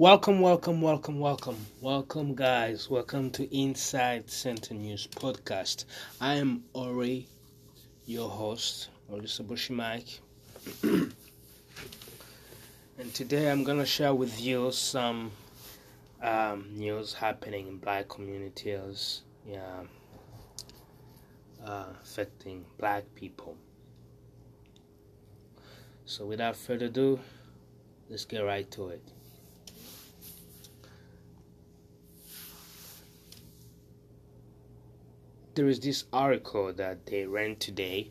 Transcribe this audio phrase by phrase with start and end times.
[0.00, 2.88] Welcome, welcome, welcome, welcome, welcome, guys.
[2.88, 5.84] Welcome to Inside Center News Podcast.
[6.18, 7.28] I am Aury,
[8.06, 10.20] your host, Aury Sabushimike.
[10.82, 11.12] and
[13.12, 15.32] today I'm gonna share with you some
[16.22, 19.82] um, news happening in black communities, yeah,
[21.62, 23.54] uh, affecting black people.
[26.06, 27.20] So, without further ado,
[28.08, 29.02] let's get right to it.
[35.60, 38.10] There is this article that they ran today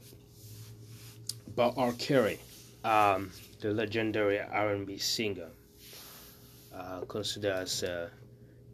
[1.48, 1.94] about R.
[1.94, 2.38] Kelly,
[2.84, 5.50] um, the legendary R&B singer,
[6.72, 8.10] uh, considered as uh,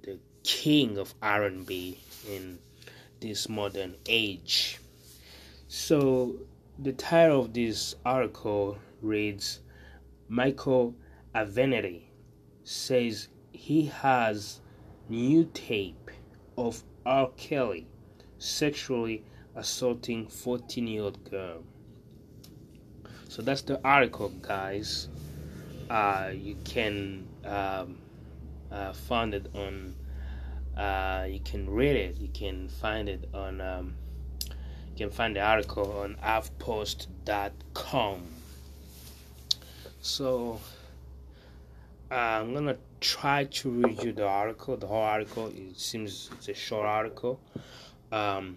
[0.04, 1.98] the king of R&B
[2.30, 2.60] in
[3.22, 4.82] this modern age.
[5.70, 6.36] So
[6.78, 9.62] the title of this article reads,
[10.28, 10.96] "Michael
[11.34, 12.02] Avenatti
[12.66, 14.60] says he has
[15.08, 16.12] new tape
[16.58, 17.32] of R.
[17.38, 17.88] Kelly."
[18.46, 19.24] Sexually
[19.56, 21.64] assaulting 14 year old girl.
[23.28, 25.10] So that's the article, guys.
[25.90, 27.98] Uh, you can um,
[28.72, 29.96] uh, find it on.
[30.78, 32.18] Uh, you can read it.
[32.18, 33.62] You can find it on.
[33.62, 33.96] Um,
[34.52, 38.22] you can find the article on huffpost.com.
[40.02, 40.62] So
[42.12, 44.78] uh, I'm gonna try to read you the article.
[44.78, 45.48] The whole article.
[45.48, 47.40] It seems it's a short article.
[48.16, 48.56] Um,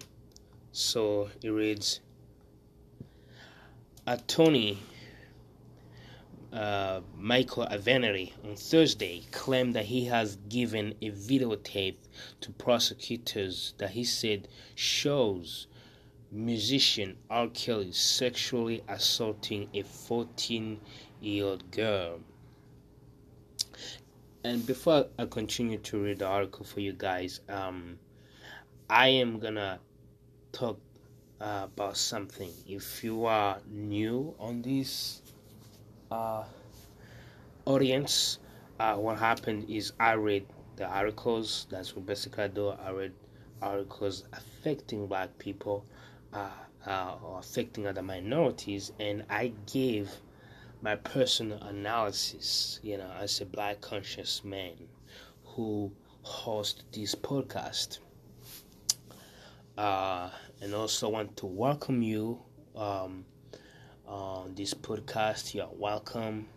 [0.70, 1.98] so it reads
[4.06, 4.78] Attorney
[6.52, 11.96] uh, Michael Avenatti on Thursday claimed that he has given a videotape
[12.40, 14.46] to prosecutors that he said
[14.76, 15.66] shows
[16.30, 17.48] musician R.
[17.48, 20.80] Kelly sexually assaulting a 14
[21.20, 22.20] year old girl.
[24.44, 27.98] And before I continue to read the article for you guys, um,
[28.90, 29.80] I am gonna
[30.50, 30.80] talk
[31.40, 32.50] uh, about something.
[32.66, 35.20] If you are new on this
[36.10, 36.44] uh,
[37.66, 38.38] audience,
[38.80, 40.46] uh, what happened is I read
[40.76, 41.66] the articles.
[41.68, 42.68] That's what basically I do.
[42.70, 43.12] I read
[43.60, 45.84] articles affecting black people
[46.32, 46.48] uh,
[46.86, 50.10] uh, or affecting other minorities, and I gave
[50.80, 54.88] my personal analysis, you know, as a black conscious man
[55.44, 55.92] who
[56.22, 57.98] host this podcast.
[59.78, 60.28] Uh,
[60.60, 62.36] and also want to welcome you
[62.74, 63.24] um,
[64.08, 65.54] on this podcast.
[65.54, 66.48] You're welcome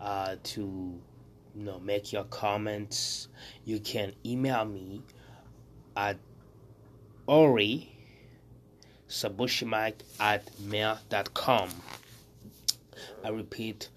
[0.00, 3.26] uh, to you know make your comments.
[3.64, 5.02] You can email me
[5.96, 6.18] at
[7.26, 7.96] aury
[9.08, 11.70] sabushimike at mail.com.
[13.24, 13.88] I repeat,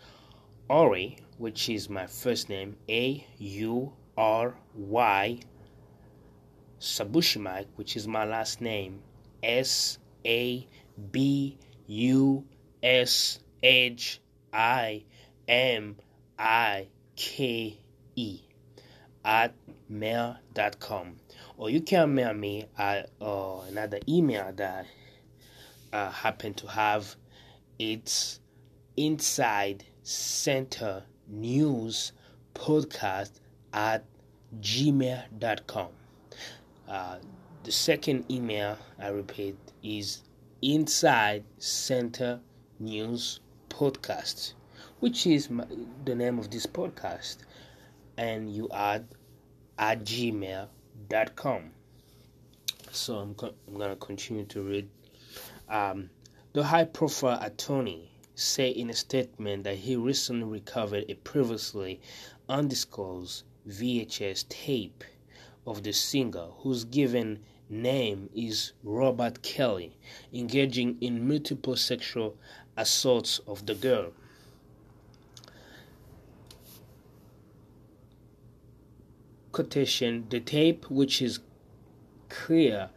[0.70, 5.40] Aury, which is my first name, A U R Y,
[6.80, 9.02] Sabushimike, which is my last name,
[9.44, 10.68] S A
[11.12, 12.46] B U
[12.82, 14.22] S H
[14.54, 15.04] I
[15.48, 15.98] M
[16.38, 17.78] I K
[18.16, 18.40] E
[19.26, 19.54] at
[19.90, 21.16] mail.com.
[21.58, 24.86] Or you can mail me at uh, another email that
[25.92, 27.16] I uh, happen to have.
[27.78, 28.40] It's
[28.96, 32.14] inside center news
[32.54, 33.32] podcast
[33.74, 34.06] at
[34.62, 35.99] gmail.com.
[36.90, 37.20] Uh,
[37.64, 40.24] the second email, I repeat, is
[40.64, 42.40] inside center
[42.80, 44.54] news podcast,
[45.00, 45.66] which is my,
[46.04, 47.38] the name of this podcast.
[48.18, 49.08] And you add
[49.78, 51.72] at gmail.com.
[52.92, 54.90] So I'm, co- I'm going to continue to read.
[55.70, 56.10] Um,
[56.54, 62.02] the high profile attorney said in a statement that he recently recovered a previously
[62.50, 65.04] undisclosed VHS tape
[65.66, 67.40] of the singer whose given
[67.70, 69.96] name is Robert Kelly
[70.34, 72.36] engaging in multiple sexual
[72.76, 74.12] assaults of the girl.
[79.52, 81.40] Quotation The tape, which is
[82.30, 82.90] clear,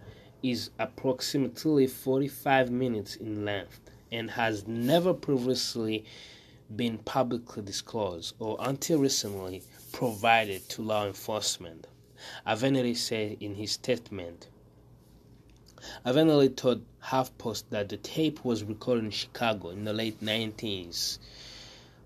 [0.42, 6.04] is approximately 45 minutes in length and has never previously
[6.74, 11.86] been publicly disclosed or until recently provided to law enforcement.
[12.46, 14.48] Avenatti said in his statement.
[16.06, 21.18] Avenatti told HuffPost that the tape was recorded in Chicago in the late 90s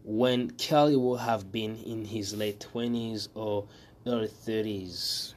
[0.05, 3.67] when Kelly would have been in his late 20s or
[4.07, 5.35] early 30s.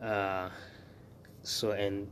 [0.00, 0.48] Uh,
[1.42, 2.10] so, and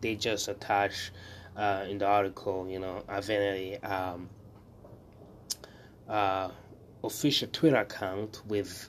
[0.00, 1.12] they just attach
[1.54, 4.30] uh, in the article, you know, Avenatti um,
[6.08, 6.50] uh,
[7.04, 8.88] official Twitter account with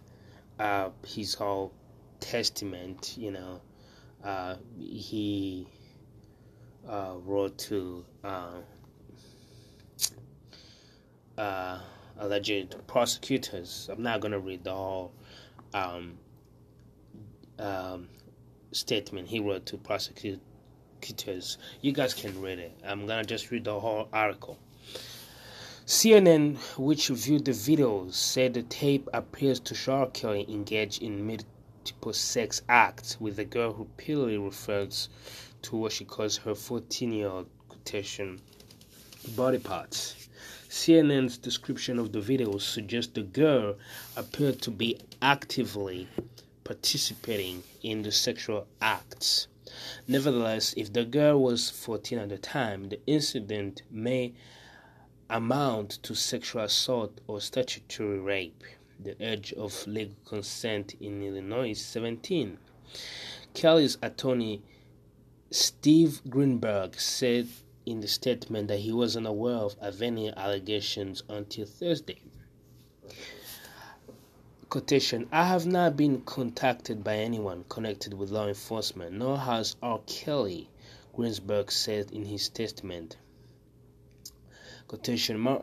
[0.60, 1.74] uh, his whole
[2.20, 3.62] testament, you know,
[4.24, 5.68] uh, he
[6.88, 8.60] uh, wrote to uh,
[11.38, 11.80] uh,
[12.18, 13.90] alleged prosecutors.
[13.92, 15.14] I'm not going to read the whole
[15.74, 16.18] um,
[17.58, 18.10] um,
[18.72, 21.58] statement he wrote to prosecutors.
[21.82, 22.78] You guys can read it.
[22.86, 24.60] I'm going to just read the whole article.
[25.90, 32.14] CNN, which viewed the videos, said the tape appears to show Kelly engaged in multiple
[32.14, 35.10] sex acts with the girl who repeatedly refers
[35.64, 38.40] to what she calls her 14 year old quotation
[39.36, 40.28] body parts.
[40.70, 43.74] CNN's description of the videos suggests the girl
[44.16, 46.08] appeared to be actively
[46.66, 49.48] participating in the sexual acts.
[50.08, 54.34] Nevertheless, if the girl was 14 at the time, the incident may
[55.30, 58.64] amount to sexual assault or statutory rape.
[59.00, 62.58] The age of legal consent in Illinois is 17.
[63.54, 64.62] Kelly's attorney
[65.52, 67.48] Steve Greenberg said
[67.86, 72.22] in the statement that he wasn't aware of any allegations until Thursday.
[74.70, 80.02] Quotation I have not been contacted by anyone connected with law enforcement, nor has R.
[80.06, 80.70] Kelly,
[81.16, 83.18] Greenberg said in his statement.
[84.90, 85.62] Quotation uh,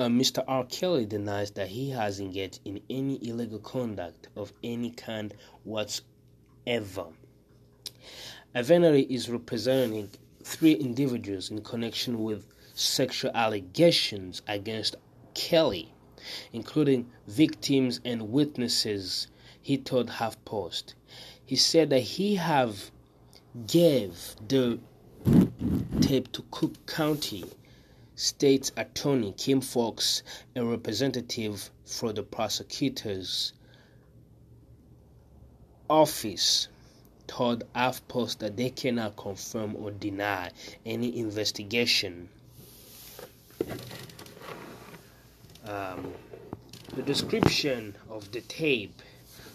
[0.00, 0.44] Mr.
[0.46, 0.62] R.
[0.66, 5.32] Kelly denies that he has engaged in any illegal conduct of any kind
[5.64, 7.06] whatsoever.
[8.54, 10.10] Avenatti is representing
[10.44, 14.96] three individuals in connection with sexual allegations against
[15.32, 15.94] Kelly,
[16.52, 19.28] including victims and witnesses,
[19.62, 20.92] he told HuffPost.
[21.46, 22.90] He said that he have
[23.66, 24.78] gave the
[26.02, 27.46] tape to Cook County
[28.18, 30.22] State's Attorney Kim Foxx,
[30.54, 33.52] a representative for the prosecutor's
[35.90, 36.68] office,
[37.26, 40.50] told HuffPost that they cannot confirm or deny
[40.86, 42.30] any investigation.
[45.66, 46.14] Um,
[46.94, 49.02] the description of the tape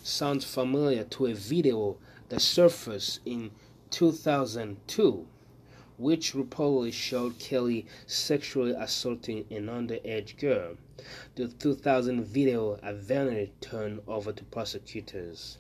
[0.04, 1.98] sounds familiar to a video
[2.30, 3.50] that surfaced in
[3.90, 5.26] 2002
[6.02, 10.76] which reportedly showed Kelly sexually assaulting an underage girl.
[11.36, 15.60] The 2000 video eventually turned over to prosecutors.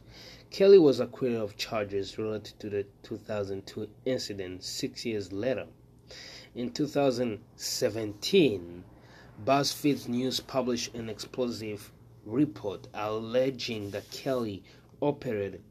[0.49, 5.67] Kelly was acquitted of charges related to the 2002 incident six years later.
[6.55, 8.83] In 2017,
[9.45, 11.91] BuzzFeed News published an explosive
[12.25, 14.63] report alleging that Kelly
[15.01, 15.61] operated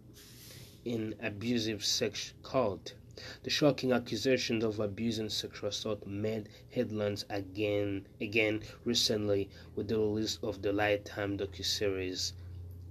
[0.84, 2.94] in abusive sex cult.
[3.42, 9.98] The shocking accusations of abuse and sexual assault made headlines again again recently with the
[9.98, 12.32] release of the Lifetime docuseries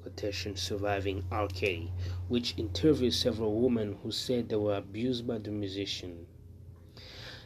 [0.01, 1.47] quotation surviving R.
[1.47, 1.91] Kelly,
[2.27, 6.25] which interviewed several women who said they were abused by the musician.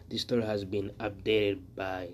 [0.10, 2.10] This story has been updated by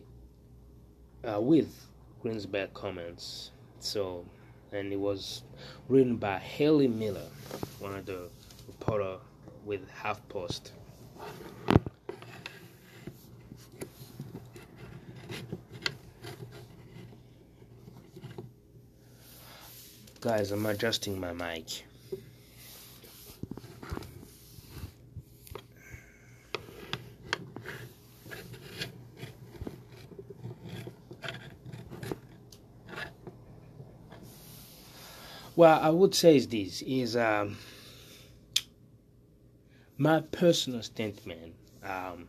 [1.24, 1.88] uh, with
[2.22, 3.52] Greenberg's comments.
[3.80, 4.26] So,
[4.72, 5.44] and it was
[5.88, 7.28] written by Hayley Miller,
[7.80, 8.30] one of the
[8.68, 9.18] reporter
[9.70, 10.72] with HuffPost.
[20.22, 21.86] Guys, I'm adjusting my mic.
[35.56, 37.58] Well, I would say is this is um,
[40.00, 41.54] my personal statement
[41.84, 42.28] um,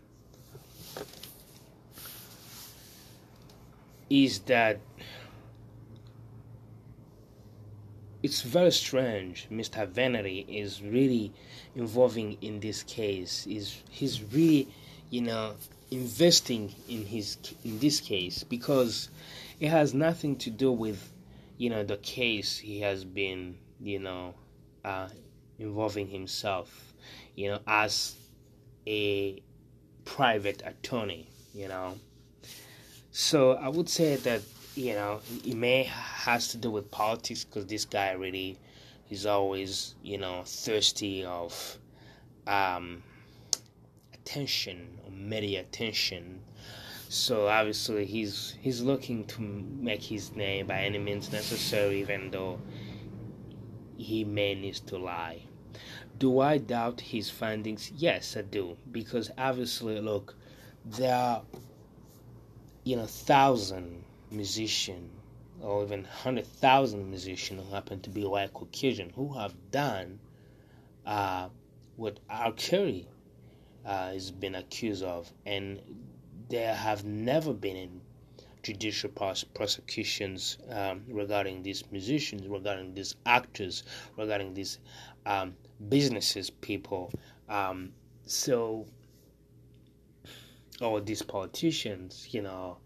[4.10, 4.80] is that
[8.22, 11.32] it's very strange mr Avenatti is really
[11.76, 13.46] involving in this case.
[13.46, 14.68] Is he's really
[15.10, 15.54] you know
[15.90, 19.08] investing in his in this case because
[19.60, 21.12] it has nothing to do with
[21.56, 24.34] you know the case he has been you know
[24.84, 25.08] uh,
[25.58, 26.89] involving himself
[27.40, 28.14] you know as
[28.86, 29.42] a
[30.04, 31.94] private attorney you know.
[33.12, 34.42] So i would say that
[34.74, 38.58] you know it may has to do with politics because this guy really
[39.08, 41.78] is always you know thirsty of
[42.46, 43.02] um,
[44.12, 46.40] attention or media attention.
[47.08, 52.60] So obviously he's he's looking to make his name by any means necessary even though
[53.96, 55.42] he may need to lie
[56.20, 60.36] do i doubt his findings yes i do because obviously look
[60.84, 61.42] there are
[62.84, 65.10] you know thousand musician
[65.62, 70.18] or even 100,000 musicians who happen to be white Caucasian who have done
[71.04, 71.48] uh,
[71.96, 72.52] what R.
[72.52, 73.08] Kelly
[73.84, 75.80] uh, has been accused of, and
[76.48, 78.00] there have never been in
[78.62, 83.82] judicial pros- prosecutions um, regarding these musicians, regarding these actors,
[84.16, 84.78] regarding these
[85.26, 85.54] um,
[85.88, 87.12] businesses people.
[87.48, 87.92] Um,
[88.26, 88.86] so,
[90.80, 92.78] all these politicians, you know,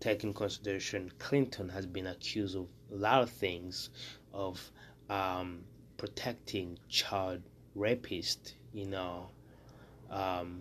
[0.00, 3.90] taking consideration Clinton has been accused of a lot of things,
[4.32, 4.70] of
[5.10, 5.60] um,
[5.96, 7.42] protecting child
[7.76, 9.28] rapists, you know,
[10.10, 10.60] um,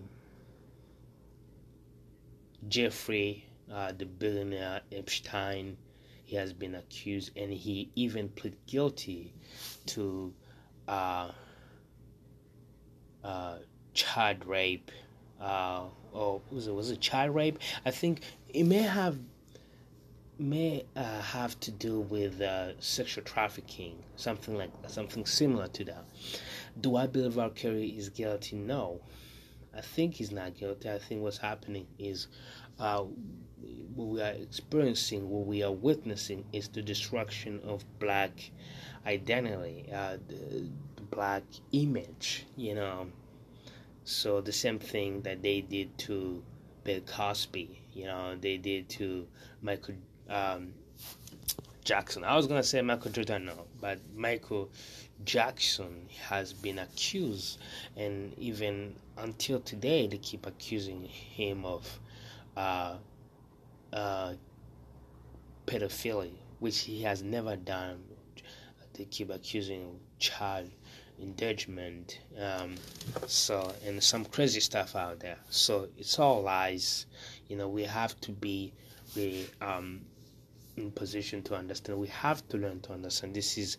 [2.68, 5.78] Jeffrey, uh, the billionaire Epstein,
[6.26, 9.34] he has been accused, and he even pleaded guilty
[9.86, 10.34] to
[10.88, 11.32] uh,
[13.28, 13.58] uh,
[13.94, 14.92] child rape.
[15.40, 17.60] Uh, or was it was it child rape?
[17.86, 19.20] I think it may have
[20.40, 26.06] may uh, have to do with uh, sexual trafficking, something like something similar to that.
[26.80, 27.38] Do I believe.
[27.56, 28.56] Kelly is guilty?
[28.56, 29.02] No,
[29.76, 30.90] I think he's not guilty.
[30.90, 32.28] I think what's happening is
[32.80, 33.04] uh,
[33.96, 38.52] what we are experiencing, what we are witnessing, is the destruction of black
[39.06, 40.70] identity, uh, the
[41.10, 42.46] black image.
[42.56, 43.08] You know,
[44.04, 46.44] so the same thing that they did to
[46.84, 49.28] Bill Cosby, you know, they did to
[49.62, 49.96] Michael
[50.30, 50.74] um,
[51.84, 52.24] Jackson.
[52.24, 54.70] I was gonna say Michael Jordan, no, but Michael
[55.24, 57.60] Jackson has been accused,
[57.96, 62.00] and even until today, they keep accusing him of
[62.56, 62.96] uh,
[63.94, 64.34] uh,
[65.66, 68.04] pedophilia, which he has never done.
[68.94, 70.70] They keep accusing child
[71.22, 72.76] endangerment, um,
[73.28, 75.38] so and some crazy stuff out there.
[75.50, 77.06] So it's all lies.
[77.48, 78.74] You know, we have to be
[79.16, 80.02] we um
[80.76, 82.00] in position to understand.
[82.00, 83.36] We have to learn to understand.
[83.36, 83.78] This is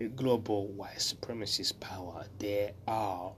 [0.00, 2.24] a global white supremacist power.
[2.38, 3.32] They are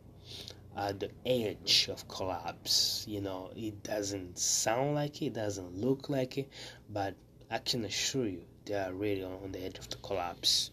[0.77, 3.05] at the edge of collapse.
[3.09, 6.49] You know, it doesn't sound like it, it doesn't look like it,
[6.91, 7.15] but
[7.51, 10.71] I can assure you they are really on the edge of the collapse.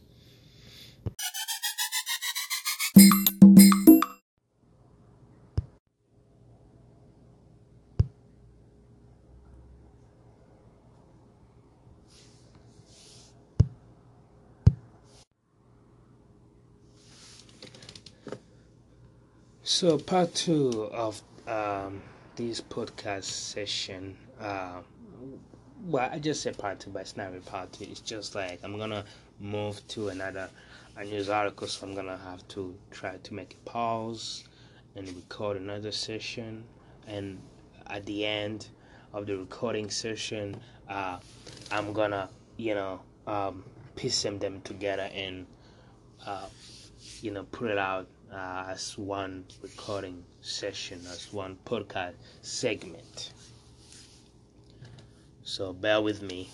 [19.80, 22.02] So, part two of um,
[22.36, 24.18] this podcast session.
[24.42, 24.80] Uh,
[25.86, 27.86] well, I just said part two, but it's not really part two.
[27.88, 29.06] It's just like I'm gonna
[29.40, 30.50] move to another
[30.96, 34.46] a news article, so I'm gonna have to try to make a pause
[34.96, 36.64] and record another session.
[37.06, 37.40] And
[37.86, 38.70] at the end
[39.14, 40.60] of the recording session,
[40.90, 41.20] uh,
[41.70, 43.64] I'm gonna, you know, um,
[43.96, 45.46] piece them, them together and,
[46.26, 46.48] uh,
[47.22, 53.32] you know, put it out uh, as one recording session, as one podcast segment.
[55.44, 56.50] So bear with me.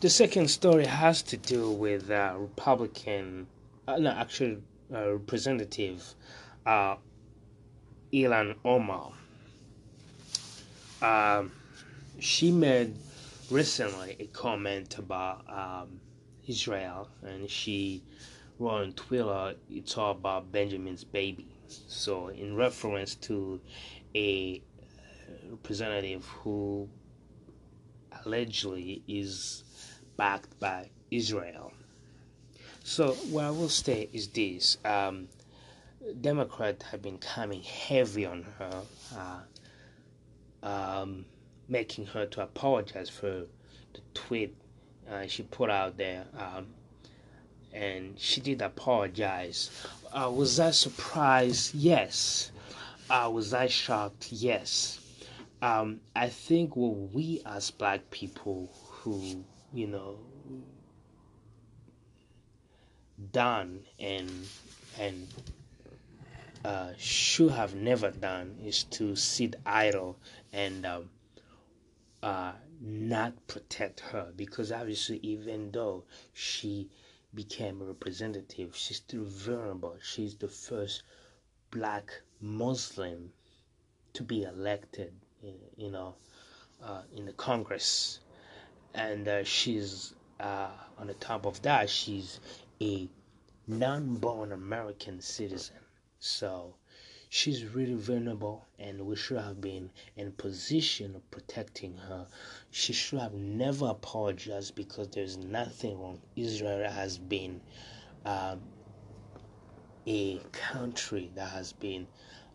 [0.00, 3.46] The second story has to do with uh, Republican,
[3.88, 4.58] uh, no, actually,
[4.92, 6.14] uh, Representative
[6.66, 6.96] uh,
[8.12, 9.12] Ilhan Omar.
[11.00, 11.52] Um,
[12.18, 12.96] she made
[13.50, 16.00] recently a comment about um,
[16.46, 18.02] Israel, and she
[18.58, 21.48] wrote on Twitter, it's all about Benjamin's baby.
[21.66, 23.60] So, in reference to
[24.14, 24.62] a
[25.50, 26.88] representative who
[28.24, 29.64] allegedly is
[30.16, 31.72] backed by Israel.
[32.82, 35.28] So, what I will say is this um,
[36.20, 38.82] Democrats have been coming heavy on her.
[39.16, 41.24] Uh, um,
[41.68, 43.46] making her to apologize for
[43.94, 44.54] the tweet
[45.10, 46.24] uh, she put out there.
[46.38, 46.66] Um,
[47.72, 49.70] and she did apologize.
[50.12, 51.74] Uh, was I surprised?
[51.74, 52.52] Yes.
[53.10, 54.28] Uh, was I shocked?
[54.30, 55.00] Yes.
[55.60, 60.18] Um, I think what we as black people who, you know,
[63.32, 64.30] done and
[64.98, 65.26] and
[66.64, 70.16] uh, should have never done is to sit idle
[70.52, 71.10] and um,
[72.24, 74.32] uh, not protect her.
[74.34, 76.88] Because obviously even though she
[77.34, 79.96] became a representative she's still vulnerable.
[80.02, 81.02] She's the first
[81.70, 83.32] black muslim
[84.12, 85.12] to be elected
[85.76, 86.14] you know
[86.82, 88.20] uh, in the congress.
[88.94, 92.40] And uh, she's uh, on the top of that she's
[92.80, 93.06] a
[93.66, 95.76] non-born american citizen.
[96.20, 96.74] So
[97.34, 102.28] she's really vulnerable and we should have been in position of protecting her.
[102.70, 106.20] She should have never apologized because there's nothing wrong.
[106.36, 107.60] Israel has been
[108.24, 108.60] um,
[110.06, 112.06] a country that has been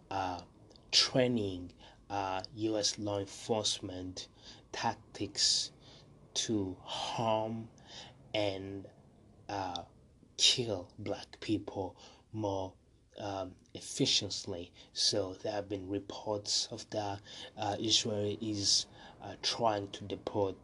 [0.09, 0.39] uh,
[0.93, 1.73] training
[2.09, 4.29] uh, u.s law enforcement
[4.71, 5.71] tactics
[6.33, 7.67] to harm
[8.33, 8.87] and
[9.49, 9.81] uh,
[10.37, 11.97] kill black people
[12.31, 12.71] more
[13.19, 14.71] um, efficiently.
[14.93, 17.19] So there have been reports of that.
[17.57, 18.85] Uh, Israel is
[19.23, 20.55] uh, trying to deport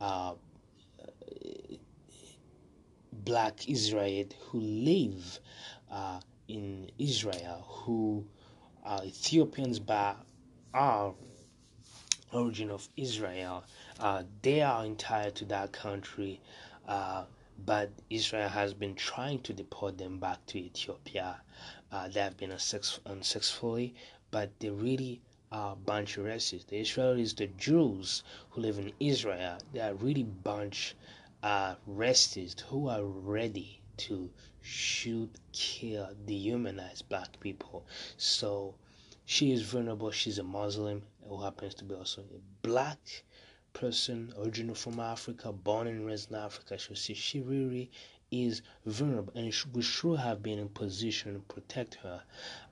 [0.00, 0.34] uh,
[3.12, 5.40] black Israel who live
[5.90, 8.24] uh, in Israel, who
[8.84, 10.16] are Ethiopians but
[10.72, 11.14] are
[12.32, 13.64] origin of Israel.
[13.98, 16.40] Uh, they are entitled to that country
[16.86, 17.24] uh,
[17.64, 21.40] but Israel has been trying to deport them back to Ethiopia.
[21.92, 23.94] Uh, they have been unsuccessfully,
[24.30, 25.20] but they really
[25.52, 26.66] are bunch of racists.
[26.66, 30.96] The Israelis, the Jews who live in Israel, they are really bunch
[31.42, 37.86] uh, racists who are ready to shoot, kill, dehumanize black people.
[38.16, 38.74] So
[39.24, 40.10] she is vulnerable.
[40.10, 43.24] She's a Muslim who happens to be also a black
[43.72, 47.90] person original from Africa, born and raised in Africa, so see she really
[48.30, 52.22] is vulnerable and we should have been in position to protect her.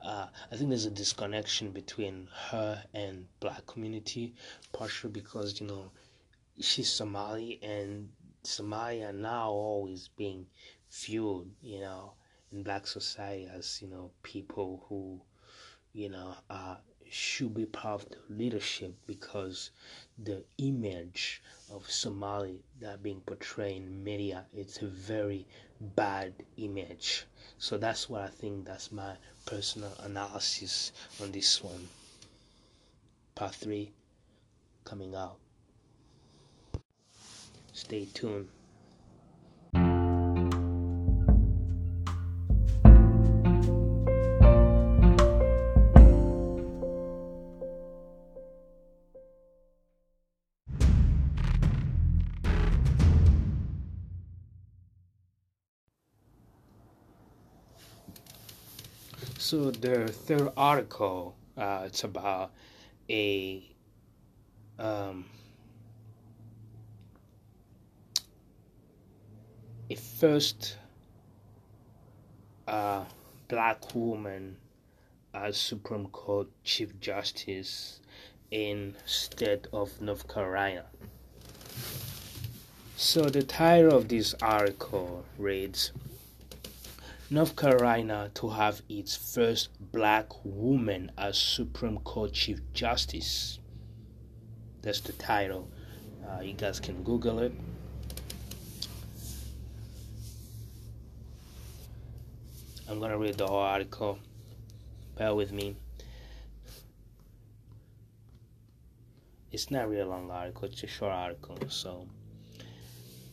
[0.02, 4.34] Uh, I think there's a disconnection between her and black community,
[4.72, 5.90] partially because you know
[6.60, 8.10] she's Somali and
[8.44, 10.46] Somalia now always being
[10.88, 12.14] fueled, you know,
[12.52, 15.20] in black society as you know people who
[15.92, 16.76] you know uh,
[17.08, 19.70] should be part of the leadership because
[20.22, 25.46] the image of Somali that being portrayed in media it's a very
[25.80, 27.26] bad image.
[27.58, 31.88] So that's what I think that's my personal analysis on this one.
[33.34, 33.90] Part three
[34.84, 35.36] coming out.
[37.72, 38.48] Stay tuned.
[59.54, 62.50] So the third article, uh, it's about
[63.08, 63.62] a
[64.80, 65.26] um,
[69.88, 70.76] a first
[72.66, 73.04] uh,
[73.46, 74.56] black woman
[75.32, 78.00] as Supreme Court Chief Justice
[78.50, 80.86] in state of North Carolina.
[82.96, 85.92] So the title of this article reads
[87.30, 93.58] North Carolina to have its first black woman as Supreme Court Chief Justice.
[94.82, 95.70] That's the title.
[96.22, 97.52] Uh, you guys can Google it.
[102.86, 104.18] I'm gonna read the whole article.
[105.16, 105.76] Bear with me.
[109.50, 111.56] It's not really a long article, it's a short article.
[111.68, 112.06] So,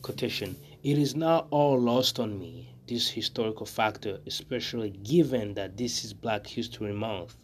[0.00, 6.04] quotation It is not all lost on me this historical factor, especially given that this
[6.04, 7.36] is Black History Month,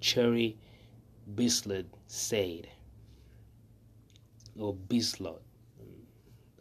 [0.00, 0.56] Cherry
[1.34, 2.68] Bislett said,
[4.58, 5.40] or Bislott,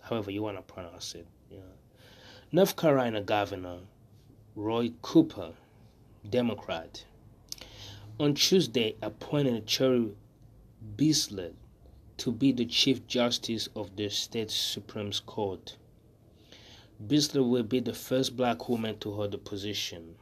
[0.01, 1.27] however you want to pronounce it.
[1.49, 1.59] Yeah.
[2.51, 3.79] North Carolina Governor
[4.55, 5.53] Roy Cooper,
[6.29, 7.05] Democrat,
[8.19, 10.09] on Tuesday appointed Cherry
[10.95, 11.53] Bislett
[12.17, 15.77] to be the Chief Justice of the state's Supreme Court.
[17.05, 20.15] Bislett will be the first black woman to hold the position.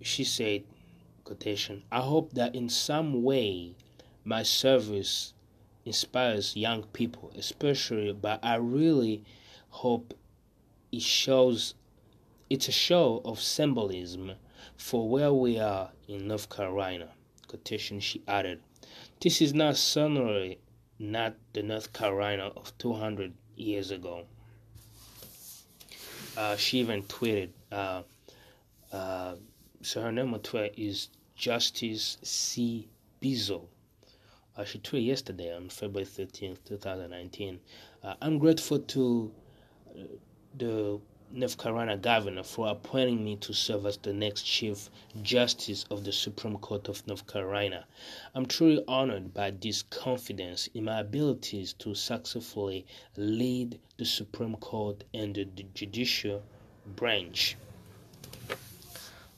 [0.00, 0.64] She said,
[1.24, 3.74] quotation, I hope that in some way
[4.24, 5.34] my service
[5.84, 9.24] inspires young people, especially, but I really
[9.68, 10.14] hope
[10.92, 11.74] it shows
[12.48, 14.32] it's a show of symbolism
[14.76, 17.10] for where we are in North Carolina.
[17.46, 18.60] Quotation she added.
[19.20, 20.58] This is not suddenly
[21.00, 24.24] not the North Carolina of 200 years ago.
[26.36, 28.02] Uh, she even tweeted, uh,
[28.92, 29.34] uh,
[29.80, 32.86] so her name on Twitter is Justice C.
[33.20, 33.66] Bizzle.
[34.56, 37.58] Uh, she tweeted yesterday on February 13th, 2019.
[38.02, 39.32] Uh, I'm grateful to
[39.88, 40.02] uh,
[40.56, 41.00] the
[41.32, 44.90] North Carolina governor for appointing me to serve as the next Chief
[45.22, 47.86] Justice of the Supreme Court of North Carolina.
[48.34, 52.84] I'm truly honored by this confidence in my abilities to successfully
[53.16, 56.42] lead the Supreme Court and the judicial
[56.96, 57.56] branch.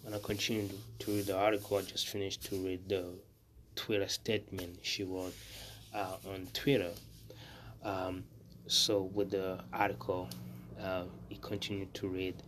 [0.02, 3.04] When I continue to read the article, I just finished to read the
[3.76, 5.34] Twitter statement she wrote
[5.94, 6.92] uh, on Twitter.
[7.84, 8.24] Um,
[8.66, 10.28] so, with the article,
[10.82, 12.42] uh, he continued to read.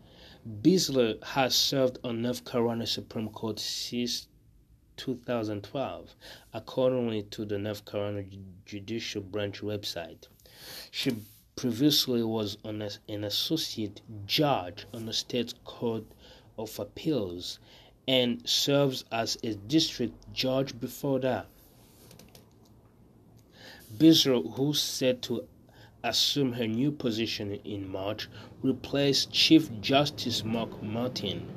[0.63, 4.29] Bislett has served on North Carolina Supreme Court since
[4.97, 6.15] 2012,
[6.53, 8.25] according to the North Carolina
[8.67, 10.29] Judicial Branch website.
[10.91, 11.17] She
[11.57, 16.05] previously was an, an associate judge on the state court
[16.59, 17.59] of appeals
[18.07, 21.47] and serves as a district judge before that.
[23.97, 25.47] Bislett, who said to
[26.05, 28.29] assume her new position in March,
[28.63, 31.49] replaced Chief Justice Mark Martin.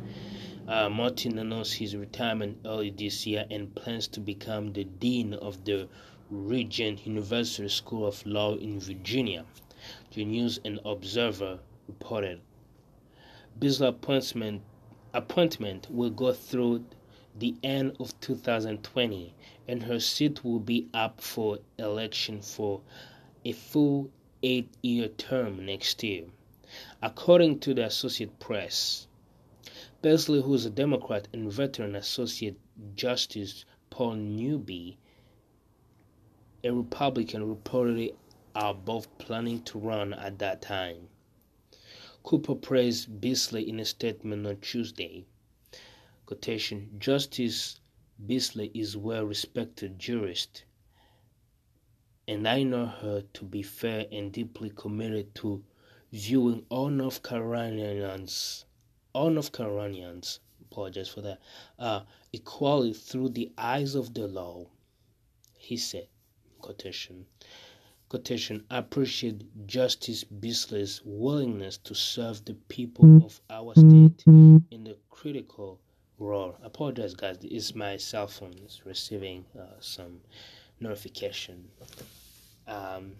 [0.65, 5.65] Uh, Martin announced his retirement early this year and plans to become the Dean of
[5.65, 5.89] the
[6.29, 9.45] Regent University School of Law in Virginia.
[10.13, 12.39] The News and Observer reported.
[13.59, 14.61] Bislett appointment,
[15.13, 16.85] appointment will go through
[17.37, 19.33] the end of 2020
[19.67, 22.81] and her seat will be up for election for
[23.43, 24.09] a full
[24.49, 26.23] eight year term next year,
[27.01, 29.05] according to the Associated Press.
[30.01, 32.57] Bislett, who is a Democrat and veteran Associate
[32.95, 34.97] Justice Paul Newby,
[36.63, 38.15] a Republican, reportedly
[38.55, 41.09] are both planning to run at that time.
[42.23, 45.25] Cooper praised Beasley in a statement on Tuesday.
[46.25, 47.81] Quotation, Justice
[48.25, 50.63] Beasley is a well respected jurist
[52.27, 55.63] and I know her to be fair and deeply committed to
[56.11, 58.65] viewing all North Carolinians,
[59.13, 61.39] all North Carolinians, apologize for that,
[61.79, 62.01] uh,
[62.33, 64.67] equally through the eyes of the law.
[65.57, 66.07] He said,
[66.59, 67.25] quotation,
[68.09, 74.97] quotation, I appreciate Justice Beasley's willingness to serve the people of our state in the
[75.09, 75.79] critical
[76.19, 76.57] role.
[76.61, 77.37] I apologize, guys.
[77.41, 80.19] It's my cell phone is receiving uh, some
[80.79, 81.69] notification.
[82.67, 83.13] Um,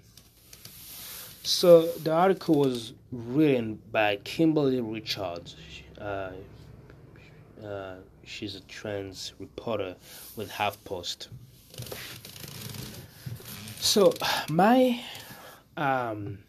[1.44, 5.56] so the article was written by Kimberly Richards.
[6.00, 6.32] Uh,
[7.64, 9.96] uh, she's a trans reporter
[10.36, 11.28] with HuffPost.
[13.80, 14.14] So
[14.50, 15.00] my
[15.78, 16.40] um,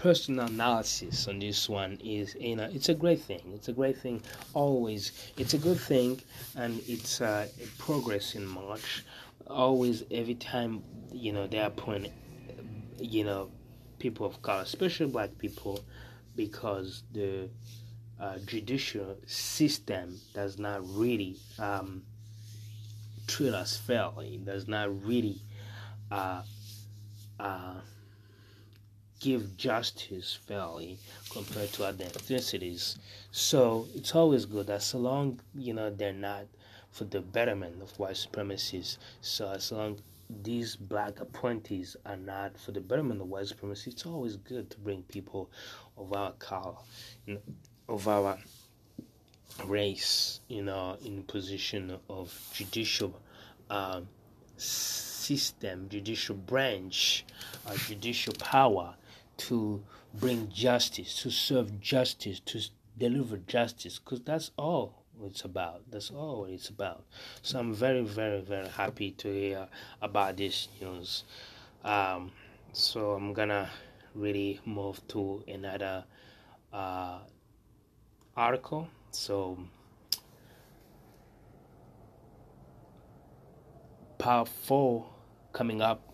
[0.00, 3.98] personal analysis on this one is you know it's a great thing it's a great
[3.98, 4.22] thing
[4.54, 6.18] always it's a good thing
[6.56, 9.04] and it's uh, a progress in march
[9.50, 10.82] always every time
[11.12, 12.08] you know they appoint
[12.98, 13.50] you know
[13.98, 15.80] people of color especially black people
[16.36, 17.48] because the
[18.20, 22.02] uh, judicial system does not really um,
[23.26, 25.40] treat us fairly it does not really
[26.10, 26.42] uh,
[27.38, 27.74] uh,
[29.20, 30.98] give justice fairly
[31.30, 32.98] compared to other ethnicities.
[33.30, 36.46] So it's always good as long you know they're not
[36.90, 38.98] for the betterment of white supremacists.
[39.20, 40.00] So as long
[40.42, 44.78] these black appointees are not for the betterment of white supremacy, it's always good to
[44.78, 45.50] bring people
[45.96, 46.76] of our color,
[47.88, 48.38] of our
[49.64, 53.20] race, you know, in position of judicial
[53.68, 54.08] um,
[54.56, 57.24] system, judicial branch,
[57.66, 58.94] uh, judicial power
[59.36, 59.82] to
[60.14, 62.60] bring justice, to serve justice, to
[62.98, 65.82] deliver justice, because that's all it's about.
[65.90, 67.04] That's all it's about.
[67.42, 69.68] So I'm very, very, very happy to hear
[70.00, 71.24] about this news.
[71.84, 72.32] Um,
[72.72, 73.70] so I'm gonna
[74.14, 76.04] really move to another
[76.72, 77.18] uh,
[78.36, 78.88] article.
[79.10, 79.58] So
[84.18, 85.06] part four
[85.52, 86.09] coming up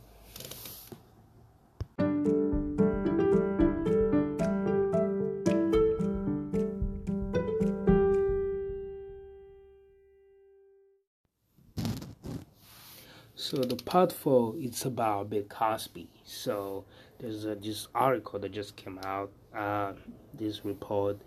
[13.56, 16.10] So the part four, it's about Bill Cosby.
[16.24, 16.84] So
[17.18, 19.32] there's a, this article that just came out.
[19.56, 19.94] Uh,
[20.34, 21.22] this report.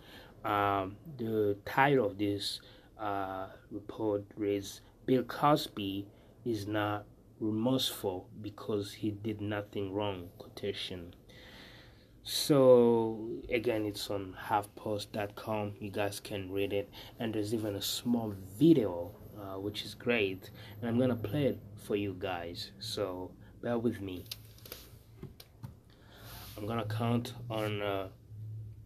[0.46, 2.62] Um, the title of this
[3.00, 6.06] uh, report reads: Bill Cosby
[6.46, 7.06] is not
[7.40, 10.30] remorseful because he did nothing wrong.
[10.38, 11.16] Quotation.
[12.22, 15.74] So again, it's on huffpost.com.
[15.80, 20.50] You guys can read it, and there's even a small video uh, which is great.
[20.82, 24.26] And I'm gonna play it for you guys, so bear with me.
[26.58, 28.10] I'm gonna count on uh,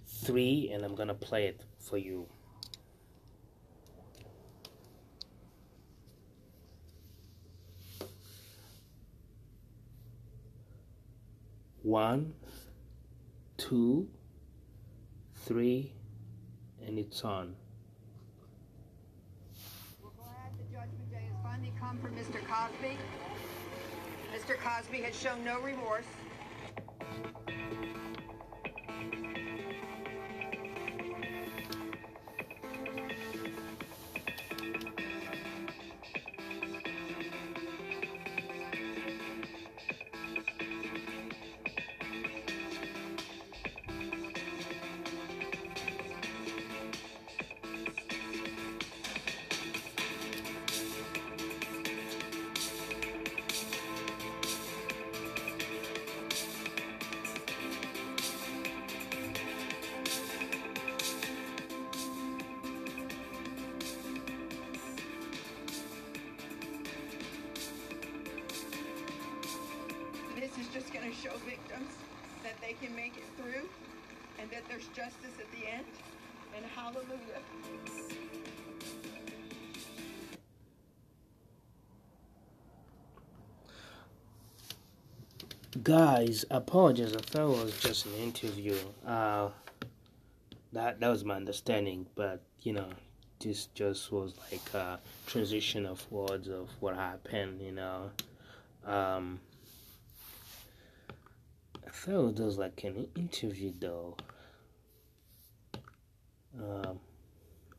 [0.05, 2.27] three and I'm gonna play it for you.
[11.81, 12.33] One,
[13.57, 14.07] two,
[15.35, 15.91] three,
[16.85, 17.55] and it's on.
[21.93, 22.39] Come from Mr.
[22.47, 22.97] Cosby.
[24.33, 24.57] Mr.
[24.57, 26.05] Cosby has shown no remorse.
[85.81, 87.15] Guys, apologies.
[87.15, 88.77] I thought it was just an interview.
[89.07, 89.49] Uh,
[90.71, 92.89] that that was my understanding, but you know,
[93.39, 97.59] this just was like a transition of words of what happened.
[97.59, 98.11] You know,
[98.85, 99.39] um,
[102.03, 104.15] thought it was like an interview though.
[106.59, 106.99] Um,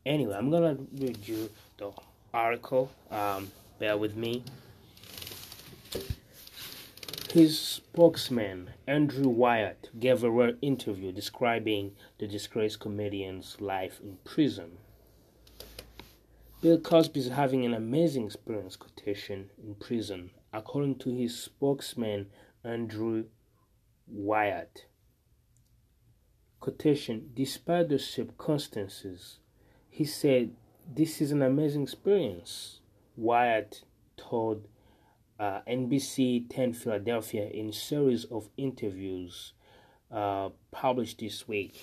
[0.05, 1.91] anyway, I'm gonna read you the
[2.33, 2.91] article.
[3.09, 4.43] Um, bear with me.
[7.35, 14.77] His spokesman, Andrew Wyatt, gave a rare interview describing the disgraced comedian's life in prison.
[16.61, 22.27] Bill Cosby is having an amazing experience quotation in prison, according to his spokesman,
[22.63, 23.25] Andrew
[24.07, 24.85] Wyatt.
[26.61, 29.39] Quotation, despite the circumstances,
[29.89, 30.55] he said,
[30.89, 32.79] This is an amazing experience.
[33.17, 33.83] Wyatt
[34.15, 34.69] told
[35.39, 39.53] uh, NBC 10 Philadelphia in series of interviews
[40.11, 41.81] uh, published this week.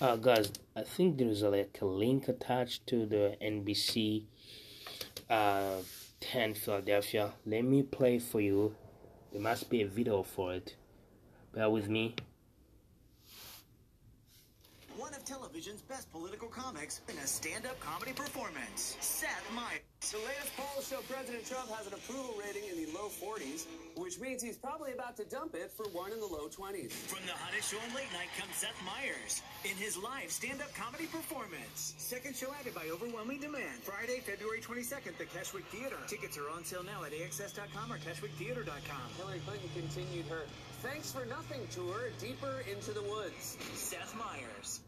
[0.00, 4.24] Uh, guys, I think there's a, like a link attached to the NBC
[5.28, 5.76] uh,
[6.20, 7.32] 10 Philadelphia.
[7.44, 8.74] Let me play for you.
[9.32, 10.74] There must be a video for it.
[11.52, 12.14] Bear with me
[15.00, 18.96] one of television's best political comics in a stand-up comedy performance.
[19.00, 19.80] Seth Meyers.
[20.12, 23.64] The latest polls show President Trump has an approval rating in the low 40s,
[23.96, 26.92] which means he's probably about to dump it for one in the low 20s.
[27.08, 31.06] From the hottest show on late night comes Seth Meyers in his live stand-up comedy
[31.06, 31.96] performance.
[31.96, 33.80] Second show added by overwhelming demand.
[33.80, 35.96] Friday, February 22nd, the Keswick Theater.
[36.08, 39.06] Tickets are on sale now at AXS.com or KeswickTheater.com.
[39.16, 40.44] Hillary Clinton continued her
[40.82, 43.58] Thanks for Nothing tour deeper into the woods.
[43.74, 44.80] Seth Meyers.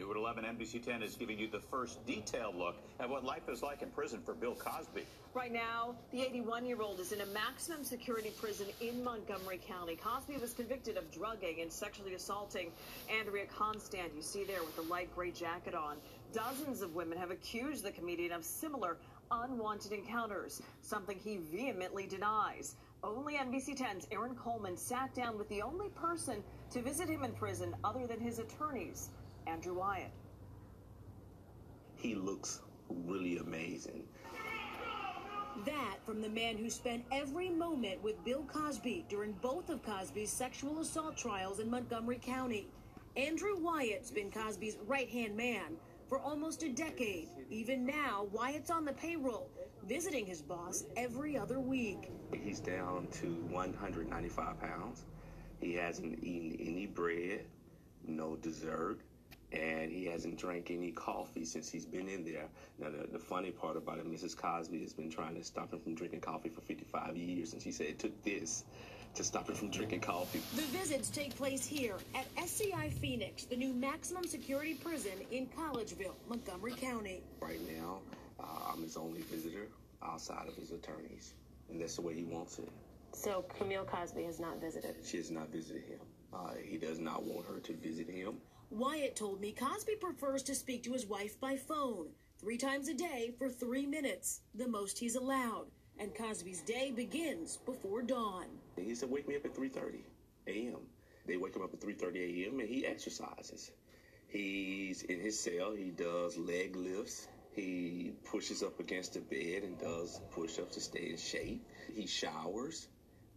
[0.00, 3.50] New at 11, NBC 10 is giving you the first detailed look at what life
[3.50, 5.02] is like in prison for Bill Cosby.
[5.34, 9.96] Right now, the 81 year old is in a maximum security prison in Montgomery County.
[9.96, 12.72] Cosby was convicted of drugging and sexually assaulting
[13.14, 15.98] Andrea Constand, you see there with the light gray jacket on.
[16.32, 18.96] Dozens of women have accused the comedian of similar
[19.30, 22.74] unwanted encounters, something he vehemently denies.
[23.04, 27.32] Only NBC 10's Aaron Coleman sat down with the only person to visit him in
[27.32, 29.10] prison other than his attorneys.
[29.50, 30.12] Andrew Wyatt.
[31.96, 34.04] He looks really amazing.
[35.66, 40.30] That from the man who spent every moment with Bill Cosby during both of Cosby's
[40.30, 42.68] sexual assault trials in Montgomery County.
[43.16, 45.76] Andrew Wyatt's been Cosby's right hand man
[46.08, 47.28] for almost a decade.
[47.50, 49.50] Even now, Wyatt's on the payroll,
[49.86, 52.10] visiting his boss every other week.
[52.32, 55.04] He's down to 195 pounds.
[55.60, 57.44] He hasn't eaten any bread,
[58.06, 59.00] no dessert,
[59.52, 62.46] and he hasn't drank any coffee since he's been in there.
[62.78, 64.36] Now, the, the funny part about it, Mrs.
[64.36, 67.72] Cosby has been trying to stop him from drinking coffee for 55 years, and she
[67.72, 68.64] said it took this
[69.14, 70.40] to stop him from drinking coffee.
[70.54, 76.14] The visits take place here at SCI Phoenix, the new maximum security prison in Collegeville,
[76.28, 77.22] Montgomery County.
[77.40, 77.98] Right now,
[78.38, 79.66] uh, I'm his only visitor
[80.02, 81.34] outside of his attorneys,
[81.68, 82.68] and that's the way he wants it.
[83.12, 84.94] So Camille Cosby has not visited?
[85.04, 85.98] She has not visited him.
[86.32, 88.36] Uh, he does not want her to visit him.
[88.70, 92.94] Wyatt told me Cosby prefers to speak to his wife by phone three times a
[92.94, 95.66] day for three minutes, the most he's allowed.
[95.98, 98.46] And Cosby's day begins before dawn.
[98.76, 100.04] He said, "Wake me up at 3:30
[100.46, 100.88] a.m."
[101.26, 102.60] They wake him up at 3:30 a.m.
[102.60, 103.72] and he exercises.
[104.28, 105.72] He's in his cell.
[105.72, 107.26] He does leg lifts.
[107.52, 111.66] He pushes up against the bed and does push-ups to stay in shape.
[111.92, 112.86] He showers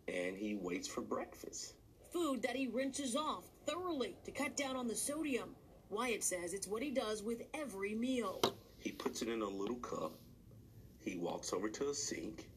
[0.07, 1.73] and he waits for breakfast.
[2.11, 5.55] Food that he rinses off thoroughly to cut down on the sodium.
[5.89, 8.41] Wyatt says it's what he does with every meal.
[8.79, 10.13] He puts it in a little cup.
[10.99, 12.47] He walks over to a sink.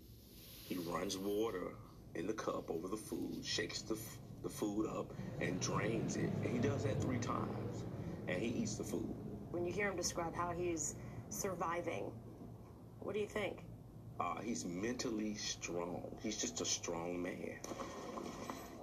[0.64, 1.74] He runs water
[2.14, 3.98] in the cup over the food, shakes the,
[4.42, 6.30] the food up, and drains it.
[6.42, 7.84] And he does that three times.
[8.28, 9.14] And he eats the food.
[9.50, 10.96] When you hear him describe how he's
[11.28, 12.10] surviving,
[13.00, 13.64] what do you think?
[14.18, 16.02] Uh, he's mentally strong.
[16.22, 17.58] He's just a strong man.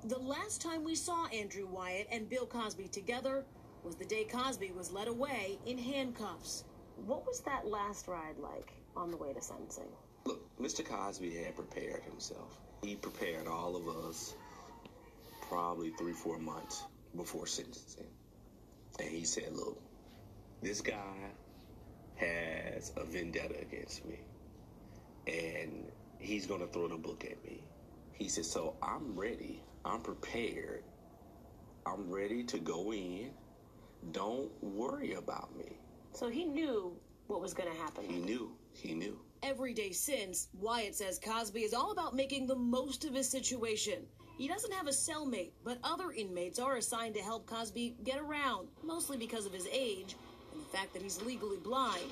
[0.06, 3.46] The last time we saw Andrew Wyatt and Bill Cosby together
[3.86, 6.66] was the day Cosby was led away in handcuffs.
[7.06, 9.88] What was that last ride like on the way to sentencing?
[10.26, 10.84] Look, Mr.
[10.84, 12.60] Cosby had prepared himself.
[12.84, 14.36] He prepared all of us
[15.48, 16.84] probably three, four months
[17.16, 18.12] before sentencing.
[19.00, 19.82] And he said, look,
[20.62, 21.32] this guy
[22.16, 24.20] has a vendetta against me.
[25.28, 25.90] And
[26.20, 27.64] he's going to throw the book at me.
[28.12, 30.84] He said, so I'm ready I'm prepared.
[31.86, 33.32] I'm ready to go in.
[34.12, 35.78] Don't worry about me.
[36.14, 36.96] So he knew
[37.28, 38.06] what was going to happen.
[38.06, 38.52] He knew.
[38.74, 39.20] He knew.
[39.42, 44.06] Every day since, Wyatt says Cosby is all about making the most of his situation.
[44.38, 48.70] He doesn't have a cellmate, but other inmates are assigned to help Cosby get around,
[48.84, 50.16] mostly because of his age
[50.54, 52.10] and the fact that he's legally blind.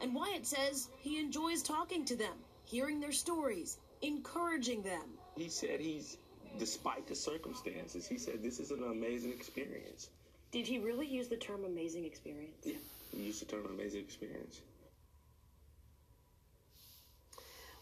[0.00, 5.02] And Wyatt says he enjoys talking to them, hearing their stories, encouraging them.
[5.36, 6.18] He said he's
[6.58, 10.08] despite the circumstances, he said this is an amazing experience.
[10.50, 12.56] Did he really use the term amazing experience?
[12.64, 12.74] Yeah,
[13.14, 14.60] he used the term amazing experience.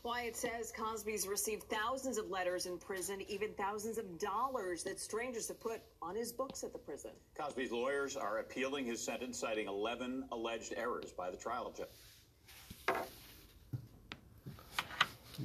[0.02, 5.48] Wyatt says Cosby's received thousands of letters in prison, even thousands of dollars that strangers
[5.48, 7.10] have put on his books at the prison.
[7.36, 12.96] Cosby's lawyers are appealing his sentence, citing 11 alleged errors by the trial judge.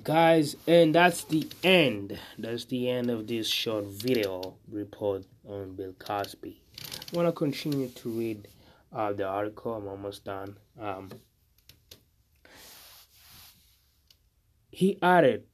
[0.04, 2.20] Guys, and that's the end.
[2.38, 6.62] That's the end of this short video report on Bill Cosby.
[7.14, 8.48] I want to continue to read
[8.94, 9.74] uh, the article.
[9.74, 10.58] I'm almost done.
[10.80, 11.10] Um,
[14.76, 15.46] He added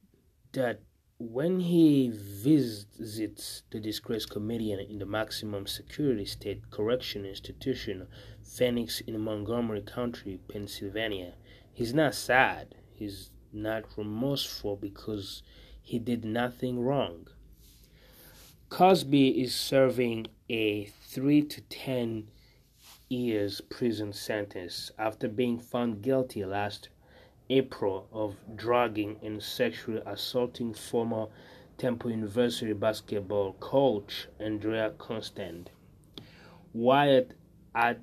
[0.52, 0.80] that
[1.20, 8.08] when he visits the disgraced comedian in the maximum security state correction institution,
[8.42, 11.34] Phoenix in Montgomery County, Pennsylvania,
[11.72, 12.74] he's not sad.
[12.96, 15.42] He's not remorseful because
[15.82, 17.26] he did nothing wrong.
[18.68, 22.28] Cosby is serving a 3 to 10
[23.08, 26.88] years prison sentence after being found guilty last
[27.50, 31.26] April of drugging and sexually assaulting former
[31.76, 35.70] Temple University basketball coach Andrea Constand.
[36.72, 37.32] Wyatt
[37.74, 38.00] add,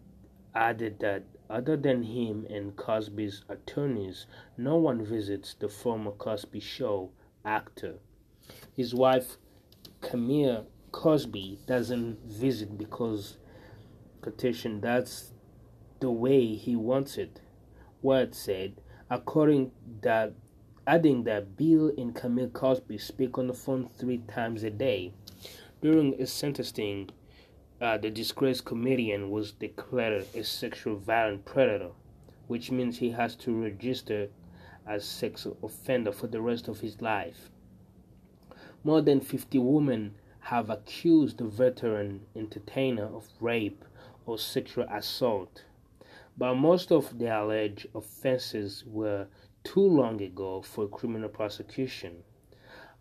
[0.54, 4.26] added that other than him and Cosby's attorneys,
[4.58, 7.12] no one visits the former Cosby Show
[7.44, 7.96] actor.
[8.76, 9.38] His wife,
[10.02, 13.38] Camille Cosby, doesn't visit because
[14.22, 15.34] petition that's
[16.00, 17.42] the way he wants it.
[18.02, 19.72] Wyatt said, according
[20.02, 20.34] that
[20.88, 25.14] adding that Bill and Camille Cosby speak on the phone three times a day.
[25.82, 27.12] During his sentencing,
[27.82, 31.92] uh, the disgraced comedian was declared a sexual violent predator,
[32.48, 34.28] which means he has to register
[34.88, 37.50] as sex offender for the rest of his life.
[38.84, 43.86] More than 50 women have accused the veteran entertainer of rape
[44.26, 45.64] or sexual assault
[46.40, 49.28] but most of the alleged offenses were
[49.66, 52.24] too long ago for criminal prosecution.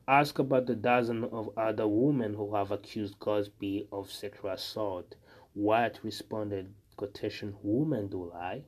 [0.08, 5.16] Ask about the dozen of other women who have accused Cosby of sexual assault.
[5.54, 8.62] Wyatt responded, quotation, women do lie.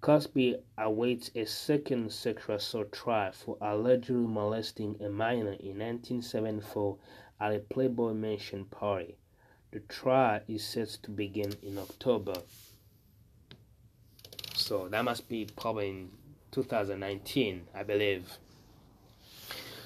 [0.00, 6.96] Cosby awaits a second sexual assault trial for allegedly molesting a minor in 1974
[7.38, 9.18] at a Playboy Mansion party.
[9.70, 12.34] The trial is set to begin in October.
[14.54, 16.10] So that must be probably in
[16.50, 18.36] 2019, I believe.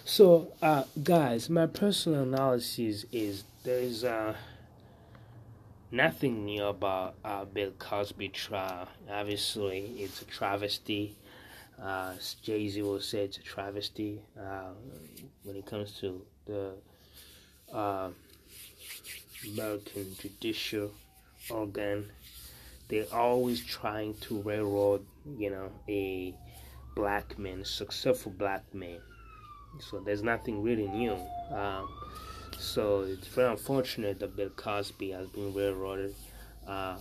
[0.06, 4.34] So, uh, guys, my personal analysis is there is uh,
[5.90, 8.88] nothing new about uh, Bill Cosby trial.
[9.10, 11.16] Obviously, it's a travesty.
[11.82, 14.72] Uh, Jay Z will say it's a travesty uh,
[15.42, 16.72] when it comes to the
[17.72, 18.10] uh,
[19.52, 20.92] American judicial
[21.50, 22.10] organ
[22.88, 25.04] they're always trying to railroad,
[25.38, 26.34] you know, a
[26.94, 29.00] black man, successful black man.
[29.80, 31.16] So there's nothing really new.
[31.50, 31.88] Um,
[32.58, 36.14] so it's very unfortunate that Bill Cosby has been railroaded
[36.66, 36.96] uh,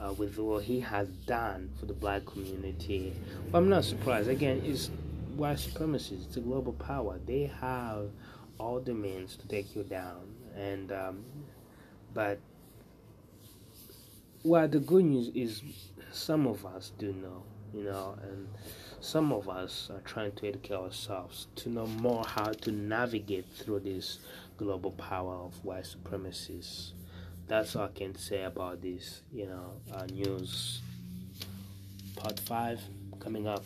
[0.00, 3.12] uh, with what he has done for the black community.
[3.50, 4.28] But I'm not surprised.
[4.28, 4.90] Again, it's
[5.36, 6.26] white supremacists.
[6.26, 7.18] It's a global power.
[7.26, 8.10] They have
[8.58, 10.34] all the means to take you down.
[10.56, 11.24] And um,
[12.12, 12.38] but
[14.42, 15.62] well, the good news is
[16.12, 17.42] some of us do know,
[17.74, 18.48] you know, and
[19.00, 23.80] some of us are trying to educate ourselves to know more how to navigate through
[23.80, 24.18] this
[24.58, 26.92] global power of white supremacists.
[27.48, 30.82] That's all I can say about this, you know, uh, news.
[32.16, 32.80] Part 5
[33.18, 33.64] coming up.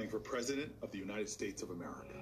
[0.00, 2.14] Running for President of the United States of America.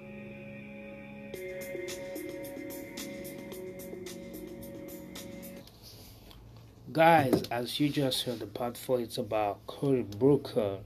[6.91, 10.79] Guys, as you just heard, the part four it's about Cory Booker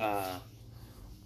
[0.00, 0.38] uh,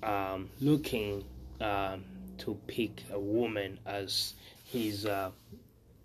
[0.03, 1.25] um, looking
[1.63, 2.05] um,
[2.37, 4.35] to pick a woman as
[4.67, 5.31] his uh,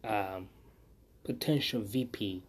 [0.05, 0.47] um,
[1.25, 2.41] potential VP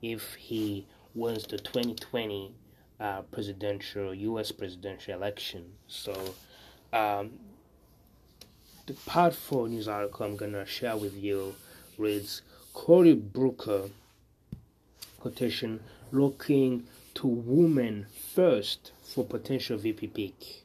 [0.00, 0.86] if he
[1.16, 2.52] wins the 2020
[3.00, 4.52] uh, presidential U.S.
[4.52, 5.72] presidential election.
[5.86, 6.34] So,
[6.92, 7.32] um,
[8.86, 11.54] the part four news article I'm gonna share with you
[11.96, 12.42] reads
[12.72, 13.90] Cory Booker
[15.20, 15.80] quotation
[16.12, 16.84] looking
[17.14, 20.64] to women first for potential VP pick.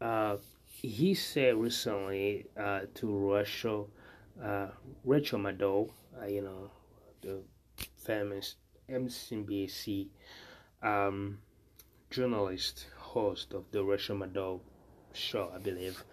[0.00, 0.36] Uh,
[0.82, 3.88] he said recently uh, to Rachel,
[4.42, 4.66] uh,
[5.04, 5.88] Rachel Maddow,
[6.20, 6.70] uh, you know,
[7.22, 7.40] the
[7.96, 8.56] famous
[8.88, 10.08] MSNBC
[10.82, 11.38] um,
[12.10, 14.60] journalist, host of the Rachel Maddow
[15.12, 16.04] show, I believe.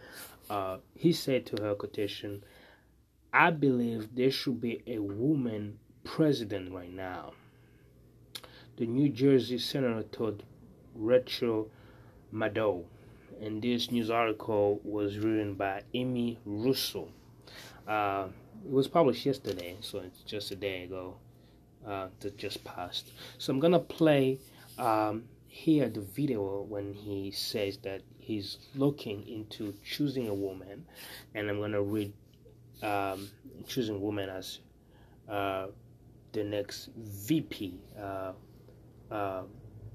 [0.49, 2.43] Uh, he said to her quotation,
[3.33, 7.33] I believe there should be a woman president right now.
[8.77, 10.43] The New Jersey senator told
[10.95, 11.69] Rachel
[12.33, 12.85] Maddow
[13.41, 17.09] and this news article was written by Amy Russo.
[17.87, 18.27] Uh,
[18.63, 21.15] it was published yesterday, so it's just a day ago
[21.85, 23.11] uh, that just passed.
[23.37, 24.39] So I'm gonna play
[24.77, 30.85] um, here the video when he says that he's looking into choosing a woman,
[31.35, 32.13] and I'm gonna read
[32.81, 33.29] um,
[33.67, 34.59] choosing a woman as
[35.29, 35.67] uh,
[36.31, 38.33] the next VP uh,
[39.11, 39.43] uh,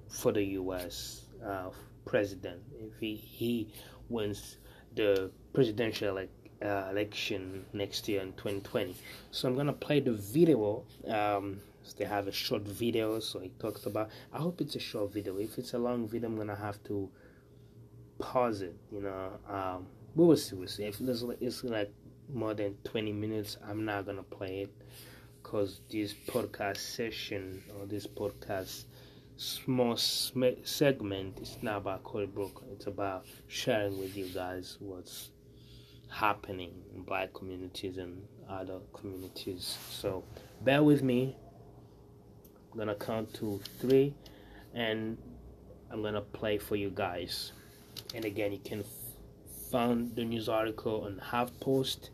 [0.08, 1.22] for the U.S.
[1.44, 1.70] Uh,
[2.04, 3.68] president if he, he
[4.08, 4.58] wins
[4.94, 6.30] the presidential like,
[6.64, 8.96] uh, election next year in 2020.
[9.30, 10.84] So I'm gonna play the video.
[11.06, 11.60] Um,
[11.94, 14.10] they have a short video, so he talks about.
[14.32, 15.38] I hope it's a short video.
[15.38, 17.08] If it's a long video, I'm gonna have to
[18.18, 18.76] pause it.
[18.90, 20.56] You know, um, we will see.
[20.56, 20.84] We'll see.
[20.84, 21.92] If it's, like
[22.32, 24.74] more than 20 minutes, I'm not gonna play it
[25.42, 28.84] because this podcast session or this podcast
[29.36, 32.64] small segment is not about Cory Booker.
[32.72, 35.30] It's about sharing with you guys what's
[36.08, 39.76] happening in black communities and other communities.
[39.90, 40.24] So
[40.62, 41.36] bear with me.
[42.76, 44.12] I'm gonna count to three
[44.74, 45.16] and
[45.90, 47.52] I'm gonna play for you guys.
[48.14, 48.84] And again, you can
[49.72, 52.10] find the news article on HuffPost.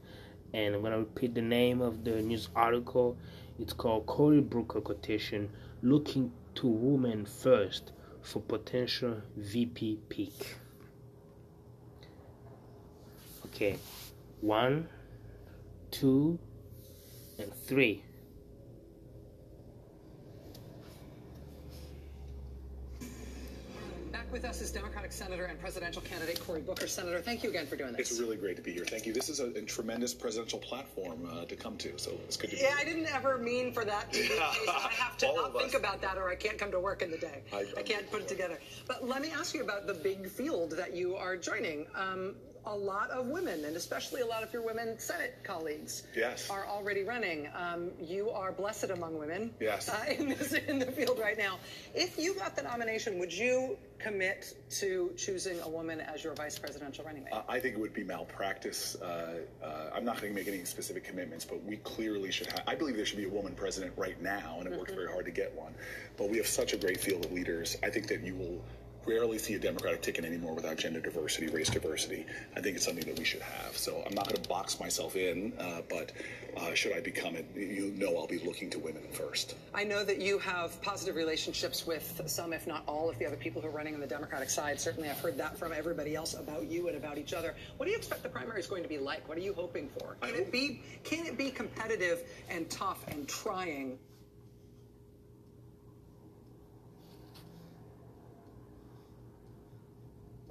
[0.55, 3.17] And I'm gonna repeat the name of the news article.
[3.59, 5.51] It's called Cory Booker quotation
[5.83, 7.91] looking to women first
[8.21, 10.59] for potential VP pick.
[13.47, 13.79] Okay,
[14.41, 14.89] one,
[15.91, 16.39] two,
[17.41, 18.05] and three.
[24.33, 26.87] With us is Democratic Senator and presidential candidate Cory Booker.
[26.87, 28.11] Senator, thank you again for doing this.
[28.11, 28.85] It's really great to be here.
[28.87, 29.13] Thank you.
[29.13, 32.57] This is a, a tremendous presidential platform uh, to come to, so it's good to
[32.57, 32.79] be yeah, here.
[32.81, 34.69] I didn't ever mean for that to be the case.
[34.69, 37.19] I have to not think about that or I can't come to work in the
[37.19, 37.43] day.
[37.53, 38.59] I, I can't put it together.
[38.89, 41.87] But let me ask you about the big field that you are joining.
[41.95, 42.35] Um,
[42.67, 46.49] a lot of women, and especially a lot of your women Senate colleagues, yes.
[46.49, 47.49] are already running.
[47.55, 49.89] Um, you are blessed among women yes.
[49.89, 51.59] uh, in, this, in the field right now.
[51.95, 56.59] If you got the nomination, would you commit to choosing a woman as your vice
[56.59, 57.33] presidential running mate?
[57.33, 58.97] Uh, I think it would be malpractice.
[59.01, 62.63] Uh, uh I'm not going to make any specific commitments, but we clearly should have.
[62.67, 64.79] I believe there should be a woman president right now, and it mm-hmm.
[64.79, 65.75] worked very hard to get one.
[66.17, 67.77] But we have such a great field of leaders.
[67.83, 68.63] I think that you will
[69.07, 72.27] rarely see a Democratic ticket anymore without gender diversity, race diversity.
[72.57, 73.77] I think it's something that we should have.
[73.77, 76.13] So I'm not going to box myself in, uh, but
[76.57, 79.57] uh, should I become it, you know I'll be looking to women first.
[79.75, 83.37] I know that you have positive relationships with some, if not all, of the other
[83.37, 84.81] people who are running on the Democratic side.
[84.81, 87.55] Certainly, I've heard that from everybody else about you and about each other.
[87.77, 89.29] What do you expect the primary is going to be like?
[89.29, 90.17] What are you hoping for?
[90.21, 93.99] Can it be can it be competitive and tough and trying?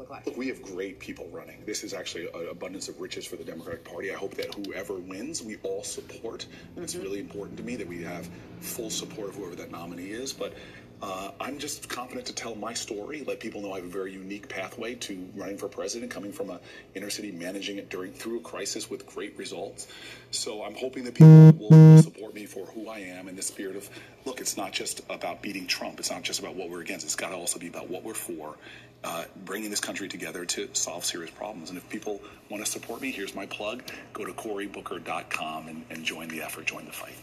[0.01, 0.25] Look like?
[0.25, 1.63] Look, we have great people running.
[1.65, 4.11] This is actually an abundance of riches for the Democratic Party.
[4.11, 6.47] I hope that whoever wins, we all support.
[6.71, 6.83] Mm-hmm.
[6.83, 8.27] It's really important to me that we have
[8.59, 10.33] full support of whoever that nominee is.
[10.33, 10.53] But
[11.01, 14.13] uh, I'm just confident to tell my story, let people know I have a very
[14.13, 16.59] unique pathway to running for president, coming from a
[16.93, 19.87] inner city, managing it during through a crisis with great results.
[20.29, 23.75] So I'm hoping that people will support me for who I am in the spirit
[23.75, 23.89] of,
[24.25, 25.99] look, it's not just about beating Trump.
[25.99, 27.03] It's not just about what we're against.
[27.03, 28.57] It's got to also be about what we're for,
[29.03, 31.69] uh, bringing this country together to solve serious problems.
[31.69, 33.83] And if people want to support me, here's my plug.
[34.13, 37.15] Go to CoryBooker.com and, and join the effort, join the fight.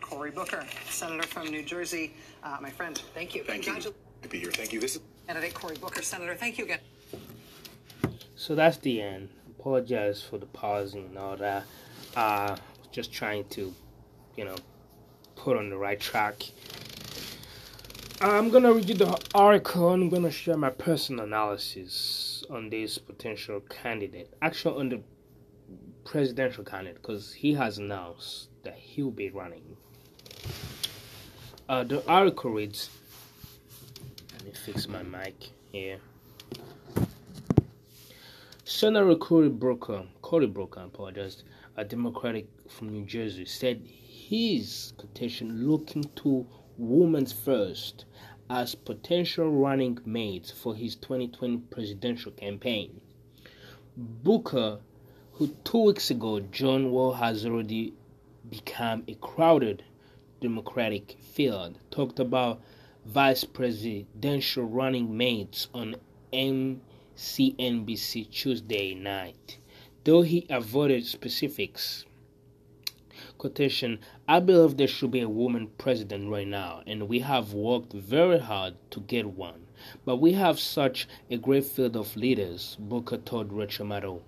[0.00, 2.12] Cory Booker, Senator from New Jersey.
[2.42, 3.42] Uh, my friend, thank you.
[3.42, 3.74] Thank you.
[3.80, 4.50] to be here.
[4.52, 4.78] Thank you.
[4.78, 6.34] This is candidate Cory Booker, Senator.
[6.34, 6.80] Thank you again.
[8.36, 9.30] So that's the end.
[9.58, 11.64] Apologize for the pausing and all that.
[12.14, 12.56] Uh,
[12.92, 13.74] just trying to,
[14.36, 14.56] you know,
[15.36, 16.44] put on the right track.
[18.24, 22.96] I'm gonna read you the article and I'm gonna share my personal analysis on this
[22.96, 24.32] potential candidate.
[24.40, 25.00] Actually, on the
[26.04, 29.76] presidential candidate, because he has announced that he'll be running
[31.68, 32.90] uh, the article reads,
[34.32, 35.34] let me fix my mic
[35.72, 35.98] here.
[38.64, 41.42] Senator Cory Booker, Cory Booker, I apologize,
[41.76, 46.46] a Democratic from New Jersey, said his petition looking to
[46.76, 48.04] women first
[48.50, 53.00] as potential running mates for his 2020 presidential campaign.
[53.96, 54.80] Booker,
[55.32, 57.94] who two weeks ago John Wall has already
[58.50, 59.82] become a crowded
[60.40, 62.60] Democratic field, talked about
[63.06, 65.96] vice presidential running mates on
[66.32, 66.80] MSNBC
[68.30, 69.58] Tuesday night.
[70.04, 72.04] Though he avoided specifics,
[73.44, 77.92] quotation, I believe there should be a woman president right now, and we have worked
[77.92, 79.66] very hard to get one.
[80.06, 84.22] But we have such a great field of leaders, Booker told Rachel.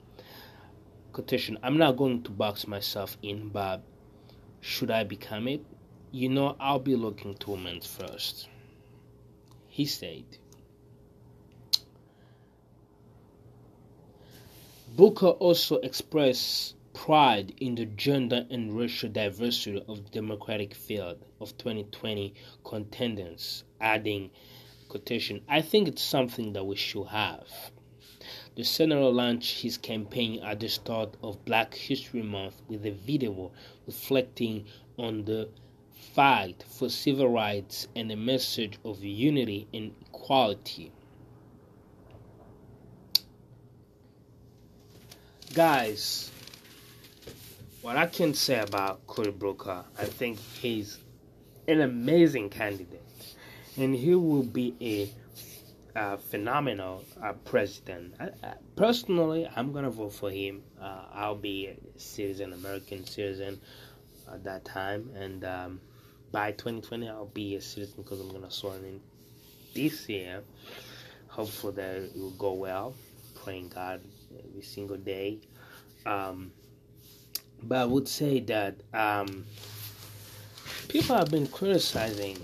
[1.14, 3.80] Quotation, I'm not going to box myself in, but
[4.60, 5.64] should I become it?
[6.12, 8.50] You know, I'll be looking to women first.
[9.66, 10.24] He said.
[14.94, 21.56] Booker also expressed pride in the gender and racial diversity of the Democratic field of
[21.58, 22.32] 2020
[22.64, 24.30] contenders, adding,
[24.88, 27.46] quotation, I think it's something that we should have.
[28.56, 33.52] The senator launched his campaign at the start of Black History Month with a video
[33.86, 34.64] reflecting
[34.96, 35.50] on the
[36.14, 40.90] fight for civil rights and a message of unity and equality.
[45.52, 46.30] Guys,
[47.86, 50.98] what I can say about Cory Booker, I think he's
[51.68, 53.06] an amazing candidate,
[53.76, 55.08] and he will be a,
[55.94, 58.14] a phenomenal uh, president.
[58.18, 60.64] I, I, personally, I'm gonna vote for him.
[60.82, 63.60] Uh, I'll be a citizen, American citizen
[64.32, 65.80] at that time, and um,
[66.32, 69.00] by 2020, I'll be a citizen because I'm gonna swear in
[69.76, 70.42] this year.
[71.28, 72.96] Hopefully, that it will go well.
[73.44, 74.00] Praying God
[74.36, 75.38] every single day.
[76.04, 76.50] Um,
[77.62, 79.44] but I would say that um,
[80.88, 82.38] people have been criticizing.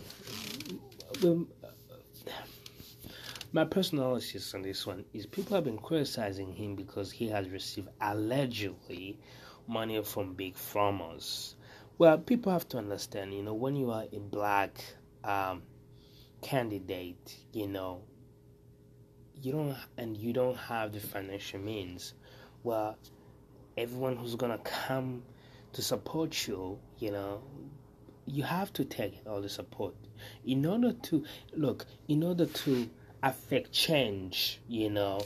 [3.54, 7.48] My personal analysis on this one is people have been criticizing him because he has
[7.50, 9.18] received allegedly
[9.68, 11.54] money from big farmers.
[11.98, 14.82] Well, people have to understand, you know, when you are a black
[15.22, 15.62] um,
[16.40, 18.02] candidate, you know,
[19.40, 22.14] you don't and you don't have the financial means.
[22.62, 22.96] Well,
[23.76, 25.22] everyone who's gonna come
[25.72, 27.42] to support you, you know,
[28.26, 29.94] you have to take all the support.
[30.46, 32.88] In order to look, in order to
[33.22, 35.24] affect change, you know,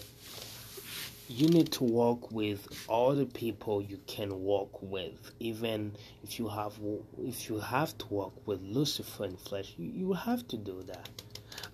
[1.29, 5.33] you need to work with all the people you can work with.
[5.41, 5.93] Even
[6.23, 6.75] if you have
[7.19, 11.09] if you have to work with lucifer in flesh you, you have to do that.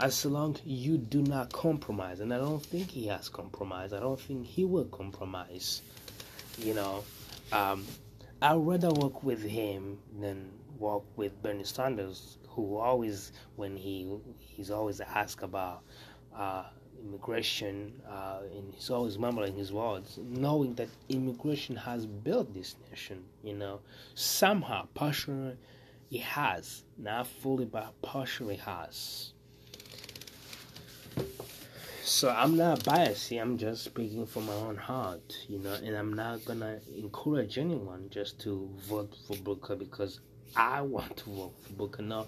[0.00, 4.18] As long you do not compromise and i don't think he has compromised i don't
[4.20, 5.82] think he will compromise
[6.58, 7.04] you know,
[7.52, 7.84] um,
[8.40, 14.70] I'd rather work with him than work with Bernie Sanders, who always, when he he's
[14.70, 15.82] always asked about
[16.36, 16.64] uh,
[17.02, 23.24] immigration, uh, and he's always mumbling his words, knowing that immigration has built this nation.
[23.42, 23.80] You know,
[24.14, 25.56] somehow, partially,
[26.10, 29.32] it has, not fully, but partially has.
[32.04, 33.40] So I'm not biased here.
[33.40, 38.08] I'm just speaking from my own heart, you know, and I'm not gonna encourage anyone
[38.10, 40.18] just to vote for Booker because
[40.56, 42.02] I want to vote for Booker.
[42.02, 42.26] No,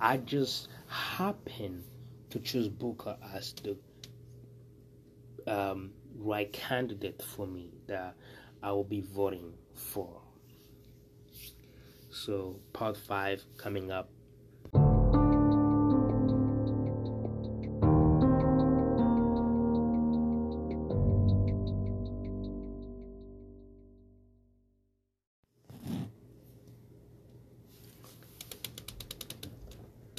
[0.00, 1.82] I just happen
[2.30, 3.76] to choose Booker as the
[5.52, 8.14] um, right candidate for me that
[8.62, 10.20] I will be voting for.
[12.10, 14.08] So part five coming up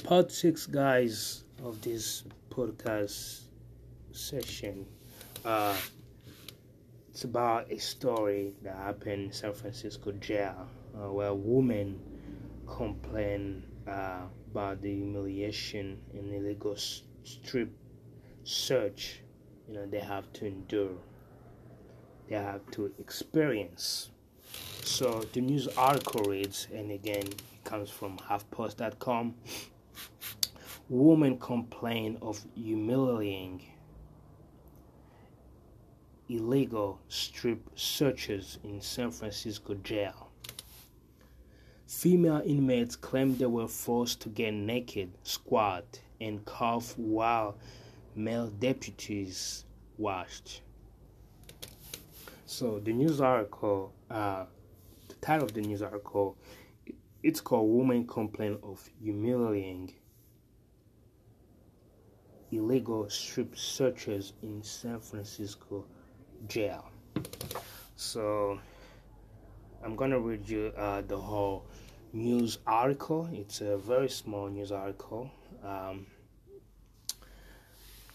[0.08, 3.42] part six, guys, of this podcast
[4.12, 4.86] session.
[5.44, 5.76] Uh,
[7.10, 12.00] it's about a story that happened in San Francisco jail, uh, where a woman
[12.66, 16.74] complained uh, about the humiliation and illegal
[17.24, 17.70] strip
[18.44, 19.20] search.
[19.68, 20.96] You know they have to endure.
[22.30, 24.08] They have to experience.
[24.84, 29.34] So the news article reads, and again, it comes from HuffPost.com.
[30.88, 33.62] Women complain of humiliating
[36.28, 40.30] illegal strip searches in San Francisco jail.
[41.86, 47.56] Female inmates claim they were forced to get naked, squat, and cough while
[48.14, 49.64] male deputies
[49.96, 50.60] watched.
[52.44, 54.44] So the news article, uh,
[55.08, 56.36] the title of the news article
[57.22, 59.92] it's called Women Complain of Humiliating
[62.52, 65.84] Illegal Strip Searches in San Francisco
[66.46, 66.88] Jail.
[67.96, 68.58] So
[69.84, 71.66] I'm gonna read you uh, the whole
[72.12, 73.28] news article.
[73.32, 75.30] It's a very small news article.
[75.64, 76.06] Um,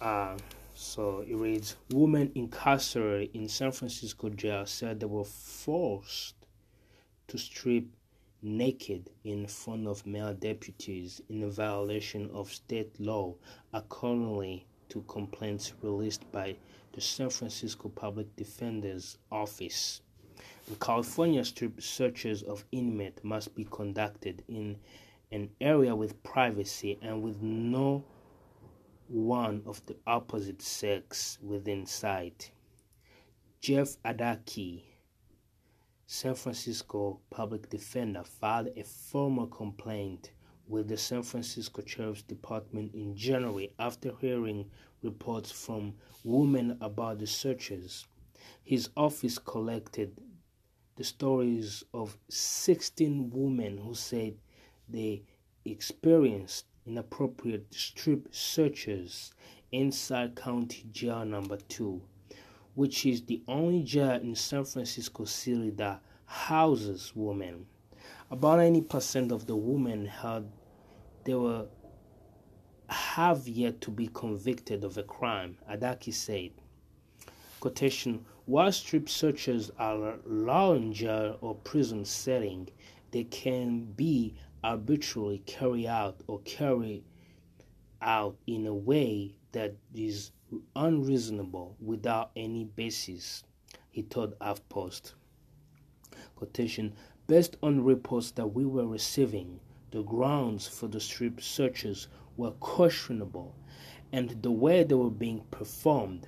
[0.01, 0.37] uh,
[0.73, 6.35] so it reads Women incarcerated in San Francisco jail said they were forced
[7.27, 7.85] to strip
[8.43, 13.33] naked in front of male deputies in violation of state law,
[13.73, 16.55] accordingly to complaints released by
[16.91, 20.01] the San Francisco Public Defender's Office.
[20.67, 24.77] In California, strip searches of inmates must be conducted in
[25.31, 28.03] an area with privacy and with no
[29.07, 32.51] one of the opposite sex within sight.
[33.61, 34.83] Jeff Adachi,
[36.05, 40.31] San Francisco public defender, filed a formal complaint
[40.67, 44.69] with the San Francisco Sheriff's Department in January after hearing
[45.01, 45.93] reports from
[46.23, 48.05] women about the searches.
[48.63, 50.17] His office collected
[50.95, 54.37] the stories of 16 women who said
[54.87, 55.23] they
[55.65, 59.31] experienced inappropriate strip searches
[59.71, 62.01] inside County Jail Number 2,
[62.75, 67.65] which is the only jail in San Francisco City that houses women.
[68.31, 70.49] About 90% of the women had
[71.23, 71.67] they were
[72.89, 76.51] have yet to be convicted of a crime, Adachi said.
[77.59, 82.69] Quotation While strip searches are allowed in jail or prison setting,
[83.11, 87.03] they can be arbitrarily carried out or carried
[88.01, 90.31] out in a way that is
[90.75, 93.43] unreasonable without any basis,
[93.89, 95.13] he told HuffPost.
[96.35, 96.93] Quotation
[97.25, 99.59] Based on reports that we were receiving,
[99.91, 103.55] the grounds for the strip searches were questionable,
[104.11, 106.27] and the way they were being performed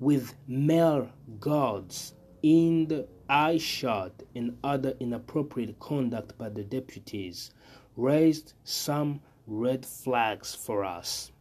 [0.00, 1.10] with male
[1.40, 7.50] guards in the eye shot and other inappropriate conduct by the deputies
[7.96, 11.32] raised some red flags for us.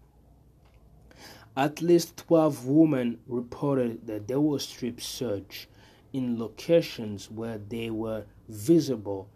[1.58, 5.66] At least 12 women reported that they were strip searched
[6.14, 9.28] in locations where they were visible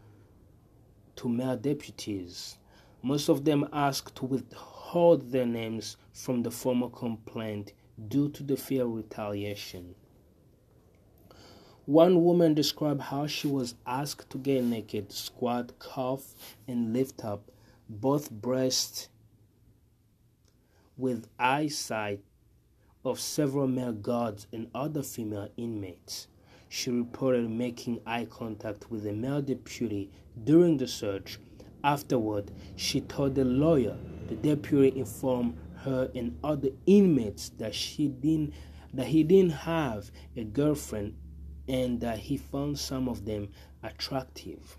[1.16, 2.60] to male deputies.
[3.02, 7.74] Most of them asked to withhold their names from the formal complaint
[8.08, 9.96] due to the fear of retaliation.
[11.86, 16.36] One woman described how she was asked to get naked, squat, cough,
[16.68, 17.50] and lift up
[17.90, 19.10] both breasts
[21.02, 22.22] with eyesight
[23.04, 26.28] of several male guards and other female inmates.
[26.70, 30.12] She reported making eye contact with a male deputy
[30.46, 31.40] during the search
[31.84, 33.98] Afterward, she told the lawyer
[34.28, 38.54] the deputy informed her and other inmates that she didn't
[38.94, 41.16] that he didn't have a girlfriend
[41.68, 43.50] and that he found some of them
[43.82, 44.78] attractive.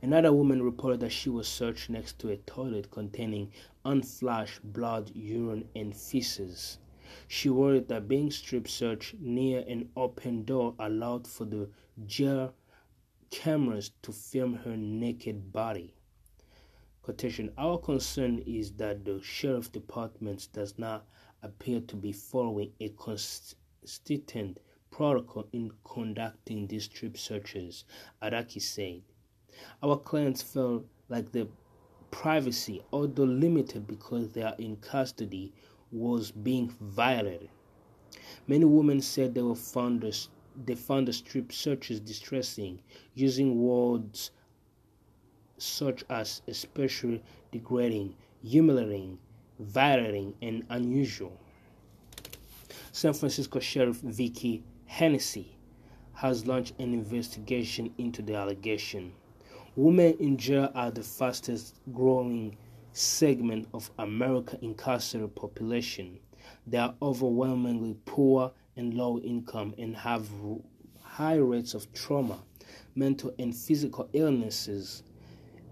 [0.00, 3.52] Another woman reported that she was searched next to a toilet containing
[3.84, 6.78] unflushed blood, urine, and feces.
[7.28, 11.70] She worried that being strip searched near an open door allowed for the
[12.06, 12.54] jail
[13.30, 15.94] cameras to film her naked body.
[17.02, 21.06] Quotation Our concern is that the sheriff department does not
[21.42, 24.58] appear to be following a consistent
[24.90, 27.84] protocol in conducting these strip searches,
[28.22, 29.02] Adachi said.
[29.82, 31.46] Our clients felt like their
[32.10, 35.52] privacy, although limited because they are in custody,
[35.90, 37.50] was being violated.
[38.46, 40.26] Many women said they were found the,
[40.64, 42.80] they found the strip searches distressing,
[43.14, 44.30] using words
[45.58, 49.18] such as especially degrading, humiliating,
[49.58, 51.38] violating, and unusual.
[52.92, 55.56] San Francisco Sheriff Vicky Hennessy
[56.14, 59.12] has launched an investigation into the allegation.
[59.76, 62.56] Women in jail are the fastest growing
[62.92, 66.20] segment of America's incarcerated population.
[66.64, 70.28] They are overwhelmingly poor and low income and have
[71.02, 72.44] high rates of trauma,
[72.94, 75.02] mental and physical illnesses,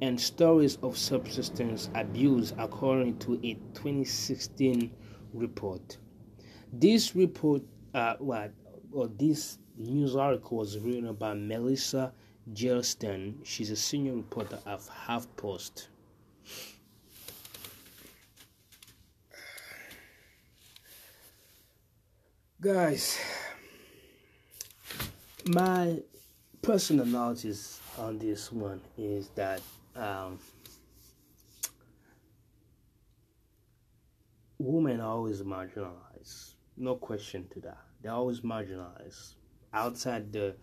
[0.01, 4.91] and stories of subsistence abuse, according to a 2016
[5.33, 5.99] report.
[6.73, 7.63] This report,
[7.95, 8.53] uh, what,
[8.91, 12.13] or this news article was written by Melissa
[12.51, 13.45] Jeltsen.
[13.45, 15.87] She's a senior reporter of HuffPost.
[22.61, 23.19] Guys,
[25.47, 25.99] my
[26.61, 29.61] personal analysis on this one is that
[29.97, 30.39] um,
[34.59, 36.55] women are always marginalized.
[36.77, 37.79] No question to that.
[38.01, 39.35] They're always marginalized.
[39.73, 40.55] outside the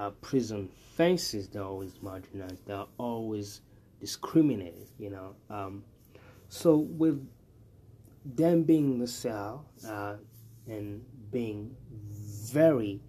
[0.00, 2.64] uh, prison fences, they're always marginalized.
[2.66, 3.60] They're always
[4.00, 4.88] discriminated.
[4.98, 5.34] You know.
[5.50, 5.84] Um,
[6.48, 7.24] so with
[8.24, 10.16] them being in the cell uh,
[10.66, 11.76] and being
[12.52, 13.00] very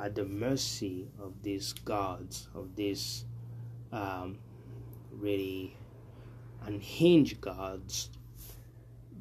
[0.00, 3.24] at the mercy of these gods, of these
[3.92, 4.38] um,
[5.10, 5.76] really
[6.66, 8.10] unhinged gods,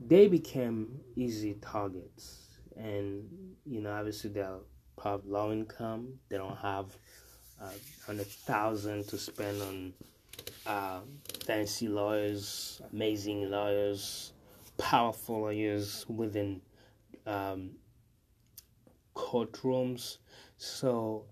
[0.07, 2.59] they became easy targets.
[2.75, 3.27] And,
[3.65, 4.59] you know, obviously they're
[4.97, 6.85] probably low income, they don't have
[7.61, 7.69] uh,
[8.05, 9.93] 100,000 to spend on
[10.65, 10.99] uh,
[11.45, 14.33] fancy lawyers, amazing lawyers,
[14.77, 16.61] powerful lawyers within
[17.25, 17.71] um,
[19.15, 20.17] courtrooms.
[20.57, 21.25] So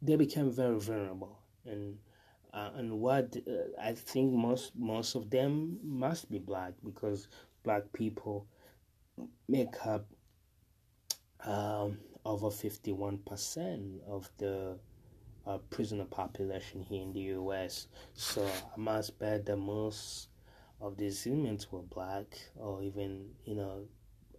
[0.00, 1.98] they became very vulnerable, and
[2.52, 7.28] uh, and what uh, I think most most of them must be black because
[7.62, 8.46] black people
[9.48, 10.06] make up
[11.44, 14.78] um, over fifty one percent of the
[15.46, 17.88] uh, prisoner population here in the U.S.
[18.14, 20.28] So I must bet that most
[20.80, 23.84] of these inmates were black, or even you know,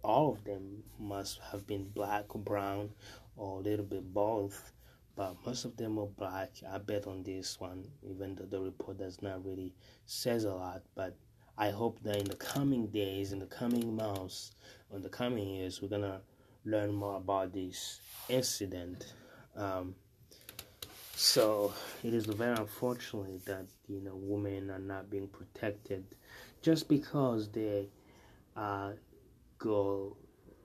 [0.02, 2.90] all of them must have been black or brown,
[3.36, 4.72] or a little bit both.
[5.16, 6.50] But most of them were black.
[6.68, 9.72] I bet on this one, even though the report does not really
[10.06, 10.82] says a lot.
[10.96, 11.16] But
[11.56, 14.50] I hope that in the coming days, in the coming months,
[14.92, 16.20] in the coming years, we're gonna
[16.64, 19.12] learn more about this incident.
[19.56, 19.94] Um,
[21.14, 26.04] so it is very unfortunate that you know women are not being protected
[26.62, 27.86] just because they
[28.56, 28.92] uh,
[29.58, 30.16] go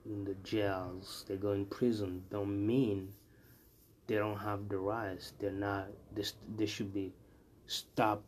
[0.06, 3.14] in the jails, they go in prison, don't mean
[4.08, 5.34] they don't have the rights.
[5.40, 5.88] They're not.
[6.16, 6.24] They,
[6.58, 7.14] they should be
[7.68, 8.26] stopped.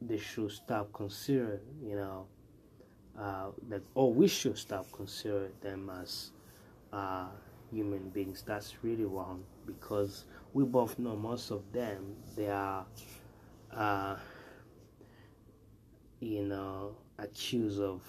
[0.00, 1.60] They should stop consider.
[1.82, 2.26] You know,
[3.18, 6.30] uh, that oh, we should stop consider them as
[6.92, 7.26] uh,
[7.70, 8.42] human beings.
[8.46, 12.86] That's really wrong because we both know most of them they are
[13.72, 14.16] uh,
[16.20, 18.02] you know accused of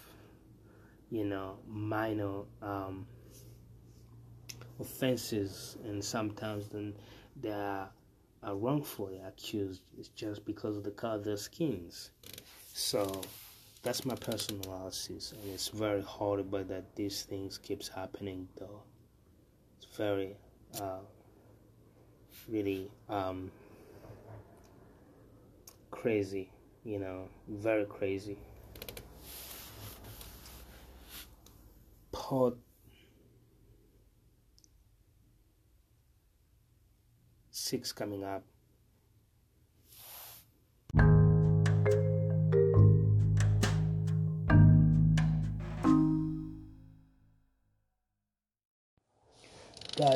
[1.09, 3.05] you know minor um,
[4.79, 6.93] offenses and sometimes then
[7.41, 7.89] they are,
[8.43, 12.11] are wrongfully accused it's just because of the color of their skins
[12.73, 13.21] so
[13.87, 18.81] that's my personal analysis and it's very horrible that these things keeps happening though
[19.77, 20.35] it's very
[20.81, 20.99] uh,
[22.49, 23.49] really um,
[25.91, 26.49] crazy,
[26.83, 28.37] you know, very crazy.
[32.11, 32.55] Part
[37.51, 38.43] six coming up.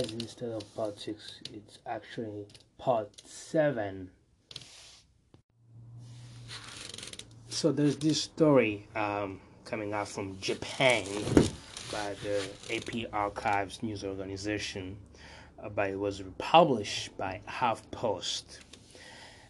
[0.01, 2.45] Guys instead of part 6 it's actually
[2.77, 4.09] part 7
[7.49, 11.03] so there's this story um, coming out from japan
[11.91, 14.97] by the ap archives news organization
[15.61, 18.59] uh, but it was republished by HuffPost.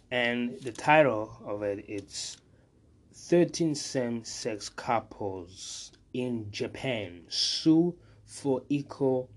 [0.09, 2.37] And the title of it it is
[3.13, 7.95] 13 same-sex couples in japan sue
[8.25, 9.29] for equal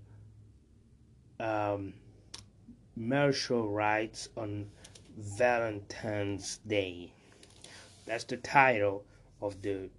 [1.39, 1.93] um,
[2.95, 4.69] marital rights on
[5.17, 7.11] Valentine's Day.
[8.05, 9.03] That's the title
[9.41, 9.89] of the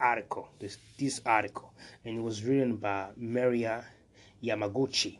[0.00, 0.48] article.
[0.58, 1.72] This this article,
[2.04, 3.84] and it was written by Maria
[4.42, 5.18] Yamaguchi.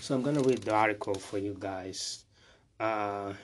[0.00, 2.24] So I'm gonna read the article for you guys.
[2.78, 3.34] Uh,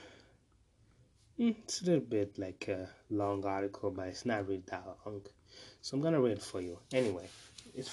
[1.37, 5.21] hmm, it's a little bit like a long article, but it's not really that long.
[5.81, 6.79] So I'm gonna read it for you.
[6.91, 7.27] Anyway,
[7.73, 7.89] it's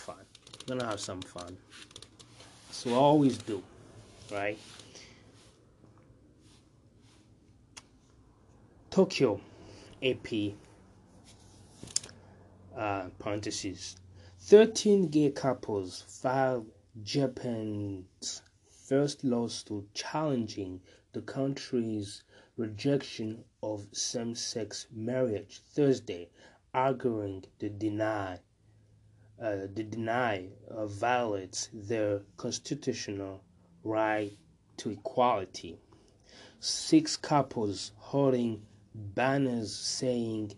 [0.66, 1.56] fun gonna have some fun.
[2.70, 3.62] So I always do,
[4.32, 4.58] right?
[8.90, 9.40] Tokyo
[10.02, 10.54] AP
[12.76, 13.96] uh, parentheses
[14.40, 16.70] 13 gay couples filed
[17.02, 20.80] Japan's first lawsuit challenging
[21.12, 22.22] the country's
[22.56, 26.28] rejection of same sex marriage Thursday,
[26.72, 28.38] arguing the deny
[29.42, 33.42] uh, they deny uh, violates their constitutional
[33.82, 34.32] right
[34.76, 35.78] to equality.
[36.60, 38.64] Six couples holding
[38.94, 40.52] banners saying,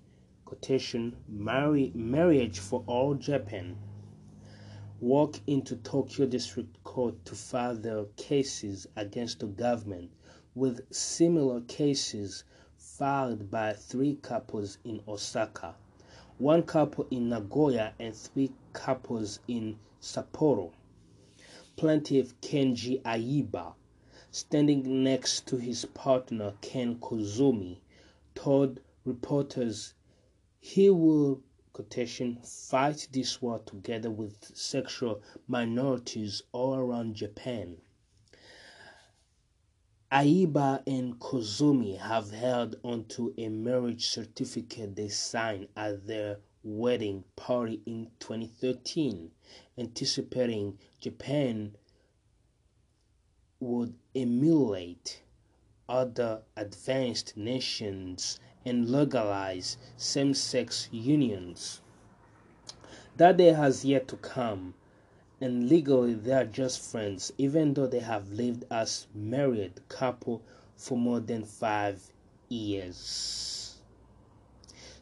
[0.44, 3.76] quotation, marry, marriage for all Japan,
[5.00, 10.10] walk into Tokyo District Court to file their cases against the government,
[10.54, 12.44] with similar cases
[12.76, 15.74] filed by three couples in Osaka
[16.38, 20.70] one couple in Nagoya and three couples in Sapporo.
[21.76, 23.72] plaintiff Kenji Aiba,
[24.30, 27.78] standing next to his partner Ken Kozumi,
[28.34, 29.94] told reporters
[30.60, 31.40] he will
[31.72, 37.78] quotation fight this war together with sexual minorities all around Japan.
[40.12, 47.82] Aiba and Kozumi have held onto a marriage certificate they signed at their wedding party
[47.86, 49.32] in 2013,
[49.76, 51.76] anticipating Japan
[53.58, 55.22] would emulate
[55.88, 61.80] other advanced nations and legalize same sex unions.
[63.16, 64.74] That day has yet to come,
[65.38, 70.42] and legally they are just friends, even though they have lived as married couple
[70.76, 72.02] for more than five
[72.48, 73.78] years.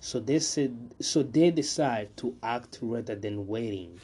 [0.01, 4.01] So they said so they decide to act rather than waiting.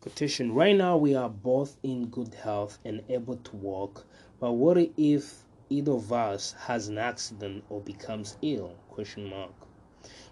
[0.00, 4.04] Quotation Right now we are both in good health and able to walk,
[4.40, 8.74] but what if either of us has an accident or becomes ill?
[8.90, 9.52] Question mark.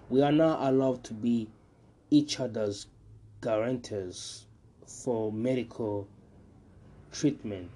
[0.09, 1.49] We are not allowed to be
[2.11, 2.88] each other's
[3.41, 4.47] guarantors
[4.91, 6.07] for medical
[7.12, 7.70] treatment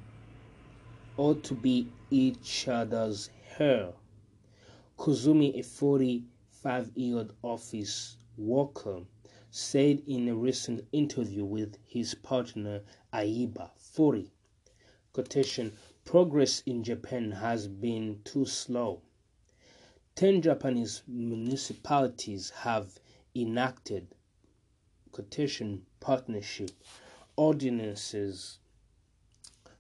[1.16, 3.92] or to be each other's heir.
[4.98, 9.00] Kozumi, a 45 year old office worker,
[9.50, 14.30] said in a recent interview with his partner Aiba, 40,
[15.12, 15.72] quotation,
[16.04, 19.00] progress in Japan has been too slow.
[20.14, 22.98] Ten Japanese municipalities have
[23.34, 24.08] enacted
[25.12, 26.70] quotation partnership
[27.37, 28.59] ordinances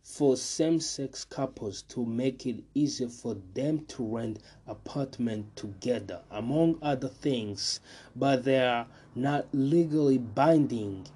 [0.02, 7.08] for same-sex couples to make it easier for them to rent apartment together among other
[7.08, 7.80] things
[8.14, 11.06] but they are not legally binding.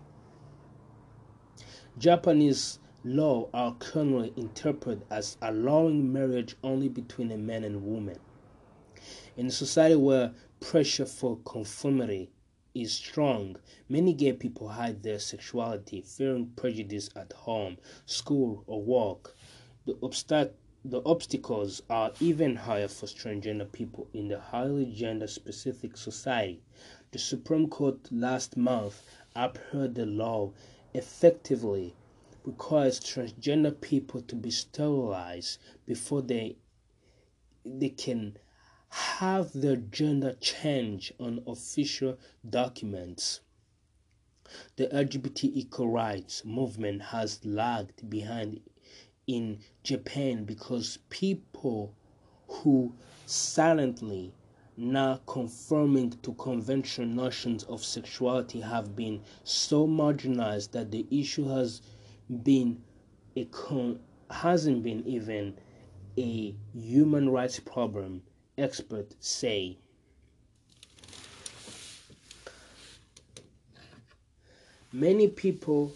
[1.99, 8.19] Japanese law are currently interpreted as allowing marriage only between a man and woman.
[9.37, 12.31] In a society where pressure for conformity
[12.75, 13.57] is strong.
[13.89, 19.37] Many gay people hide their sexuality, fearing prejudice at home, school, or work.
[19.87, 20.53] The, obstac-
[20.85, 26.63] the obstacles are even higher for transgender people in the highly gender specific society.
[27.11, 29.03] The Supreme Court last month
[29.35, 30.53] upheld the law
[30.95, 31.95] effectively
[32.45, 36.57] requires transgender people to be sterilized before they
[37.65, 38.37] they can
[38.91, 42.19] have their gender change on official
[42.49, 43.41] documents.
[44.77, 48.61] The LGBT equal rights movement has lagged behind
[49.27, 51.95] in Japan because people
[52.49, 52.95] who
[53.27, 54.33] silently
[54.77, 61.83] not conforming to conventional notions of sexuality have been so marginalized that the issue has
[62.43, 62.83] been
[63.37, 65.59] a con- hasn't been even
[66.17, 68.23] a human rights problem
[68.59, 69.79] experts say.
[74.93, 75.93] Many people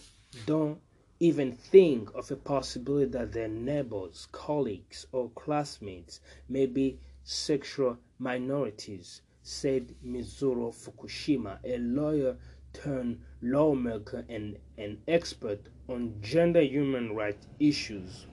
[0.47, 0.81] don't
[1.19, 9.23] even think of a possibility that their neighbors, colleagues, or classmates may be sexual minorities,
[9.43, 12.37] said Mizuho Fukushima, a lawyer
[12.73, 18.27] turned lawmaker and an expert on gender human rights issues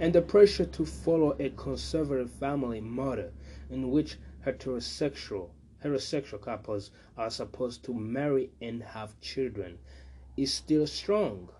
[0.00, 3.30] and the pressure to follow a conservative family model
[3.68, 4.16] in which
[4.46, 5.50] heterosexual
[5.84, 9.78] heterosexual couples are supposed to marry and have children
[10.36, 11.50] is still strong.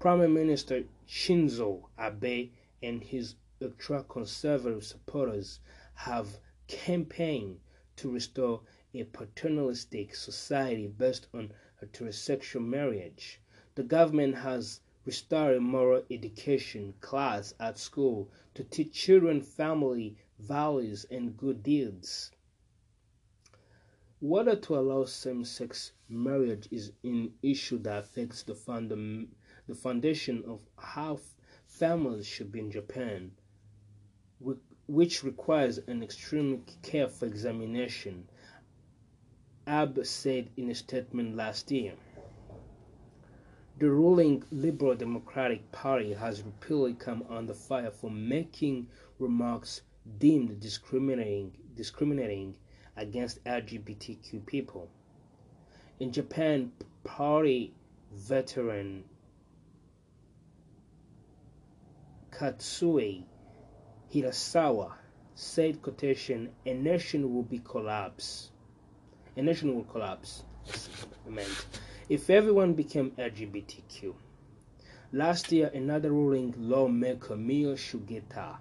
[0.00, 2.50] Prime Minister Shinzo Abe
[2.82, 5.60] and his ultra conservative supporters
[5.94, 7.60] have campaigned
[7.96, 8.62] to restore
[8.94, 13.40] a paternalistic society based on heterosexual marriage.
[13.74, 21.06] The government has restore a moral education class at school to teach children family values
[21.10, 22.30] and good deeds.
[24.20, 29.28] Whether to allow same sex marriage is an issue that affects the, fundam-
[29.66, 31.20] the foundation of how
[31.66, 33.30] families should be in Japan,
[34.86, 38.28] which requires an extremely careful examination,
[39.66, 41.94] Abe said in a statement last year.
[43.78, 48.88] The ruling Liberal Democratic Party has repeatedly come under fire for making
[49.20, 49.82] remarks
[50.18, 52.56] deemed discriminating, discriminating
[52.96, 54.90] against LGBTQ people.
[56.00, 56.72] In Japan,
[57.04, 57.72] party
[58.12, 59.04] veteran
[62.32, 63.22] Katsuei
[64.12, 64.94] Hirasawa
[65.36, 68.50] said quotation a nation will be collapse
[69.36, 70.42] a nation will collapse
[72.08, 74.14] if everyone became LGBTQ.
[75.12, 78.56] Last year, another ruling lawmaker, Mio Sugita,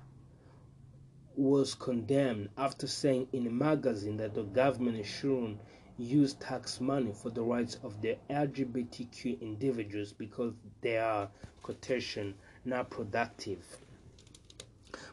[1.38, 5.62] was condemned after saying in a magazine that the government shouldn't
[5.98, 11.30] use tax money for the rights of the LGBTQ individuals because they are,
[11.64, 12.36] quotation,
[12.66, 13.78] not productive.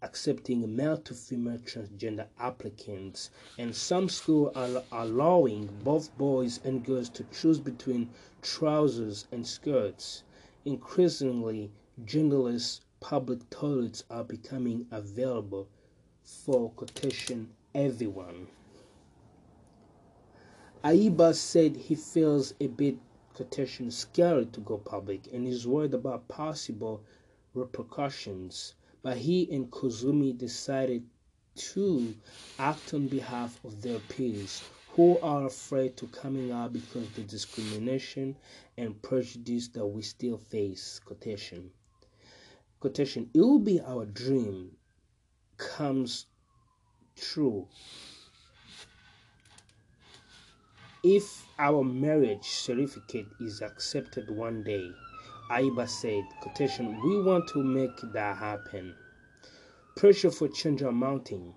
[0.02, 7.08] accepting male to female transgender applicants, and some schools are allowing both boys and girls
[7.08, 8.10] to choose between
[8.42, 10.24] trousers and skirts.
[10.66, 11.72] Increasingly,
[12.04, 15.68] genderless public toilets are becoming available
[16.22, 18.48] for quotation everyone.
[20.84, 22.96] Aiba said he feels a bit
[23.34, 27.02] quotation scared to go public and is worried about possible
[27.54, 31.04] repercussions, but he and Kozumi decided
[31.54, 32.14] to
[32.58, 37.22] act on behalf of their peers who are afraid to coming out because of the
[37.22, 38.36] discrimination
[38.76, 41.70] and prejudice that we still face quotation
[42.80, 44.70] quotation it will be our dream
[45.56, 46.26] comes
[47.16, 47.66] true
[51.02, 54.90] if our marriage certificate is accepted one day.
[55.50, 58.94] Aiba said quotation we want to make that happen.
[59.96, 61.54] Pressure for change are mounting.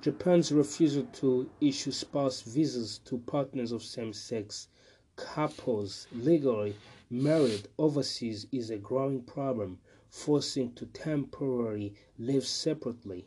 [0.00, 4.68] Japan's refusal to issue spouse visas to partners of same-sex
[5.16, 6.74] couples legally
[7.10, 13.26] married overseas is a growing problem forcing to temporarily live separately.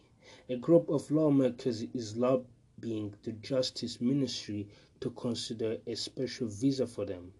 [0.49, 4.67] A group of lawmakers is lobbying the Justice Ministry
[4.99, 7.33] to consider a special visa for them.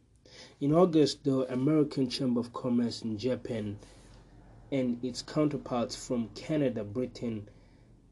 [0.60, 3.78] In August, the American Chamber of Commerce in Japan
[4.72, 7.50] and its counterparts from Canada, Britain,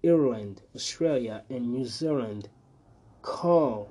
[0.04, 2.50] Ireland, Australia, and New Zealand
[3.22, 3.90] call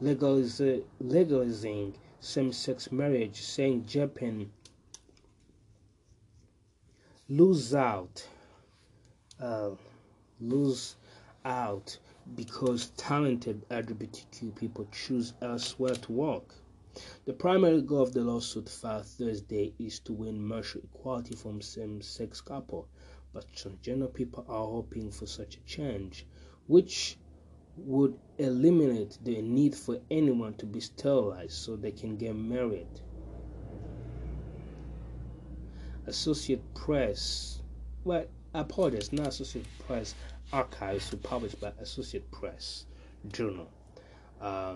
[0.00, 4.50] legalizing same sex marriage, saying Japan
[7.28, 8.24] lose out
[9.40, 9.70] uh,
[10.40, 10.96] lose
[11.44, 11.98] out
[12.34, 16.54] because talented LGBTQ people choose elsewhere to work.
[17.24, 22.40] The primary goal of the lawsuit filed Thursday is to win martial equality from same-sex
[22.40, 22.88] couple,
[23.32, 26.26] but transgender people are hoping for such a change,
[26.68, 27.18] which
[27.76, 33.00] would eliminate the need for anyone to be sterilized so they can get married.
[36.06, 37.60] Associate Press,
[38.04, 38.24] well,
[38.54, 40.14] I apologize, not Associate Press
[40.52, 42.86] Archives, who published by Associate Press
[43.32, 43.68] Journal.
[44.40, 44.74] Uh,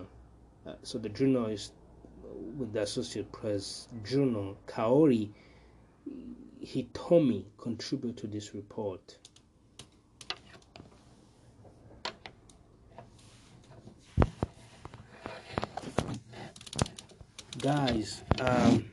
[0.65, 1.71] uh, so the journal is
[2.57, 4.57] with the Associate Press Journal.
[4.67, 5.29] Kaori
[6.63, 9.17] Hitomi contribute to this report.
[17.59, 18.90] Guys, um,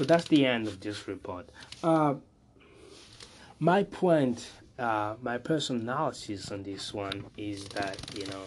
[0.00, 1.50] so that's the end of this report.
[1.84, 2.14] Uh,
[3.58, 8.46] my point, uh, my personal analysis on this one is that you know,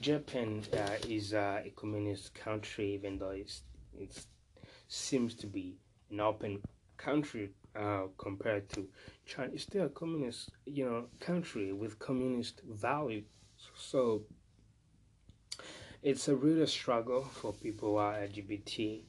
[0.00, 3.62] Japan uh, is a communist country, even though it's
[3.98, 4.16] it
[4.86, 5.74] seems to be
[6.12, 6.62] an open
[6.98, 8.86] country uh, compared to
[9.26, 9.50] China.
[9.52, 13.24] It's still a communist, you know, country with communist values.
[13.76, 14.22] So
[16.00, 19.02] it's a real struggle for people who are LGBT.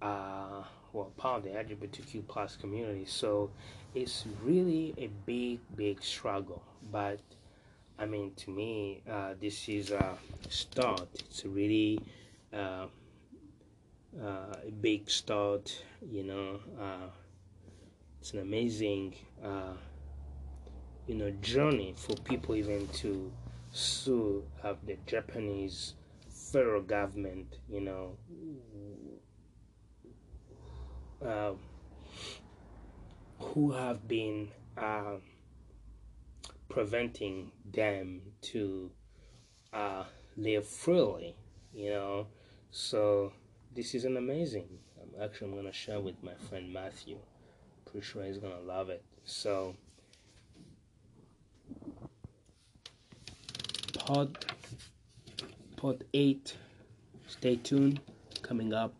[0.00, 3.04] Uh, well, part of the LGBTQ plus community.
[3.06, 3.50] So
[3.94, 6.62] it's really a big, big struggle.
[6.90, 7.20] But
[7.98, 10.16] I mean, to me, uh, this is a
[10.48, 11.08] start.
[11.14, 12.00] It's really
[12.52, 12.86] uh,
[14.20, 15.82] uh, a big start.
[16.10, 17.08] You know, uh,
[18.20, 19.74] it's an amazing, uh,
[21.06, 23.30] you know, journey for people even to
[23.72, 25.94] sue of the Japanese
[26.30, 27.58] federal government.
[27.68, 28.16] You know,
[31.24, 31.52] uh,
[33.38, 35.16] who have been uh,
[36.68, 38.90] preventing them to
[39.72, 40.04] uh,
[40.36, 41.34] live freely,
[41.72, 42.26] you know.
[42.70, 43.32] So
[43.74, 44.68] this is an amazing.
[45.00, 47.18] I'm actually I'm gonna share with my friend Matthew.
[47.84, 49.02] Pretty sure he's gonna love it.
[49.24, 49.74] So
[53.98, 54.38] pod
[55.76, 56.56] pod eight.
[57.26, 58.00] Stay tuned.
[58.42, 58.92] Coming up.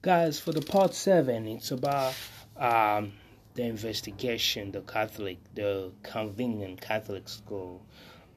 [0.00, 2.14] Guys, for the part seven, it's about
[2.56, 3.12] um,
[3.54, 7.84] the investigation, the Catholic, the convenient Catholic school,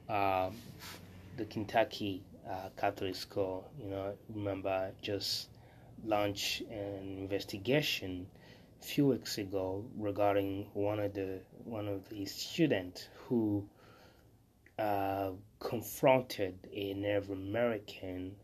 [0.09, 0.49] uh,
[1.37, 3.69] the Kentucky uh, Catholic school.
[3.79, 5.49] You know, remember just
[6.03, 8.25] launched an investigation
[8.81, 13.63] a few weeks ago regarding one of the one of the students who
[14.79, 15.29] uh,
[15.59, 18.35] confronted a Native American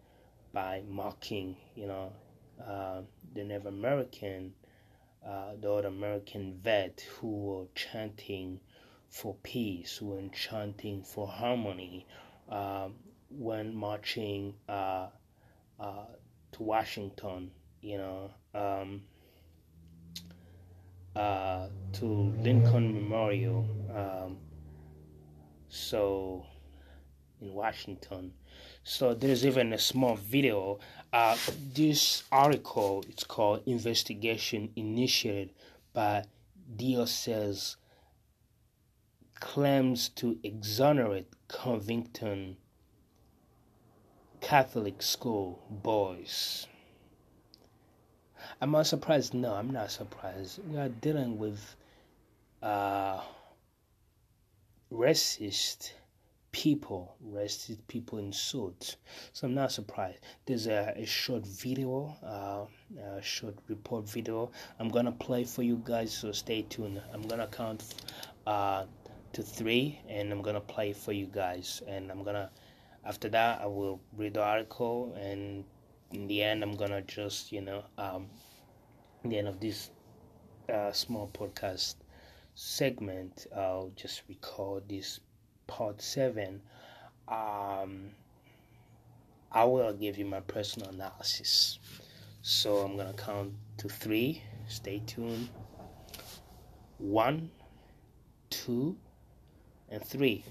[0.54, 2.12] by mocking, you know,
[2.66, 3.02] uh,
[3.34, 4.54] the Native American,
[5.26, 8.60] uh, the other American vet who were chanting
[9.10, 12.06] for peace, who were chanting for harmony
[12.50, 12.96] um,
[13.30, 15.08] when marching uh,
[15.80, 16.06] uh,
[16.52, 17.52] to Washington,
[17.82, 19.02] you know, um,
[21.16, 22.06] uh, to
[22.42, 23.68] Lincoln Memorial.
[23.94, 24.38] Um,
[25.70, 26.46] so
[27.42, 28.34] in Washington.
[28.90, 30.80] So there's even a small video.
[31.12, 31.36] Uh,
[31.74, 35.50] this article it's called "Investigation Initiated
[35.92, 36.24] by
[36.74, 37.76] Diocese
[39.42, 42.56] Claims to Exonerate Covington
[44.40, 46.66] Catholic School Boys."
[48.62, 49.34] Am I surprised?
[49.34, 50.62] No, I'm not surprised.
[50.66, 51.76] We are dealing with
[52.62, 53.20] uh,
[54.90, 55.92] racist
[56.58, 58.98] people, racist people in suits.
[59.32, 60.18] So I'm not surprised.
[60.48, 62.66] There's a, a short video, uh,
[63.00, 64.50] a short report video.
[64.80, 67.00] I'm gonna play for you guys, so stay tuned.
[67.14, 67.94] I'm gonna count
[68.48, 68.86] uh,
[69.34, 71.84] to three, and I'm gonna play for you guys.
[71.88, 72.50] And I'm gonna,
[73.06, 75.64] after that, I will read the article, and
[76.12, 78.26] in the end, I'm gonna just, you know, um,
[79.24, 79.92] the end of this
[80.74, 81.98] uh, small podcast
[82.56, 85.20] segment, I'll just record this
[85.68, 86.62] part 7.
[87.28, 88.12] Um,
[89.52, 91.80] I will give you my personal analysis.
[92.42, 94.42] So I'm to count to three.
[94.68, 95.50] Stay tuned.
[96.98, 97.52] One,
[98.50, 98.98] two,
[99.90, 100.44] and three.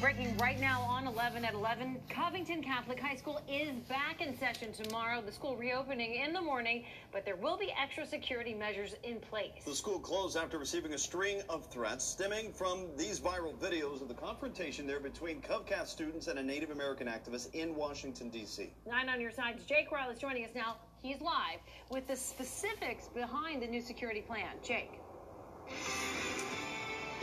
[0.00, 4.72] Breaking right now on 11 at 11, Covington Catholic High School is back in session
[4.72, 5.20] tomorrow.
[5.20, 9.64] The school reopening in the morning, but there will be extra security measures in place.
[9.66, 14.08] The school closed after receiving a string of threats stemming from these viral videos of
[14.08, 18.72] the confrontation there between CovCath students and a Native American activist in Washington, D.C.
[18.86, 19.64] Nine on your sides.
[19.64, 20.76] Jake Ryle is joining us now.
[21.02, 21.60] He's live
[21.90, 24.56] with the specifics behind the new security plan.
[24.62, 25.00] Jake.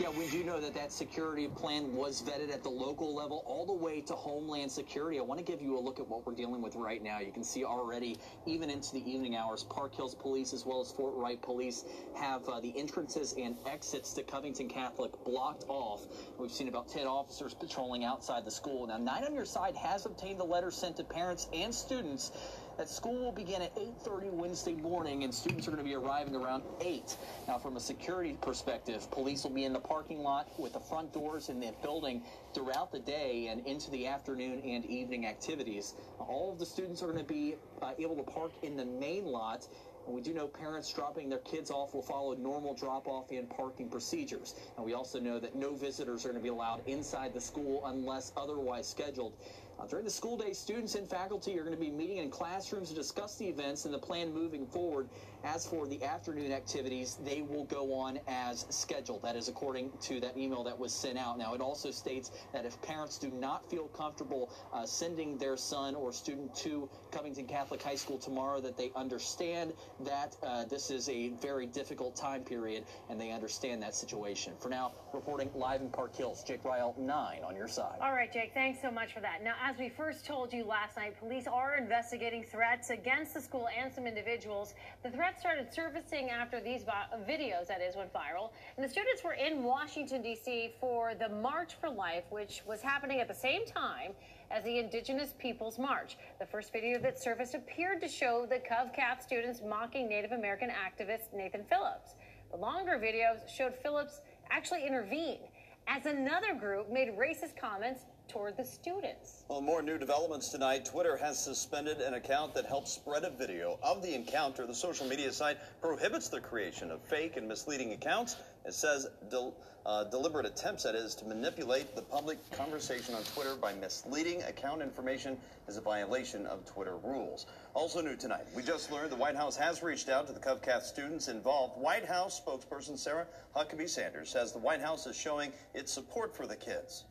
[0.00, 3.66] Yeah, we do know that that security plan was vetted at the local level all
[3.66, 5.18] the way to Homeland Security.
[5.18, 7.18] I want to give you a look at what we're dealing with right now.
[7.18, 8.16] You can see already,
[8.46, 11.84] even into the evening hours, Park Hills Police as well as Fort Wright Police
[12.16, 16.06] have uh, the entrances and exits to Covington Catholic blocked off.
[16.38, 18.86] We've seen about 10 officers patrolling outside the school.
[18.86, 22.30] Now, Nine on Your Side has obtained the letter sent to parents and students
[22.78, 26.36] that school will begin at 8.30 Wednesday morning, and students are going to be arriving
[26.36, 27.16] around 8.
[27.48, 31.12] Now, from a security perspective, police will be in the parking lot with the front
[31.12, 32.22] doors in the building
[32.54, 35.94] throughout the day and into the afternoon and evening activities.
[36.20, 39.26] All of the students are going to be uh, able to park in the main
[39.26, 39.66] lot
[40.08, 43.90] and we do know parents dropping their kids off will follow normal drop-off and parking
[43.90, 44.54] procedures.
[44.78, 47.82] And we also know that no visitors are going to be allowed inside the school
[47.84, 49.34] unless otherwise scheduled.
[49.78, 52.88] Uh, during the school day, students and faculty are going to be meeting in classrooms
[52.88, 55.08] to discuss the events and the plan moving forward.
[55.44, 59.22] As for the afternoon activities, they will go on as scheduled.
[59.22, 61.38] That is according to that email that was sent out.
[61.38, 65.94] Now, it also states that if parents do not feel comfortable uh, sending their son
[65.94, 71.08] or student to Covington Catholic High School tomorrow, that they understand that uh, this is
[71.08, 74.54] a very difficult time period and they understand that situation.
[74.58, 77.98] For now, reporting live in Park Hills, Jake Ryle, 9 on your side.
[78.00, 79.42] All right, Jake, thanks so much for that.
[79.42, 83.68] Now, as we first told you last night, police are investigating threats against the school
[83.76, 84.74] and some individuals.
[85.02, 86.84] The threats started surfacing after these
[87.28, 88.50] videos, that is, went viral.
[88.76, 90.72] And the students were in Washington, D.C.
[90.80, 94.12] for the March for Life, which was happening at the same time
[94.50, 96.16] as the Indigenous Peoples March.
[96.38, 101.34] The first video that surfaced appeared to show the CovCath students mocking Native American activist
[101.34, 102.14] Nathan Phillips.
[102.50, 105.40] The longer videos showed Phillips actually intervene
[105.88, 109.44] as another group made racist comments toward the students.
[109.48, 110.84] Well, more new developments tonight.
[110.84, 114.66] Twitter has suspended an account that helped spread a video of the encounter.
[114.66, 118.36] The social media site prohibits the creation of fake and misleading accounts.
[118.64, 119.54] It says del
[119.86, 124.82] uh, deliberate attempts, that is, to manipulate the public conversation on Twitter by misleading account
[124.82, 127.46] information is a violation of Twitter rules.
[127.72, 130.82] Also new tonight, we just learned the White House has reached out to the CovCath
[130.82, 131.80] students involved.
[131.80, 133.26] White House spokesperson Sarah
[133.56, 137.04] Huckabee Sanders says the White House is showing its support for the kids.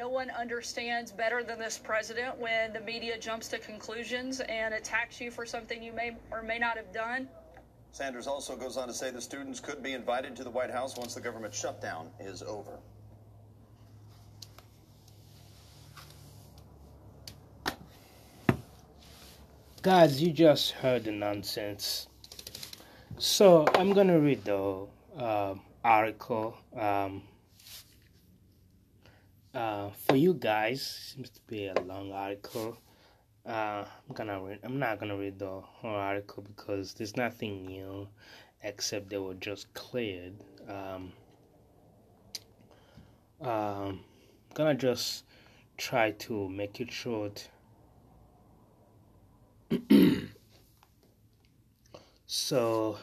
[0.00, 5.20] No one understands better than this president when the media jumps to conclusions and attacks
[5.20, 7.28] you for something you may or may not have done.
[7.92, 10.96] Sanders also goes on to say the students could be invited to the White House
[10.96, 12.78] once the government shutdown is over.
[19.82, 22.08] Guys, you just heard the nonsense.
[23.18, 24.86] So I'm gonna read the
[25.18, 26.56] uh, article.
[26.74, 27.24] Um,
[29.54, 30.82] uh, for you guys,
[31.14, 32.78] seems to be a long article.
[33.44, 34.60] Uh, I'm gonna read.
[34.62, 38.06] I'm not gonna read the whole article because there's nothing new,
[38.62, 40.34] except they were just cleared.
[40.68, 41.12] Um,
[43.40, 44.00] um,
[44.54, 45.24] gonna just
[45.76, 47.48] try to make it short.
[52.26, 52.98] so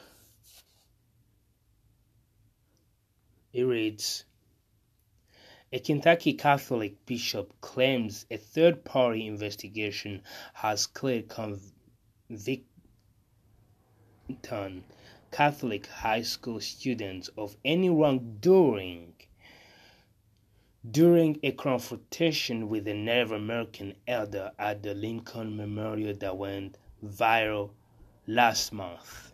[3.54, 4.24] it reads
[5.74, 10.22] a Kentucky Catholic bishop claims a third party investigation
[10.54, 11.62] has cleared Covington
[15.30, 19.14] Catholic high school students of any wrongdoing
[20.90, 27.72] during a confrontation with a Native American elder at the Lincoln Memorial that went viral
[28.26, 29.27] last month.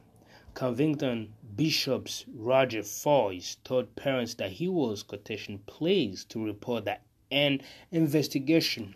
[0.54, 7.02] Covington Bishop's Roger Foys told parents that he was quotation pleased to report that
[7.32, 7.62] an
[7.92, 8.96] investigation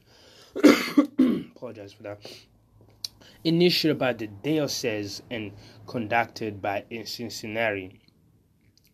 [0.55, 2.19] apologize for that
[3.43, 5.51] initiated by the diocese and
[5.85, 7.99] conducted by a Cincinnati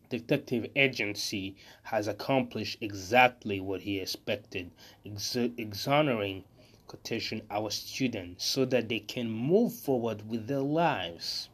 [0.08, 4.70] detective agency has accomplished exactly what he expected,
[5.04, 6.44] ex- exonerating
[6.86, 11.48] quotation our students so that they can move forward with their lives.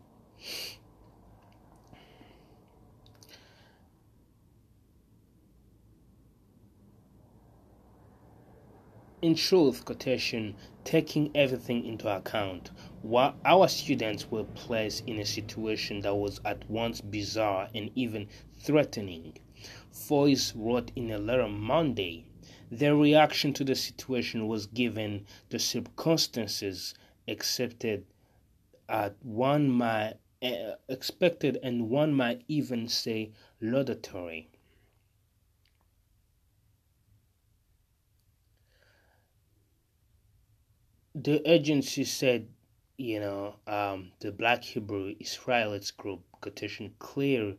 [9.23, 12.71] In truth, quotation, taking everything into account,
[13.03, 18.29] while our students were placed in a situation that was at once bizarre and even
[18.57, 19.37] threatening.
[19.93, 22.25] Foys wrote in a letter Monday.
[22.71, 26.95] Their reaction to the situation was given the circumstances
[27.29, 28.07] accepted
[28.89, 34.50] at one might uh, expected and one might even say laudatory.
[41.15, 42.47] The agency said,
[42.97, 47.57] you know, um, the Black Hebrew Israelites group quotation clear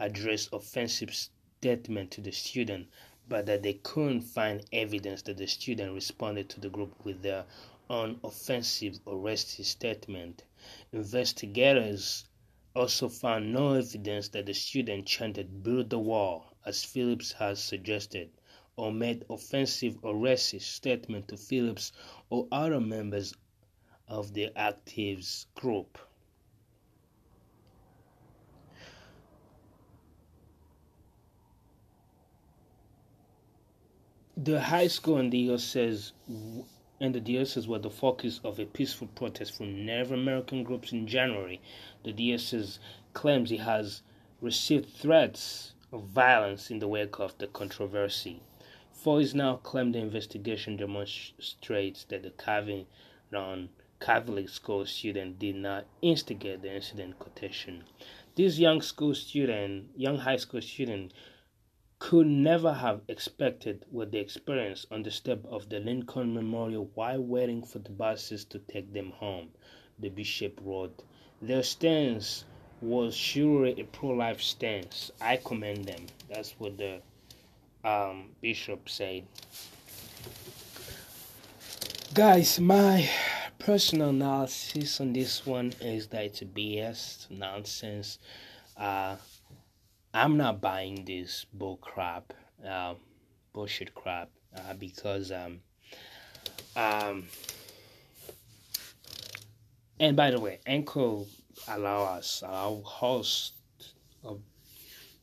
[0.00, 1.14] addressed offensive
[1.60, 2.88] statement to the student,
[3.28, 7.44] but that they couldn't find evidence that the student responded to the group with their
[7.88, 10.42] own offensive or racist statement.
[10.92, 12.24] Investigators
[12.74, 18.30] also found no evidence that the student chanted "Build the wall," as Phillips has suggested
[18.78, 21.92] or made offensive or racist statement to Phillips
[22.30, 23.34] or other members
[24.06, 25.98] of the actives group.
[34.36, 36.12] The high school in the diocese
[37.00, 41.08] and the diocese were the focus of a peaceful protest from Native American groups in
[41.08, 41.60] January.
[42.04, 42.78] The diocese
[43.12, 44.02] claims it has
[44.40, 48.40] received threats of violence in the wake of the controversy.
[48.98, 53.68] Foys now claimed the investigation demonstrates that the Covington
[54.00, 57.84] Catholic school student did not instigate the incident quotation.
[58.34, 61.12] This young school student, young high school student,
[62.00, 67.22] could never have expected what they experienced on the step of the Lincoln Memorial while
[67.22, 69.50] waiting for the buses to take them home,
[70.00, 71.04] the bishop wrote.
[71.40, 72.44] Their stance
[72.80, 75.12] was surely a pro life stance.
[75.20, 76.06] I commend them.
[76.28, 77.00] That's what the
[77.84, 79.24] um, Bishop said.
[82.14, 83.08] guys, my
[83.58, 88.18] personal analysis on this one is that it's BS nonsense.
[88.76, 89.16] Uh,
[90.12, 92.32] I'm not buying this bull crap,
[92.66, 92.94] uh,
[93.52, 95.60] bullshit crap, uh, because um,
[96.74, 97.26] um,
[100.00, 101.24] and by the way, Anchor
[101.68, 103.52] allow us, allow host
[104.24, 104.40] of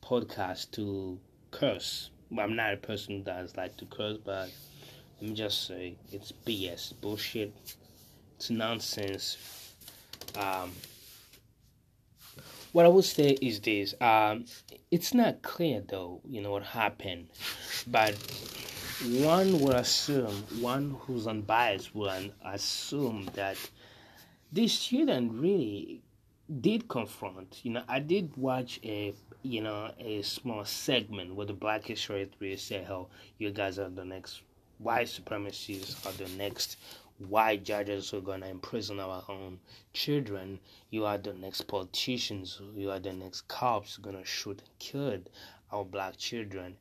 [0.02, 1.20] podcast to
[1.52, 2.10] curse.
[2.38, 4.50] I'm not a person that's like to curse, but
[5.22, 7.54] let me just say it's BS, bullshit,
[8.36, 9.38] it's nonsense.
[10.38, 10.72] Um,
[12.72, 14.46] what I would say is this: um,
[14.92, 17.28] it's not clear though, you know what happened,
[17.88, 18.16] but
[19.04, 23.58] one would assume, one who's unbiased would assume that
[24.52, 26.02] this student really
[26.62, 27.60] did confront.
[27.64, 29.14] You know, I did watch a
[29.46, 33.08] you know a small segment where the Black History really say, how
[33.38, 34.42] you guys are the next
[34.80, 36.78] white supremacists, are the next
[37.20, 39.60] white judges who are gonna imprison our own
[39.94, 40.60] children.
[40.90, 42.60] You are the next politicians.
[42.76, 45.20] You are the next cops who are gonna shoot and kill
[45.72, 46.78] our black children.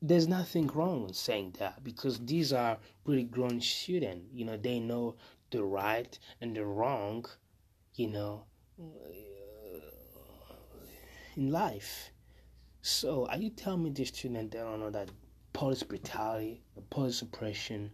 [0.00, 4.26] There's nothing wrong with saying that because these are pretty grown students.
[4.32, 5.16] You know, they know
[5.50, 7.26] the right and the wrong.
[7.94, 8.44] You know,
[11.36, 12.10] in life.
[12.82, 15.10] So, are you telling me these student they don't know that
[15.52, 17.90] police brutality, police oppression,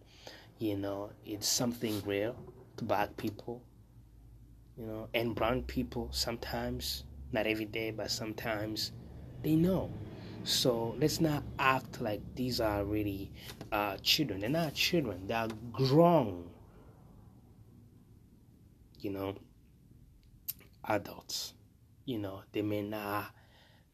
[0.59, 2.35] you know, it's something real
[2.77, 3.61] to black people,
[4.77, 8.91] you know, and brown people sometimes, not every day, but sometimes
[9.41, 9.91] they know.
[10.43, 13.31] So let's not act like these are really
[13.71, 14.41] uh, children.
[14.41, 16.49] They're not children, they are grown,
[18.99, 19.35] you know,
[20.87, 21.53] adults.
[22.05, 23.33] You know, they may not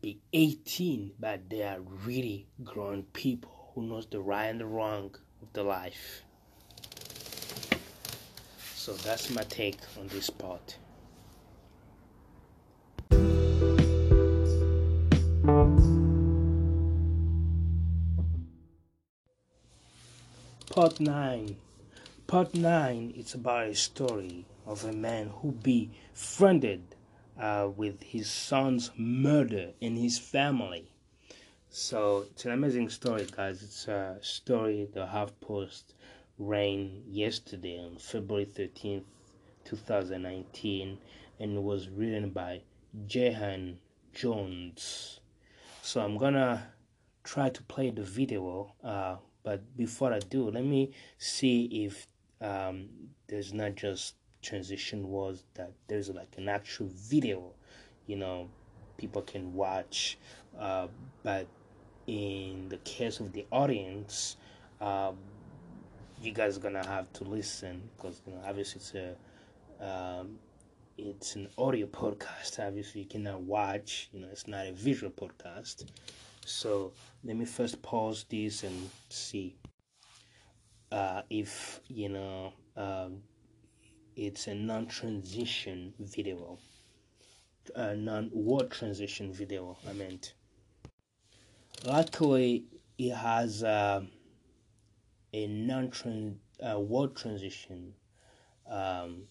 [0.01, 5.15] be 18, but they are really grown people who knows the right and the wrong
[5.43, 6.23] of the life.
[8.73, 10.77] So that's my take on this part.
[20.71, 21.57] Part 9.
[22.25, 26.95] Part 9 it's about a story of a man who befriended
[27.39, 30.91] uh, with his son's murder in his family.
[31.69, 33.63] So it's an amazing story, guys.
[33.63, 35.83] It's a story the HuffPost
[36.37, 39.03] ran yesterday on February 13th,
[39.65, 40.97] 2019,
[41.39, 42.61] and was written by
[43.05, 43.77] Jehan
[44.13, 45.19] Jones.
[45.81, 46.71] So I'm gonna
[47.23, 52.07] try to play the video, uh, but before I do, let me see if
[52.41, 52.89] um,
[53.27, 57.53] there's not just transition was that there's like an actual video,
[58.07, 58.49] you know,
[58.97, 60.17] people can watch.
[60.57, 60.87] Uh,
[61.23, 61.47] but
[62.07, 64.37] in the case of the audience,
[64.81, 65.11] uh,
[66.21, 69.15] you guys are gonna have to listen because you know obviously it's a
[69.85, 70.37] um,
[70.97, 72.59] it's an audio podcast.
[72.59, 74.09] Obviously, you cannot watch.
[74.11, 75.85] You know, it's not a visual podcast.
[76.45, 76.91] So
[77.23, 79.55] let me first pause this and see
[80.91, 83.21] uh, if you know um,
[84.19, 86.59] it's a non-transition video.
[87.73, 90.33] A non-word transition video I meant.
[91.85, 92.65] Luckily
[92.97, 94.01] it has uh,
[95.31, 97.93] a non-trans uh, word transition
[98.69, 99.23] um,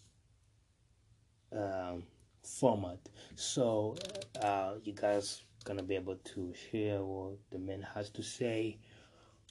[1.54, 1.96] uh,
[2.42, 2.98] format.
[3.34, 3.94] So
[4.40, 8.78] uh, you guys gonna be able to hear what the man has to say.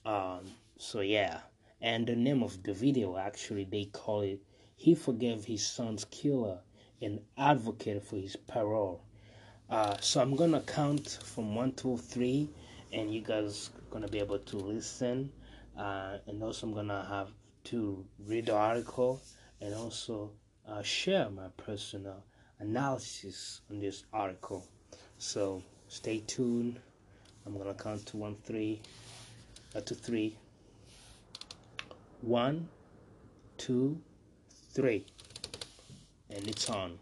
[0.04, 0.46] Um,
[0.80, 1.42] so yeah.
[1.80, 4.42] And the name of the video actually they call it
[4.78, 6.60] he forgave his son's killer
[7.02, 9.02] and advocated for his parole.
[9.70, 12.48] Uh, so I'm gonna count from one to three,
[12.94, 15.32] and you guys are gonna be able to listen.
[15.78, 17.30] Uh, and also, I'm gonna have
[17.66, 19.22] to read the article
[19.60, 20.32] and also
[20.68, 22.24] uh, share my personal
[22.60, 24.66] analysis on this article.
[25.18, 26.80] So stay tuned.
[27.46, 28.80] I'm gonna count to one, three,
[29.76, 30.38] uh, to three.
[32.22, 32.70] One,
[33.58, 34.02] two
[34.78, 35.04] three
[36.30, 37.00] and it's on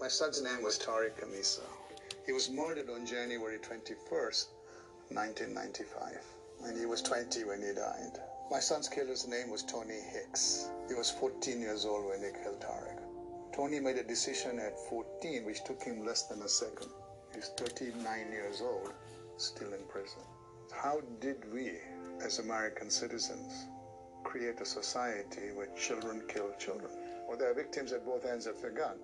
[0.00, 1.60] My son's name was Tariq Khamisa.
[2.24, 4.46] He was murdered on January 21st,
[5.10, 6.24] 1995,
[6.64, 8.18] and he was 20 when he died.
[8.50, 10.70] My son's killer's name was Tony Hicks.
[10.88, 12.98] He was 14 years old when he killed Tariq.
[13.54, 16.88] Tony made a decision at 14, which took him less than a second.
[17.34, 18.92] He's 39 years old
[19.36, 20.22] still in prison.
[20.72, 21.72] How did we,
[22.24, 23.66] as American citizens,
[24.24, 26.90] create a society where children kill children?
[27.28, 28.98] Or there are victims at both ends of the gun.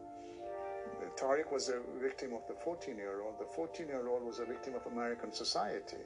[1.01, 3.39] Uh, Tariq was a victim of the 14 year old.
[3.39, 6.05] The 14 year old was a victim of American society.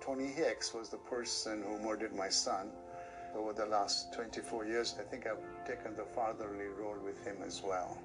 [0.00, 2.70] Tony Hicks was the person who murdered my son.
[3.34, 7.62] Over the last 24 years, I think I've taken the fatherly role with him as
[7.62, 7.96] well.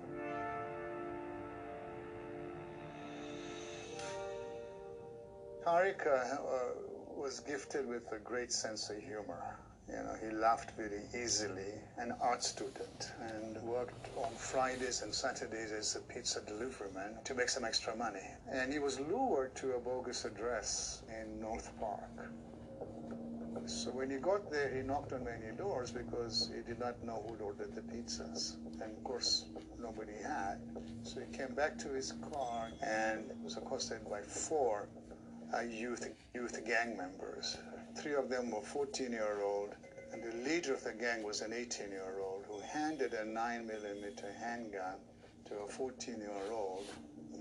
[5.67, 6.37] Uh, uh,
[7.17, 9.59] was gifted with a great sense of humor.
[9.89, 15.73] You know, he laughed very easily, an art student, and worked on Fridays and Saturdays
[15.73, 18.23] as a pizza deliveryman to make some extra money.
[18.49, 22.31] And he was lured to a bogus address in North Park.
[23.65, 27.25] So when he got there, he knocked on many doors because he did not know
[27.27, 28.55] who'd ordered the pizzas.
[28.81, 29.47] And of course,
[29.81, 30.61] nobody had.
[31.03, 34.87] So he came back to his car and was accosted by four
[35.69, 37.57] youth youth gang members.
[37.95, 39.75] Three of them were 14 year old,
[40.11, 43.65] and the leader of the gang was an 18 year old who handed a 9
[43.65, 44.99] millimeter handgun
[45.45, 46.85] to a 14 year old,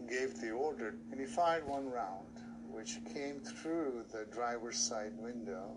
[0.09, 5.77] gave the order, and he fired one round, which came through the driver's side window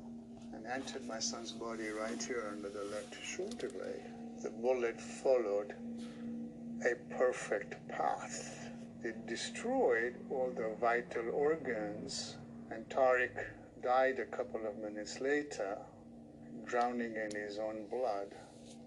[0.53, 4.06] and entered my son's body right here under the left shoulder blade.
[4.41, 5.73] The bullet followed
[6.85, 8.59] a perfect path.
[9.02, 12.36] It destroyed all the vital organs,
[12.70, 13.32] and Tariq
[13.82, 15.78] died a couple of minutes later,
[16.66, 18.36] drowning in his own blood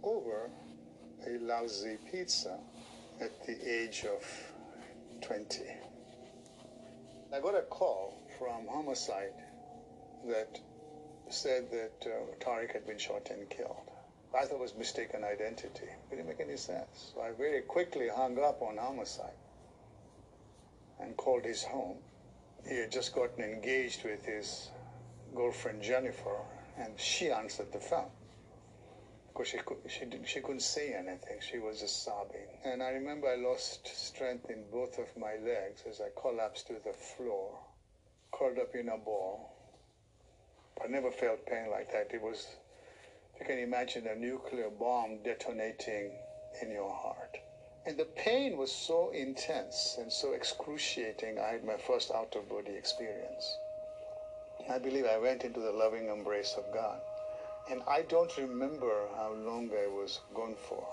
[0.02, 0.50] over
[1.26, 2.58] a lousy pizza
[3.22, 4.22] at the age of
[5.22, 5.62] 20.
[7.34, 9.42] I got a call from homicide
[10.26, 10.60] that
[11.30, 13.90] said that uh, Tariq had been shot and killed.
[14.38, 15.86] I thought it was mistaken identity.
[15.86, 17.12] It didn't make any sense.
[17.14, 19.32] So I very quickly hung up on homicide
[21.02, 21.98] and called his home.
[22.66, 24.70] He had just gotten engaged with his
[25.34, 26.36] girlfriend Jennifer,
[26.78, 28.10] and she answered the phone.
[29.28, 31.38] Because she, could, she, didn't, she couldn't say anything.
[31.40, 32.46] She was just sobbing.
[32.64, 36.74] And I remember I lost strength in both of my legs as I collapsed to
[36.84, 37.58] the floor,
[38.32, 39.50] curled up in a ball.
[40.82, 42.12] I never felt pain like that.
[42.12, 42.46] It was,
[43.34, 46.12] if you can imagine a nuclear bomb detonating
[46.60, 47.38] in your heart.
[47.84, 52.48] And the pain was so intense and so excruciating, I had my first out of
[52.48, 53.56] body experience.
[54.70, 57.00] I believe I went into the loving embrace of God.
[57.68, 60.86] And I don't remember how long I was gone for.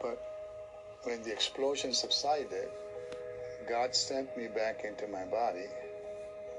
[0.00, 0.18] But
[1.02, 2.68] when the explosion subsided,
[3.68, 5.68] God sent me back into my body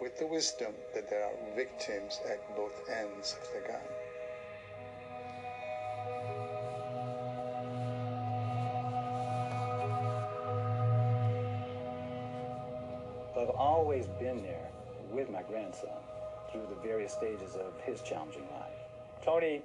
[0.02, 3.82] with the wisdom that there are victims at both ends of the gun.
[17.02, 18.78] Various stages of his challenging life.
[19.26, 19.64] Tony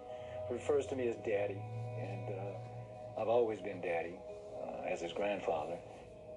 [0.50, 1.60] refers to me as daddy,
[1.98, 4.18] and uh, I've always been daddy
[4.64, 5.76] uh, as his grandfather.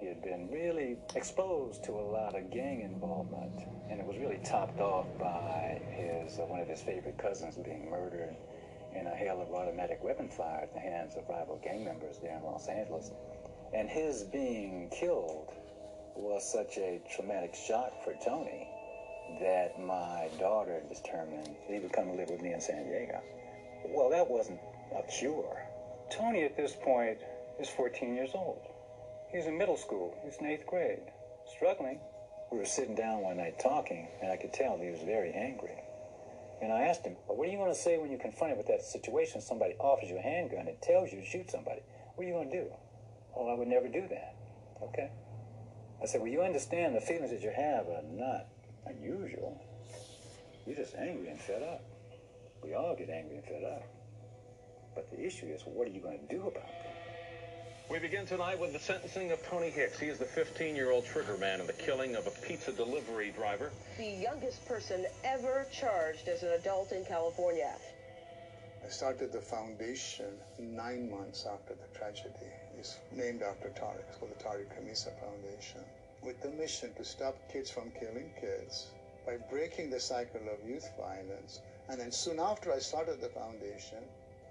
[0.01, 4.39] He had been really exposed to a lot of gang involvement, and it was really
[4.43, 8.35] topped off by his uh, one of his favorite cousins being murdered
[8.93, 12.35] in a hail of automatic weapon fire at the hands of rival gang members there
[12.35, 13.11] in Los Angeles.
[13.73, 15.53] And his being killed
[16.15, 18.67] was such a traumatic shock for Tony
[19.41, 23.21] that my daughter determined he would come live with me in San Diego.
[23.85, 24.59] Well, that wasn't
[24.95, 25.57] a cure.
[26.11, 27.19] Tony at this point
[27.59, 28.61] is 14 years old.
[29.31, 30.17] He's in middle school.
[30.23, 31.03] He's in eighth grade,
[31.55, 31.99] struggling.
[32.51, 35.77] We were sitting down one night talking, and I could tell he was very angry.
[36.61, 38.81] And I asked him, what are you going to say when you're confronted with that
[38.81, 39.39] situation?
[39.39, 41.81] Somebody offers you a handgun and tells you to shoot somebody.
[42.15, 42.67] What are you going to do?
[43.35, 44.35] Oh, I would never do that.
[44.81, 45.09] Okay.
[46.01, 48.47] I said, well, you understand the feelings that you have are not
[48.85, 49.61] unusual.
[50.65, 51.81] You're just angry and fed up.
[52.63, 53.83] We all get angry and fed up.
[54.95, 56.89] But the issue is, what are you going to do about it?
[57.89, 59.97] We begin tonight with the sentencing of Tony Hicks.
[59.99, 63.71] He is the 15-year-old trigger man in the killing of a pizza delivery driver.
[63.97, 67.73] The youngest person ever charged as an adult in California.
[68.85, 70.27] I started the foundation
[70.59, 72.29] nine months after the tragedy.
[72.77, 74.03] It's named after Tariq.
[74.07, 75.81] It's called the Tariq Khamisa Foundation.
[76.23, 78.87] With the mission to stop kids from killing kids
[79.25, 81.61] by breaking the cycle of youth violence.
[81.87, 84.03] And then soon after I started the foundation,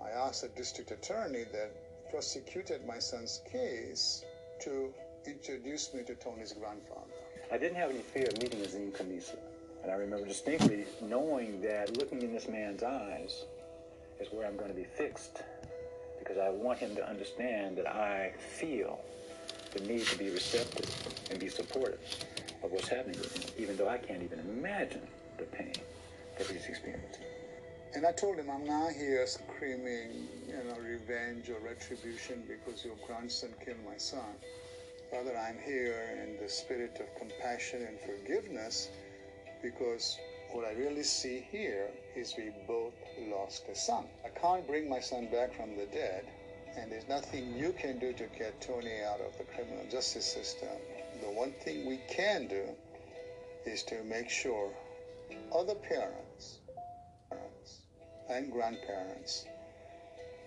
[0.03, 4.24] I asked the district attorney that prosecuted my son's case
[4.61, 4.93] to
[5.27, 7.12] introduce me to Tony's grandfather.
[7.53, 9.39] I didn't have any fear of meeting Azim Khamisa.
[9.82, 13.45] And I remember distinctly knowing that looking in this man's eyes
[14.20, 15.43] is where I'm going to be fixed.
[16.19, 19.01] Because I want him to understand that I feel
[19.73, 20.90] the need to be receptive
[21.31, 22.01] and be supportive
[22.62, 25.07] of what's happening with him, even though I can't even imagine
[25.39, 25.74] the pain
[26.39, 27.24] that he's experiencing.
[27.95, 32.95] And I told him, I'm not here screaming, you know, revenge or retribution because your
[33.07, 34.36] grandson killed my son.
[35.12, 38.90] Rather, I'm here in the spirit of compassion and forgiveness
[39.62, 40.19] because
[40.53, 42.95] what I really see here is we both
[43.31, 44.05] lost a son.
[44.24, 46.24] I can't bring my son back from the dead,
[46.79, 50.69] and there's nothing you can do to get Tony out of the criminal justice system.
[51.21, 52.65] The one thing we can do
[53.67, 54.71] is to make sure
[55.55, 56.59] other parents,
[57.29, 57.81] parents
[58.31, 59.45] and grandparents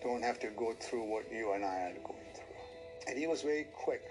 [0.04, 3.08] don't have to go through what you and I are going through.
[3.08, 4.02] And he was very quick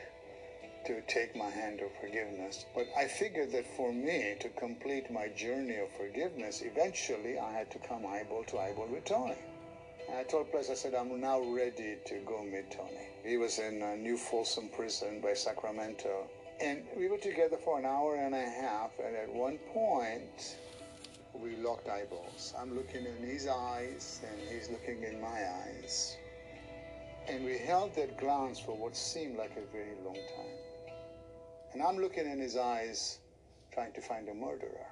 [0.87, 2.65] to take my hand of forgiveness.
[2.75, 7.71] But I figured that for me to complete my journey of forgiveness, eventually I had
[7.73, 9.37] to come eyeball to eyeball with Tony.
[10.17, 13.09] I told Ples, I said, I'm now ready to go meet Tony.
[13.25, 16.29] He was in a New Folsom prison by Sacramento.
[16.61, 20.57] And we were together for an hour and a half, and at one point,
[21.33, 22.55] we locked eyeballs.
[22.59, 26.17] I'm looking in his eyes, and he's looking in my eyes.
[27.29, 30.95] And we held that glance for what seemed like a very long time.
[31.73, 33.21] And I'm looking in his eyes,
[33.73, 34.87] trying to find a murderer.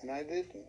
[0.00, 0.64] And I didn't.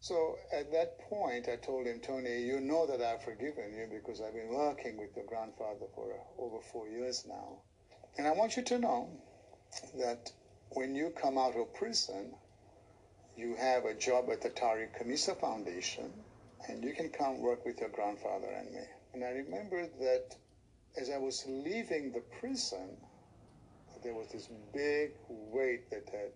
[0.00, 4.20] So at that point, I told him, Tony, you know that I've forgiven you because
[4.20, 7.62] I've been working with your grandfather for uh, over four years now.
[8.16, 9.10] And I want you to know
[9.98, 10.30] that
[10.70, 12.34] when you come out of prison,
[13.36, 16.12] you have a job at the Tariq Khamisa Foundation,
[16.68, 18.82] and you can come work with your grandfather and me.
[19.14, 20.36] And I remember that
[20.96, 22.96] as I was leaving the prison,
[24.02, 26.30] there was this big weight that had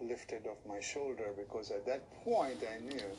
[0.00, 3.10] lifted off my shoulder because at that point I knew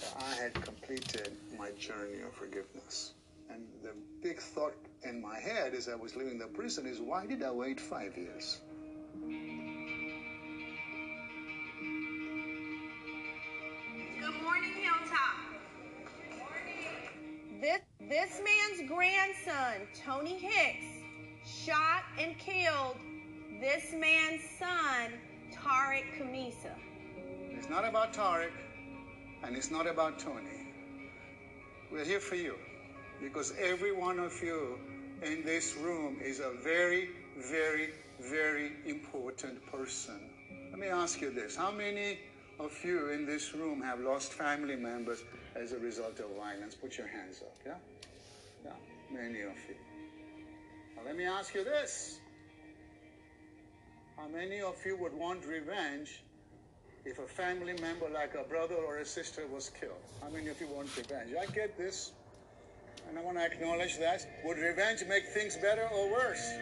[0.00, 3.14] that I had completed my journey of forgiveness.
[3.50, 4.74] And the big thought
[5.04, 8.16] in my head as I was leaving the prison is why did I wait five
[8.16, 8.60] years?
[14.20, 15.36] Good morning, Hilltop.
[16.28, 17.60] Good morning.
[17.60, 20.86] This this man's grandson, Tony Hicks,
[21.44, 22.96] shot and killed
[23.60, 25.12] this man's son,
[25.52, 26.72] Tariq Khamisa.
[27.56, 28.52] It's not about Tariq,
[29.42, 30.72] and it's not about Tony.
[31.90, 32.54] We're here for you
[33.20, 34.78] because every one of you
[35.22, 40.20] in this room is a very, very, very important person.
[40.70, 42.18] Let me ask you this how many
[42.60, 45.22] of you in this room have lost family members
[45.54, 46.74] as a result of violence?
[46.74, 47.74] Put your hands up, yeah?
[48.64, 48.72] Yeah,
[49.10, 49.76] many of you.
[50.96, 52.20] Now, let me ask you this.
[54.18, 56.24] How many of you would want revenge
[57.04, 59.92] if a family member, like a brother or a sister, was killed?
[60.20, 61.30] How many of you want revenge?
[61.40, 62.10] I get this,
[63.08, 64.26] and I want to acknowledge that.
[64.44, 66.52] Would revenge make things better or worse?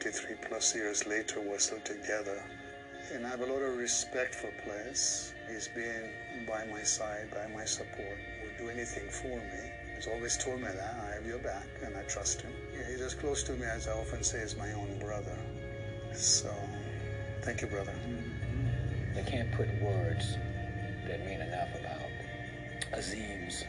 [0.00, 2.40] Twenty-three plus years later, we're still together.
[3.12, 5.34] And I have a lot of respect for Ples.
[5.50, 6.12] He's been
[6.46, 9.72] by my side, by my support, would do anything for me.
[9.96, 12.52] He's always told me that I have your back and I trust him.
[12.88, 15.36] He's as close to me as I often say is my own brother.
[16.14, 16.54] So,
[17.42, 17.94] thank you, brother.
[19.16, 20.36] I can't put words
[21.08, 22.08] that mean enough about
[22.96, 23.64] Azim's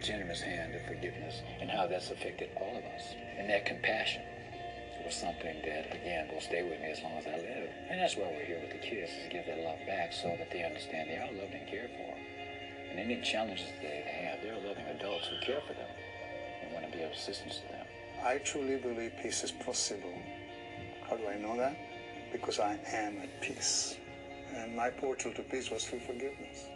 [0.00, 3.14] generous hand of forgiveness and how that's affected all of us.
[3.36, 4.22] And that compassion
[5.10, 7.68] was something that, again, will stay with me as long as I live.
[7.90, 10.28] And that's why we're here with the kids, is to give that love back so
[10.38, 12.14] that they understand they are loved and cared for.
[12.90, 15.90] And any challenges they have, they're loving adults who care for them
[16.62, 17.86] and want to be of assistance to them.
[18.22, 20.14] I truly believe peace is possible.
[21.08, 21.76] How do I know that?
[22.30, 23.96] Because I am at peace.
[24.54, 26.66] And my portal to peace was through forgiveness.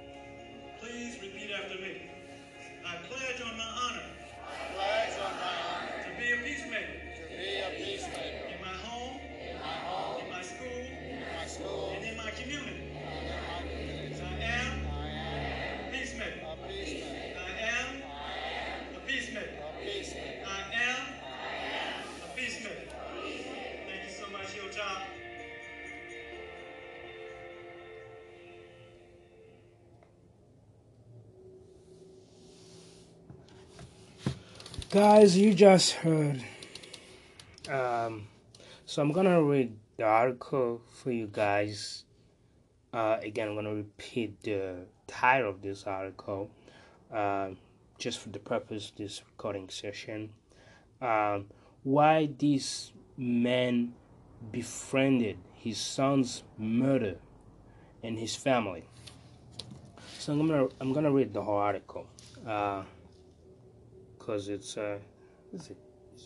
[0.81, 2.11] Please repeat after me.
[2.85, 4.11] I pledge on my honor.
[4.43, 6.11] I pledge on my honor.
[6.11, 7.04] To be a peacemaker.
[7.45, 8.47] Be a peacemaker.
[8.55, 9.21] In my home.
[9.21, 10.81] In my school.
[11.11, 11.93] In my school.
[11.95, 12.97] And in my community.
[12.97, 14.87] I am.
[14.91, 15.81] I am.
[15.81, 16.41] A peacemaker.
[16.41, 16.49] I
[17.61, 18.01] am.
[18.01, 18.97] I am.
[18.97, 19.61] A peacemaker.
[19.61, 20.47] A peacemaker.
[20.47, 21.03] I am.
[22.25, 22.89] A peacemaker.
[23.87, 25.03] Thank you so much, Hilltop.
[34.91, 36.43] Guys, you just heard.
[38.86, 42.05] So I'm gonna read the article for you guys.
[42.93, 46.51] Uh, again, I'm gonna repeat the title of this article,
[47.11, 47.56] um,
[47.97, 50.35] just for the purpose of this recording session.
[51.01, 51.47] Um,
[51.82, 53.94] why this man
[54.52, 57.16] befriended his son's murder
[58.02, 58.85] and his family.
[60.19, 62.06] So I'm gonna I'm gonna read the whole article,
[62.47, 62.82] uh,
[64.19, 64.98] cause it's uh?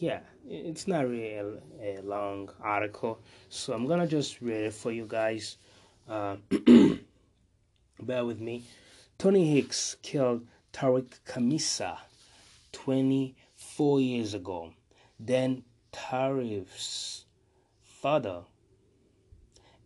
[0.00, 3.18] Yeah, it's not really a, long article.
[3.48, 5.56] So I'm gonna just read it for you guys.
[6.08, 6.36] Uh,
[8.00, 8.62] bear with me.
[9.18, 11.98] Tony Hicks killed Tariq Khamisa
[12.70, 14.72] 24 years ago.
[15.18, 17.24] Then Tariq's
[17.82, 18.42] father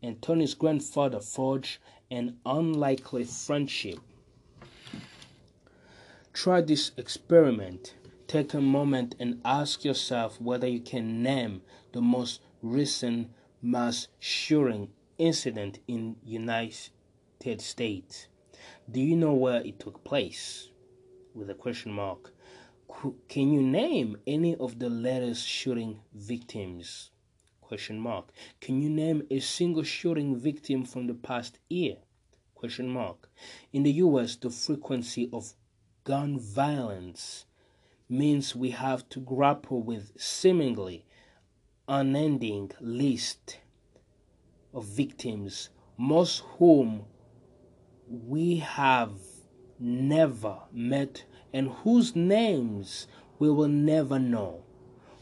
[0.03, 1.79] and Tony's grandfather forged
[2.11, 3.99] an unlikely friendship.
[6.35, 7.95] Try this experiment.
[8.33, 11.61] Take a moment and ask yourself whether you can name
[11.93, 13.29] the most recent
[13.61, 14.89] mass shooting
[15.19, 18.29] incident in United States.
[18.91, 20.71] Do you know where it took place?
[21.35, 22.33] With a question mark.
[23.29, 27.11] Can you name any of the latest shooting victims?
[27.61, 28.33] Question mark.
[28.63, 31.97] Can you name a single shooting victim from the past year?
[32.55, 33.29] Question mark.
[33.75, 35.53] In the US, the frequency of
[36.05, 37.45] gun violence
[38.13, 41.05] means we have to grapple with seemingly
[41.89, 43.59] unending list
[44.75, 47.07] of victims, most whom
[48.07, 49.13] we have
[49.79, 51.25] never met
[51.55, 53.07] and whose names
[53.39, 54.63] we will never know.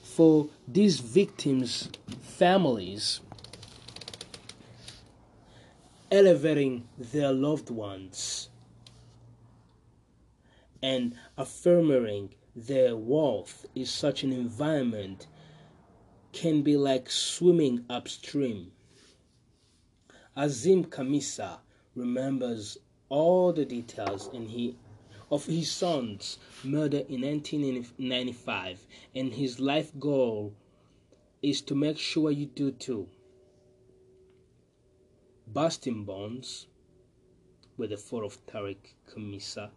[0.03, 1.89] For these victims'
[2.21, 3.21] families,
[6.11, 8.49] elevating their loved ones
[10.83, 15.27] and affirming their wealth is such an environment
[16.33, 18.73] can be like swimming upstream.
[20.37, 21.59] Azim Khamisa
[21.95, 22.79] remembers
[23.09, 24.77] all the details and he
[25.31, 30.55] of his son's murder in 1995, and his life goal
[31.41, 33.07] is to make sure you do too.
[35.47, 36.67] Busting Bonds,
[37.77, 39.71] with the photo of Tariq Khamisa.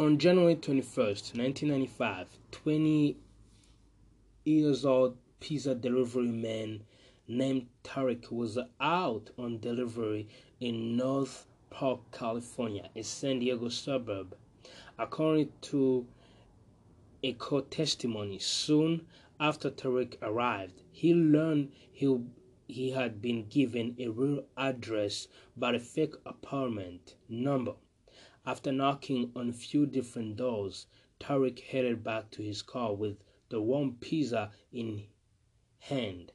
[0.00, 3.18] On January 21st, 1995, 20
[4.46, 6.84] years old pizza delivery man
[7.28, 10.26] named Tariq was out on delivery
[10.58, 14.34] in North Park, California, a San Diego suburb.
[14.98, 16.06] According to
[17.22, 19.06] a court testimony, soon
[19.38, 22.24] after Tariq arrived, he learned he,
[22.66, 25.28] he had been given a real address
[25.58, 27.74] but a fake apartment number.
[28.46, 30.86] After knocking on a few different doors,
[31.20, 33.18] Tariq headed back to his car with
[33.50, 35.08] the warm pizza in
[35.78, 36.32] hand.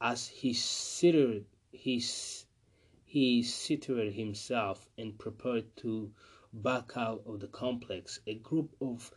[0.00, 2.00] As he seated, he
[3.04, 6.12] he situated himself and prepared to
[6.52, 8.20] back out of the complex.
[8.28, 9.12] A group of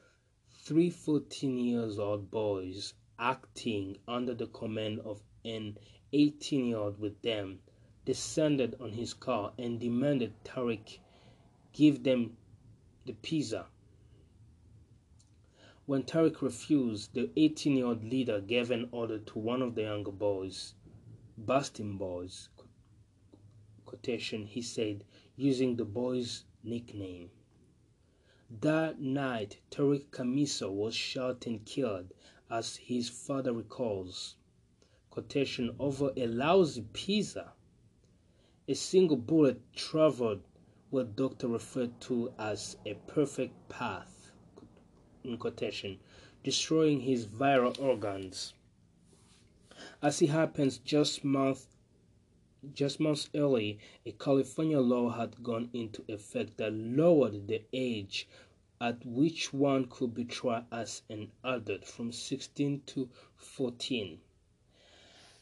[0.49, 5.77] three 14 years old boys acting under the command of an
[6.13, 7.61] 18 year old with them
[8.05, 10.97] descended on his car and demanded Tariq
[11.73, 12.37] give them
[13.05, 13.65] the pizza.
[15.85, 19.81] When Tariq refused, the 18 year old leader gave an order to one of the
[19.81, 20.75] younger boys,
[21.37, 22.49] Busting Boys,
[23.85, 25.03] quotation he said,
[25.35, 27.31] using the boy's nickname.
[28.59, 32.13] That night, Tariq Khamisa was shot and killed,
[32.49, 34.35] as his father recalls.
[35.09, 37.53] Quotation over a lousy pizza.
[38.67, 40.43] A single bullet traveled
[40.91, 44.31] what doctor referred to as a perfect path,
[45.23, 45.97] in quotation,
[46.43, 48.53] destroying his viral organs.
[50.01, 51.65] As it happens, just month
[52.75, 58.27] just months early, a California law had gone into effect that lowered the age
[58.79, 64.19] at which one could be tried as an adult from 16 to 14.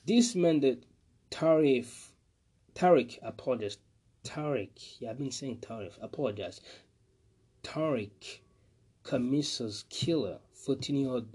[0.05, 0.85] This meant that
[1.30, 2.11] Tarif,
[2.73, 3.77] Tariq, apologize,
[4.24, 5.94] Tariq, yeah, I've been saying Tariq.
[6.02, 6.62] apologize,
[7.64, 8.40] Tariq
[9.04, 11.28] Khamisa's killer, 14 year old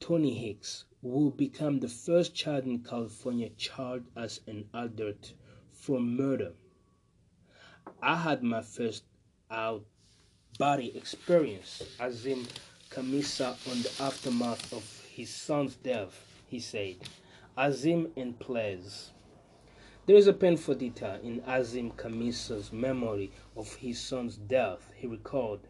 [0.00, 5.34] Tony Hicks, will become the first child in California charged as an adult
[5.72, 6.52] for murder.
[8.02, 9.04] I had my first
[9.50, 9.84] out
[10.58, 12.46] body experience, Azim
[12.90, 16.96] Khamisa, on the aftermath of his son's death, he said.
[17.56, 19.10] Azim and Ples.
[20.06, 25.66] There is a painful detail in Azim Khamisa's memory of his son's death, he recalled.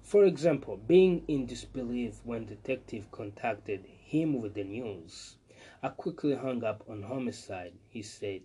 [0.00, 5.36] For example, being in disbelief when detective contacted him with the news.
[5.82, 8.40] I quickly hung up on homicide, he said,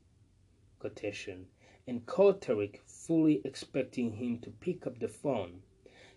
[0.77, 1.47] quotation,
[1.87, 5.61] and called Tariq, fully expecting him to pick up the phone.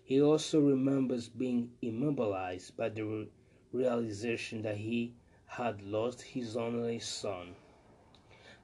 [0.03, 3.29] He also remembers being immobilized by the re-
[3.71, 5.13] realization that he
[5.45, 7.55] had lost his only son.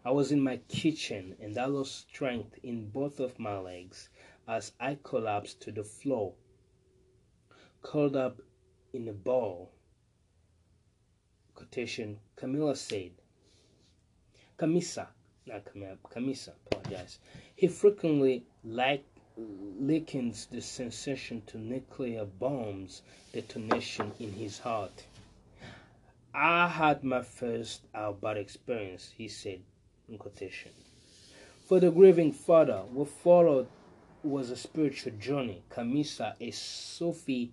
[0.06, 4.10] I was in my kitchen and I lost strength in both of my legs
[4.46, 6.34] as I collapsed to the floor,
[7.82, 8.42] curled up
[8.92, 9.72] in a ball.
[11.56, 13.12] Quotation Camilla said,
[14.58, 15.08] Khamisa,
[15.46, 17.20] not Camilla, Khamisa, apologize.
[17.56, 19.06] He frequently like,
[19.38, 25.06] likens the sensation to nuclear bombs detonation in his heart.
[26.34, 29.62] I had my first out experience, he said
[30.18, 30.72] quotation.
[31.66, 33.68] For the grieving father, what followed
[34.24, 35.64] was a spiritual journey.
[35.70, 37.52] Khamisa, a Sufi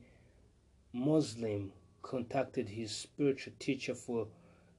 [0.93, 1.73] Muslim,
[2.03, 4.27] contacted his spiritual teacher for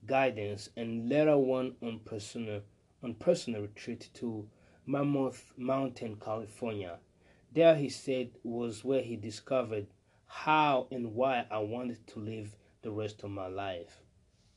[0.06, 2.62] guidance and later went on personal
[3.03, 4.48] on personal retreat to
[4.86, 6.99] Mammoth Mountain, California.
[7.53, 9.88] There he said was where he discovered
[10.26, 14.02] how and why I wanted to live the rest of my life.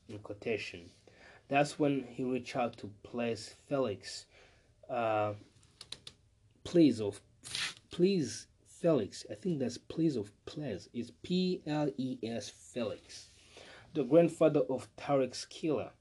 [0.07, 0.89] In quotation.
[1.47, 4.25] That's when he reached out to Place Felix.
[4.89, 5.33] Uh,
[6.63, 7.21] please of
[7.91, 9.25] please Felix.
[9.31, 10.89] I think that's please of Ples.
[10.93, 13.29] It's P L E S Felix.
[13.93, 15.91] The grandfather of Tariq's killer,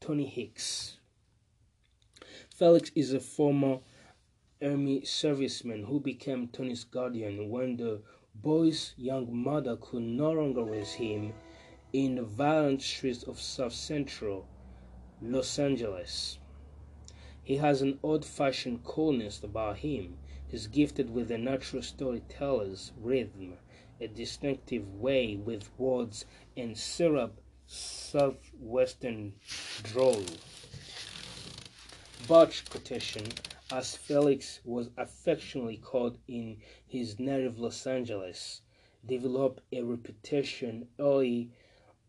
[0.00, 0.98] Tony Hicks.
[2.54, 3.80] Felix is a former
[4.62, 8.00] Army serviceman who became Tony's guardian when the
[8.34, 11.34] boy's young mother could no longer raise him
[11.92, 14.46] in the violent streets of South Central
[15.22, 16.38] Los Angeles.
[17.42, 20.18] He has an old fashioned coolness about him.
[20.46, 23.58] He's gifted with a natural storyteller's rhythm,
[24.00, 26.26] a distinctive way with words,
[26.56, 29.34] and syrup southwestern
[29.82, 30.24] drawl.
[32.26, 33.28] Butch quotation,
[33.70, 38.60] as Felix was affectionately called in his native Los Angeles,
[39.06, 41.50] developed a reputation early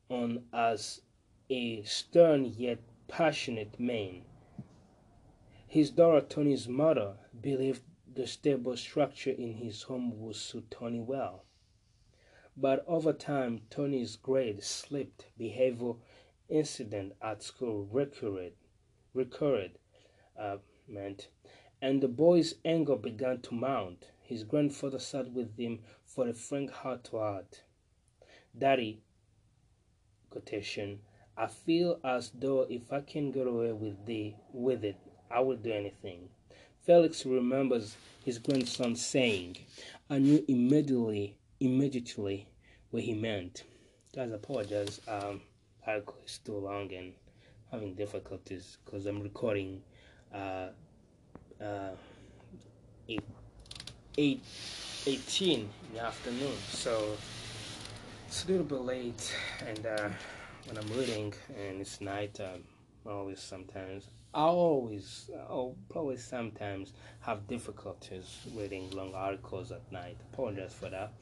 [0.10, 1.02] on as
[1.50, 4.24] a stern yet passionate man.
[5.68, 7.82] His daughter Tony's mother believed
[8.14, 11.44] the stable structure in his home would suit Tony well.
[12.56, 15.94] But over time, Tony's grade slipped, behavior
[16.48, 18.54] incident at school recurred,
[19.14, 19.78] recurred
[20.40, 20.58] uh,
[20.88, 21.28] meant,
[21.82, 24.08] and the boy's anger began to mount.
[24.22, 27.64] His grandfather sat with him for a frank heart to heart.
[28.58, 29.02] Daddy,
[30.30, 31.02] quotation,
[31.38, 34.98] I feel as though if I can get away with the with it,
[35.30, 36.30] I will do anything.
[36.86, 39.58] Felix remembers his grandson saying,
[40.10, 42.48] I knew immediately immediately
[42.92, 43.64] what he meant.
[44.16, 45.02] Guys, I apologize.
[45.08, 45.42] Um
[45.88, 47.14] article is too long and
[47.72, 49.82] having difficulties because I'm recording
[50.34, 50.70] uh
[51.62, 51.92] uh
[53.08, 53.24] eight,
[54.18, 54.44] eight,
[55.06, 57.16] 18 in the afternoon so
[58.28, 59.36] it's a little bit late
[59.68, 60.10] and uh
[60.66, 62.64] when I'm reading and it's night, um,
[63.06, 70.18] always sometimes I always, I'll probably sometimes have difficulties reading long articles at night.
[70.34, 71.14] Apologize for that.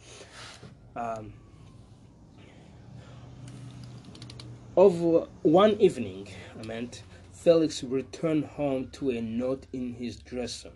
[0.95, 1.34] Um,
[4.76, 6.28] over one evening,
[6.60, 7.03] I meant
[7.34, 10.72] Felix returned home to a note in his dresser.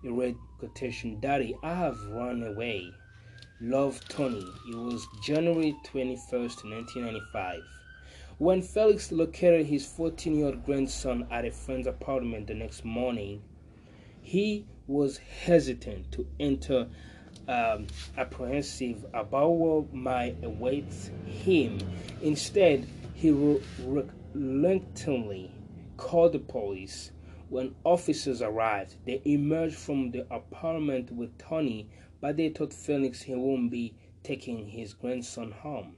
[0.00, 2.90] He read quotation, Daddy, I have run away.
[3.60, 4.46] Love Tony.
[4.70, 7.60] It was January 21st, 1995.
[8.38, 13.42] When Felix located his 14 year old grandson at a friend's apartment the next morning,
[14.22, 16.88] he was hesitant to enter,
[17.46, 20.86] um, apprehensive about what might await
[21.26, 21.78] him.
[22.22, 25.50] Instead, he reluctantly
[25.98, 27.12] called the police.
[27.50, 31.90] When officers arrived, they emerged from the apartment with Tony,
[32.20, 35.96] but they told Felix he wouldn't be taking his grandson home.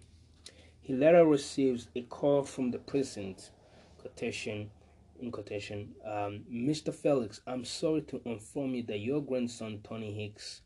[0.84, 3.48] He later receives a call from the precinct,
[3.96, 4.70] quotation,
[5.18, 6.92] in quotation, um, Mr.
[6.92, 10.60] Felix, I'm sorry to inform you that your grandson Tony Hicks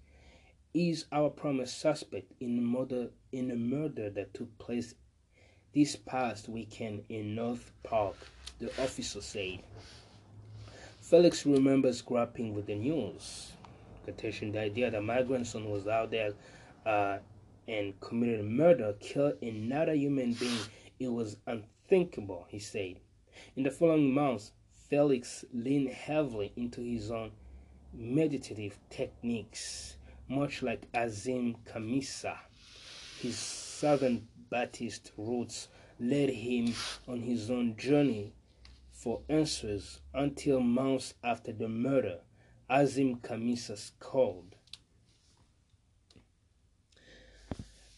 [0.75, 4.97] is our promised suspect in a murder in a murder that took place
[5.73, 8.17] this past weekend in North Park,
[8.59, 9.61] the officer said.
[11.01, 13.53] Felix remembers grappling with the news.
[14.03, 16.33] Quotation, the idea that my grandson was out there
[16.85, 17.19] uh,
[17.69, 20.59] and committed murder, killed another human being.
[20.99, 22.97] It was unthinkable, he said.
[23.55, 24.53] In the following months,
[24.89, 27.31] Felix leaned heavily into his own
[27.93, 29.97] meditative techniques,
[30.29, 32.39] much like Azim Khamisa.
[33.21, 35.69] His Southern Baptist roots
[36.01, 36.75] led him
[37.07, 38.33] on his own journey
[38.93, 42.21] for answers until months after the murder,
[42.69, 44.57] Azim Khamisa called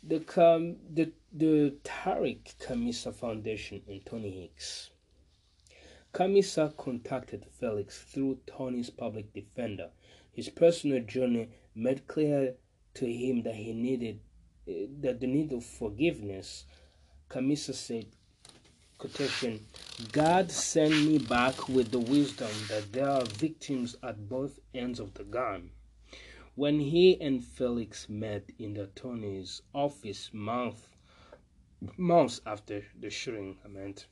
[0.03, 4.91] The, com- the, the Tariq Khamisa Foundation and Tony Hicks.
[6.15, 9.91] Khamisa contacted Felix through Tony's public defender.
[10.33, 12.55] His personal journey made clear
[12.95, 14.21] to him that he needed
[14.69, 16.65] uh, that the need of forgiveness.
[17.29, 18.07] Khamisa said,
[18.99, 19.67] quotation,
[20.13, 25.15] God sent me back with the wisdom that there are victims at both ends of
[25.15, 25.71] the gun.
[26.57, 30.91] When he and Felix met in the attorney's office month,
[31.97, 34.07] months after the shooting, I meant,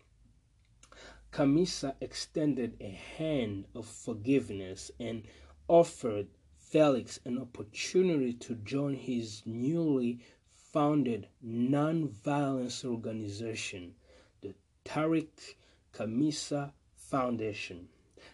[1.33, 5.25] Khamisa extended a hand of forgiveness and
[5.67, 13.95] offered Felix an opportunity to join his newly founded non-violence organization,
[14.43, 14.55] the
[14.85, 15.57] Tariq
[15.93, 17.89] Khamisa Foundation.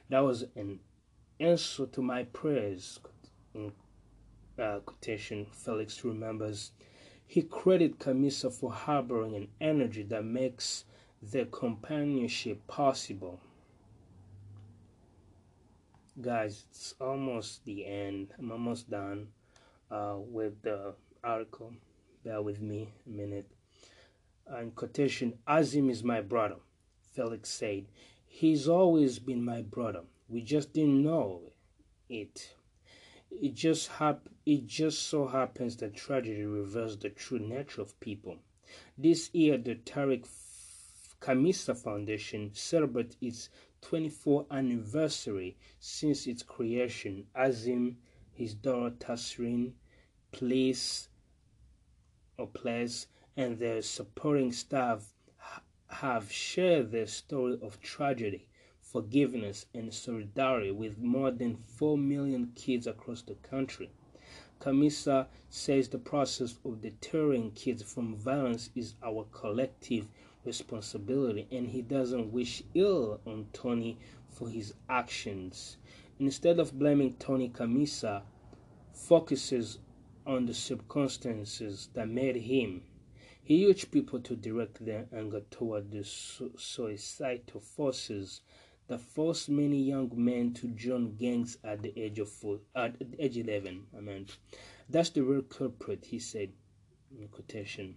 [0.09, 0.81] That was an
[1.41, 3.01] answer to my prayers.
[3.55, 3.73] In
[4.59, 6.73] uh, quotation, Felix remembers.
[7.27, 10.85] He credited Khamisa for harboring an energy that makes
[11.23, 13.41] their companionship possible.
[16.21, 18.33] Guys, it's almost the end.
[18.39, 19.29] I'm almost done
[19.91, 20.95] uh, with the
[21.25, 21.73] article.
[22.25, 23.51] Bear with me a minute.
[24.61, 26.57] In quotation, Azim is my brother,
[27.13, 27.87] Felix said.
[28.27, 30.03] He's always been my brother.
[30.29, 31.53] We just didn't know
[32.09, 32.55] it.
[33.41, 38.39] It just hap- it just so happens that tragedy reveals the true nature of people.
[38.97, 40.27] This year, the Tariq
[41.21, 43.49] Khamisa Foundation celebrates its
[43.81, 47.27] 24th anniversary since its creation.
[47.35, 47.99] Azim,
[48.33, 49.73] his daughter Tasreen,
[50.33, 51.09] Place
[52.39, 53.07] or Place,
[53.37, 55.13] and their supporting staff
[55.89, 58.49] have shared their story of tragedy,
[58.95, 63.91] forgiveness, and solidarity with more than 4 million kids across the country.
[64.61, 70.07] Khamisa says the process of deterring kids from violence is our collective
[70.45, 73.99] responsibility and he doesn't wish ill on Tony
[74.29, 75.77] for his actions.
[76.21, 78.23] Instead of blaming Tony Khamisa,
[78.93, 79.81] focuses
[80.25, 82.83] on the circumstances that made him.
[83.43, 88.41] He urged people to direct their anger toward the suicidal forces
[88.89, 93.39] that forced many young men to join gangs at the age of four, at age
[93.39, 93.87] 11.
[93.97, 94.37] I meant
[94.89, 96.51] that's the real culprit, he said
[97.19, 97.97] in quotation.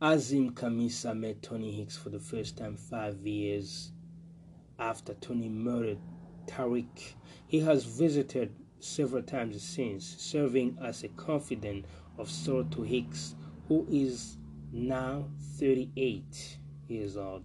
[0.00, 3.92] Azim Khamisa met Tony Hicks for the first time five years
[4.78, 5.98] after Tony murdered
[6.46, 7.14] Tariq.
[7.46, 11.84] He has visited several times since, serving as a confidant
[12.18, 13.36] of Soto Hicks,
[13.68, 14.38] who is
[14.72, 15.28] now
[15.58, 17.44] 38 years old.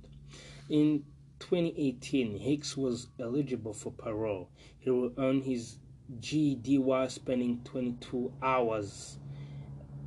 [0.69, 1.03] In
[1.49, 4.49] 2018, Hicks was eligible for parole.
[4.80, 5.78] He will earn his
[6.19, 9.18] GED while spending 22 hours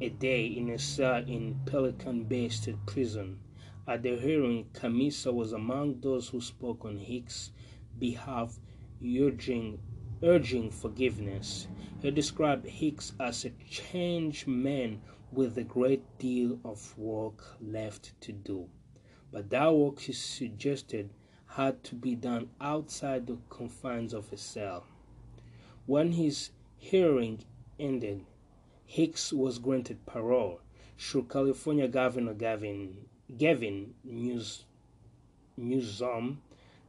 [0.02, 3.38] a day in a cell in Pelican Bay State Prison.
[3.88, 7.52] At the hearing, Khamisa was among those who spoke on Hicks'
[7.98, 8.58] behalf,
[9.02, 9.78] urging,
[10.22, 11.68] urging forgiveness.
[12.02, 15.00] He described Hicks as a changed man
[15.32, 18.68] with a great deal of work left to do.
[19.32, 21.08] But that work, he suggested,
[21.54, 24.84] had to be done outside the confines of a cell.
[25.86, 27.40] When his hearing
[27.78, 28.24] ended,
[28.86, 30.60] Hicks was granted parole
[30.96, 33.06] should California Governor Gavin,
[33.38, 34.64] Gavin News,
[35.56, 36.42] Newsom,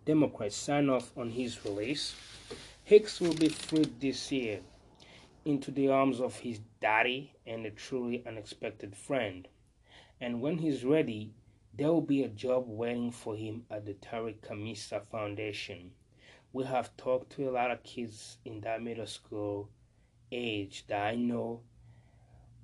[0.06, 2.14] Democrats, sign off on his release.
[2.84, 4.60] Hicks will be freed this year
[5.46, 9.48] into the arms of his daddy and a truly unexpected friend.
[10.20, 11.34] And when he's ready,
[11.74, 15.92] there will be a job waiting for him at the Tariq Khamisa Foundation.
[16.54, 19.70] We have talked to a lot of kids in that middle school
[20.32, 21.62] age that I know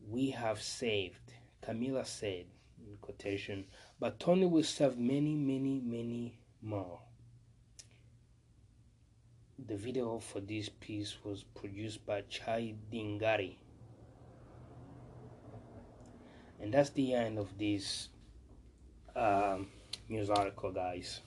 [0.10, 2.46] we have saved, Camila said,
[2.86, 3.66] in quotation,
[4.00, 7.00] but Tony will save many, many, many more.
[9.68, 13.56] The video for this piece was produced by Chai Dingari.
[16.60, 18.10] And that's the end of this
[19.18, 19.68] um,
[20.08, 21.22] news article, guys.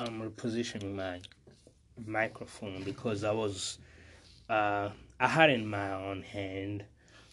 [0.00, 1.20] I'm repositioning my
[2.06, 3.78] microphone because I was
[4.48, 4.90] uh,
[5.22, 6.82] I had in my own hand,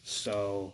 [0.03, 0.73] so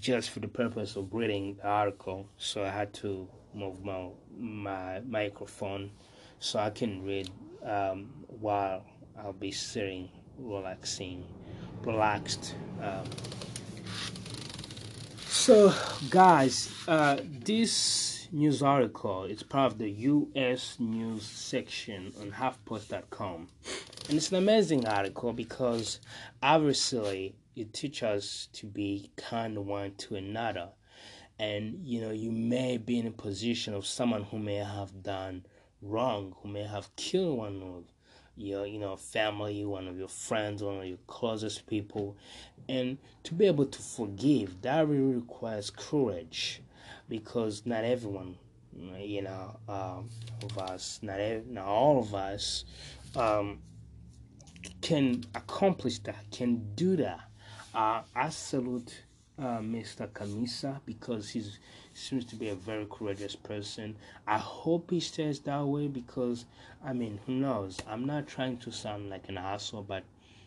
[0.00, 4.98] just for the purpose of reading the article, so I had to move my my
[5.06, 5.92] microphone
[6.40, 7.30] so I can read
[7.64, 8.84] um, while
[9.16, 10.08] I'll be sitting,
[10.38, 11.24] relaxing,
[11.84, 12.56] relaxed.
[12.82, 13.04] Um,
[15.28, 15.72] so,
[16.10, 20.78] guys, uh, this news article is part of the U.S.
[20.80, 23.48] news section on HuffPost.com,
[24.10, 26.00] and it's an amazing article because
[26.42, 30.70] obviously it teaches us to be kind one to another,
[31.38, 35.46] and you know you may be in a position of someone who may have done
[35.80, 37.84] wrong, who may have killed one of
[38.36, 42.16] your you know family one of your friends one of your closest people.
[42.68, 46.62] And to be able to forgive that really requires courage
[47.08, 48.38] because not everyone
[48.98, 50.08] you know um,
[50.42, 52.64] of us not, not all of us
[53.16, 53.60] um,
[54.80, 57.20] can accomplish that can do that
[57.74, 59.02] uh, i salute
[59.38, 61.42] uh, mr Khamisa because he
[61.94, 63.96] seems to be a very courageous person.
[64.26, 66.46] I hope he stays that way because,
[66.84, 67.78] I mean, who knows?
[67.86, 70.04] I'm not trying to sound like an asshole, but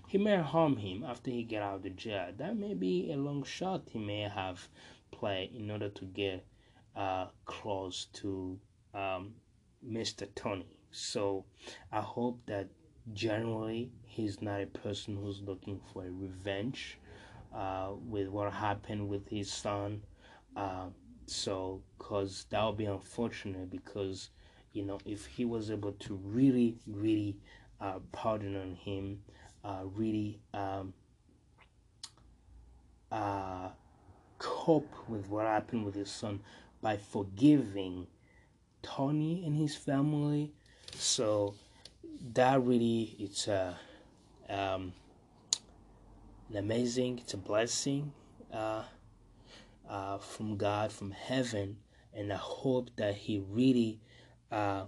[0.08, 2.32] he may harm him after he get out of the jail.
[2.38, 4.68] That may be a long shot he may have
[5.12, 6.46] played in order to get
[6.96, 8.60] uh, close to
[8.94, 9.34] um,
[9.86, 10.28] Mr.
[10.36, 10.78] Tony.
[10.92, 11.46] So
[11.92, 12.68] I hope that
[13.12, 17.00] generally he's not a person who's looking for a revenge
[17.54, 20.02] uh, with what happened with his son.
[20.56, 20.88] Uh,
[21.26, 24.30] so, because that would be unfortunate because,
[24.74, 27.38] you know, if he was able to really, really
[27.82, 29.20] uh, pardon on him,
[29.64, 30.94] uh, really um,
[33.12, 33.70] uh,
[34.40, 36.42] cope with what happened with his son
[36.82, 38.08] by forgiving
[38.82, 40.52] Tony and his family.
[40.96, 41.56] So
[42.32, 43.78] that really it's a
[44.50, 44.94] um,
[46.50, 48.14] an amazing, it's a blessing.
[48.52, 48.84] Uh,
[49.90, 51.78] uh, from God from heaven,
[52.14, 54.00] and I hope that He really
[54.52, 54.86] uh,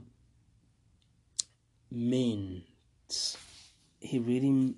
[1.91, 3.37] means
[3.99, 4.75] He really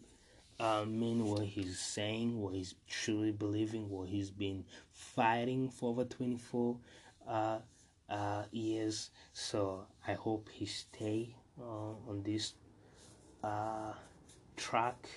[0.59, 6.03] uh, mean what He's saying, what He's truly believing, what He's been fighting for over
[6.03, 6.77] twenty four
[7.27, 7.59] uh,
[8.09, 9.11] uh, years.
[9.33, 12.53] So I hope He stay uh, Uh, on this
[13.43, 13.91] uh,
[14.55, 15.09] track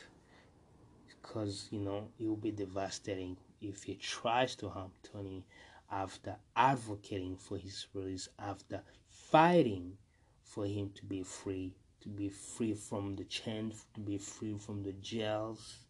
[1.07, 5.45] because you know it will be devastating if he tries to harm Tony
[5.93, 9.99] after advocating for his release, after fighting
[10.43, 14.83] for him to be free, to be free from the chains, to be free from
[14.83, 15.81] the jails,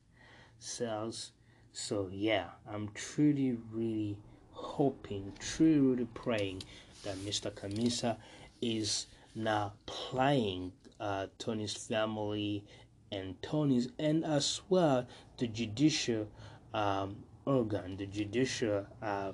[0.58, 1.32] cells.
[1.72, 4.16] So yeah, I'm truly, really
[4.50, 6.62] hoping, truly, really praying
[7.04, 7.52] that Mr.
[7.52, 8.16] Khamisa
[8.60, 9.06] is
[9.44, 12.64] now playing uh, Tony's family
[13.12, 15.06] and Tony's and as well
[15.38, 16.28] the judicial
[16.74, 19.32] um, organ, the judicial uh,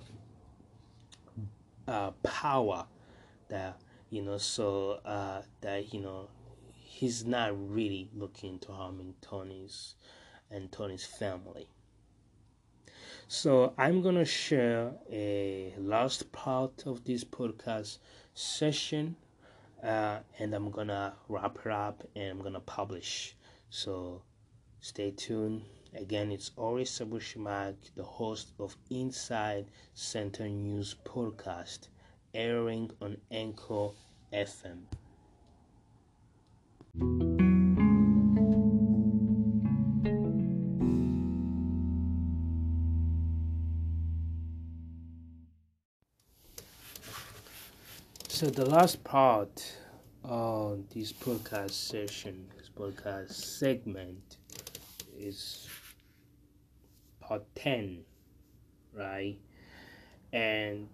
[1.88, 2.86] uh, power
[3.48, 3.78] that
[4.10, 6.28] you know, so uh, that you know,
[6.72, 9.94] he's not really looking to harming Tony's
[10.50, 11.68] and Tony's family.
[13.28, 17.98] So I'm gonna share a last part of this podcast
[18.34, 19.16] session,
[19.82, 23.36] uh, and I'm gonna wrap it up and I'm gonna publish.
[23.70, 24.22] So
[24.80, 25.62] stay tuned.
[25.94, 31.88] Again, it's Aury Sabushimike, the host of Inside Center News podcast,
[32.34, 33.90] airing on Anchor
[34.32, 34.82] FM.
[48.36, 49.78] So the last part
[50.22, 54.36] of this podcast session, this podcast segment,
[55.18, 55.66] is
[57.18, 58.04] part 10,
[58.92, 59.38] right?
[60.34, 60.86] And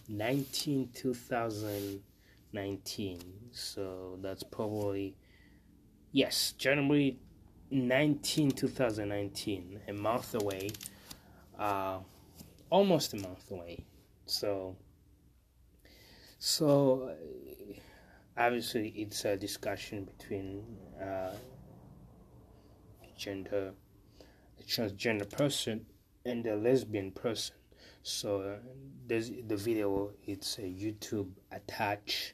[0.07, 3.21] 19, 2019.
[3.51, 5.17] So that's probably,
[6.11, 7.17] yes, January
[7.71, 10.71] 19, 2019, a month away,
[11.57, 11.99] uh,
[12.69, 13.85] almost a month away.
[14.25, 14.75] So,
[16.37, 17.15] so
[18.37, 20.63] obviously it's a discussion between
[21.01, 21.33] uh,
[23.17, 23.73] gender,
[24.59, 25.85] a transgender person
[26.25, 27.55] and a lesbian person.
[28.03, 28.57] So
[29.07, 30.11] there's the video.
[30.25, 32.33] It's a YouTube attached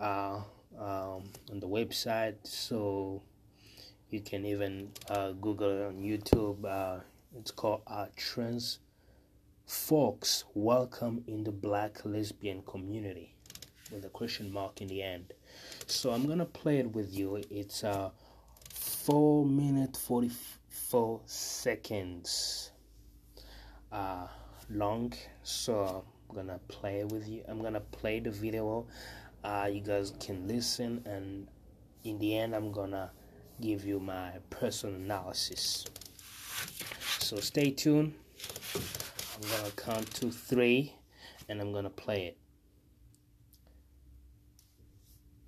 [0.00, 0.40] uh,
[0.78, 2.36] um, on the website.
[2.42, 3.22] So
[4.10, 6.64] you can even uh, Google on YouTube.
[6.64, 7.00] Uh,
[7.36, 8.80] it's called uh, Trans
[9.66, 13.34] Folks Welcome in the Black Lesbian Community.
[13.92, 15.32] with a question mark in the end.
[15.86, 17.42] So I'm gonna play it with you.
[17.50, 18.10] It's uh
[18.72, 20.30] four minute forty
[20.68, 22.72] four seconds
[23.92, 24.26] uh
[24.70, 25.12] long.
[25.42, 27.44] So I'm gonna play with you.
[27.48, 28.86] I'm gonna play the video.
[29.44, 31.48] Uh, you guys can listen, and
[32.04, 33.10] in the end, I'm gonna
[33.60, 35.84] give you my personal analysis.
[37.18, 38.14] So stay tuned.
[39.36, 40.94] I'm gonna count to three,
[41.48, 42.36] and I'm gonna play it.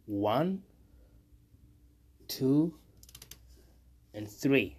[0.06, 0.62] One,
[2.28, 2.74] two,
[4.14, 4.76] and three.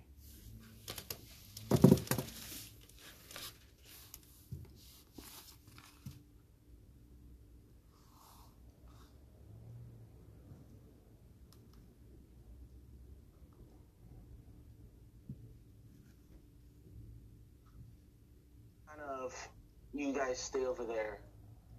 [19.02, 19.50] kind of
[19.94, 21.20] you guys stay over there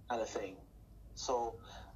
[0.09, 0.55] kind of thing.
[1.15, 1.55] So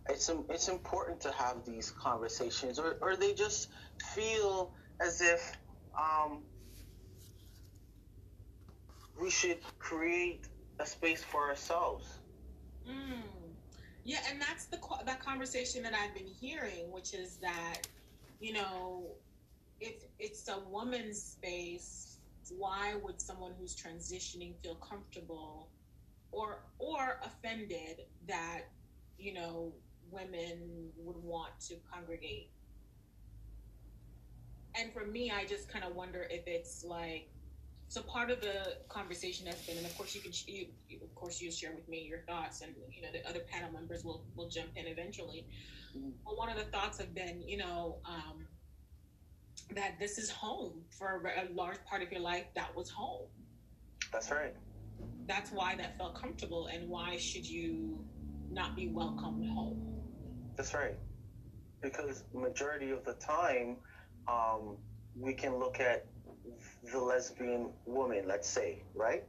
[0.10, 3.70] it's it's important to have these conversations, or or they just
[4.16, 4.72] feel
[5.02, 5.58] as if
[6.00, 6.44] um,
[9.22, 10.48] we should create
[10.80, 12.06] a space for ourselves.
[12.88, 13.56] Mm.
[14.04, 17.82] Yeah, and that's the that conversation that I've been hearing, which is that
[18.40, 19.16] you know,
[19.80, 22.17] if it's a woman's space,
[22.56, 25.70] why would someone who's transitioning feel comfortable
[26.32, 28.62] or or offended that
[29.18, 29.74] you know
[30.12, 32.52] women would want to congregate?
[34.76, 37.30] And for me, I just kind of wonder if it's like
[37.90, 41.14] so part of the conversation has been, and of course you can, you, you- of
[41.16, 44.26] course you share with me your thoughts, and you know the other panel members will
[44.36, 45.46] will jump in eventually.
[46.26, 48.48] But one of the thoughts have been, you know, um,
[49.76, 52.46] that this is home for a, large part of your life.
[52.56, 53.28] That was home.
[54.12, 54.56] That's right.
[55.28, 58.06] That's why that felt comfortable, and why should you
[58.50, 60.02] not be welcomed home?
[60.56, 60.98] That's right.
[61.82, 63.78] Because majority of the time,
[64.28, 64.78] um,
[65.20, 66.08] we can look at
[66.92, 69.24] the lesbian woman, let's say, right?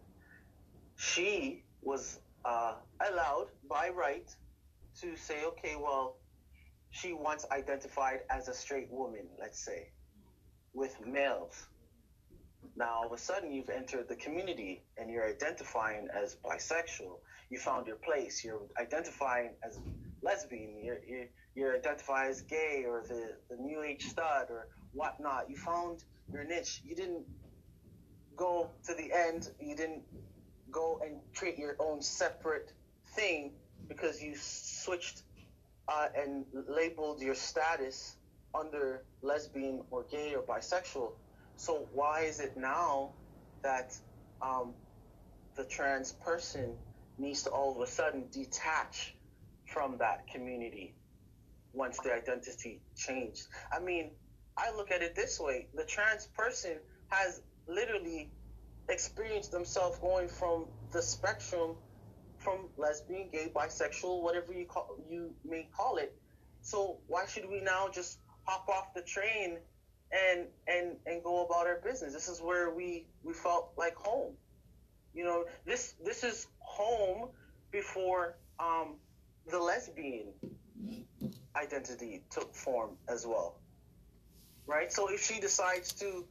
[0.96, 2.74] She was uh,
[3.10, 4.28] allowed by right
[5.00, 6.16] to say, okay, well,
[6.90, 9.88] she once identified as a straight woman, let's say,
[10.74, 11.54] with males.
[12.76, 17.18] Now, all of a sudden, you've entered the community and you're identifying as bisexual.
[17.50, 18.44] You found your place.
[18.44, 19.78] You're identifying as
[20.22, 20.84] lesbian.
[20.84, 25.48] You're, you're, you're identifying as gay or the, the new age stud or whatnot.
[25.48, 26.82] You found your niche.
[26.84, 27.24] You didn't
[28.36, 29.50] go to the end.
[29.60, 30.02] You didn't
[30.70, 32.72] go and create your own separate
[33.16, 33.52] thing
[33.88, 35.22] because you switched
[35.88, 38.17] uh, and labeled your status
[38.58, 41.10] under lesbian or gay or bisexual.
[41.56, 43.14] So why is it now
[43.62, 43.92] that
[44.40, 44.74] um,
[45.56, 46.76] the trans person
[47.18, 49.14] needs to all of a sudden detach
[49.66, 50.94] from that community
[51.72, 53.42] once their identity changed?
[53.72, 54.10] I mean,
[54.56, 56.76] I look at it this way: the trans person
[57.08, 58.32] has literally
[58.88, 61.76] experienced themselves going from the spectrum
[62.38, 66.12] from lesbian, gay, bisexual, whatever you call you may call it.
[66.62, 68.18] So why should we now just
[68.48, 69.58] hop off the train
[70.10, 72.14] and and and go about our business?
[72.14, 74.32] This is where we we felt like home.
[75.14, 77.28] You know, this this is home
[77.70, 78.94] before um,
[79.50, 80.28] the lesbian
[81.54, 83.60] identity took form as well,
[84.66, 84.90] right?
[84.90, 86.24] So if she decides to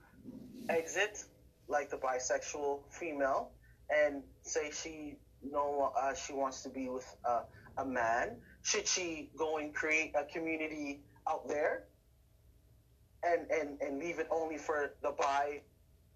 [0.69, 1.23] exit
[1.68, 3.52] like the bisexual female
[3.89, 7.41] and say she no uh, she wants to be with uh,
[7.77, 11.84] a man should she go and create a community out there
[13.23, 15.61] and and and leave it only for the bi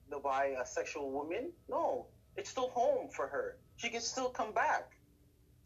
[0.09, 1.51] the bisexual woman?
[1.69, 2.07] No.
[2.37, 3.57] It's still home for her.
[3.77, 4.91] She can still come back.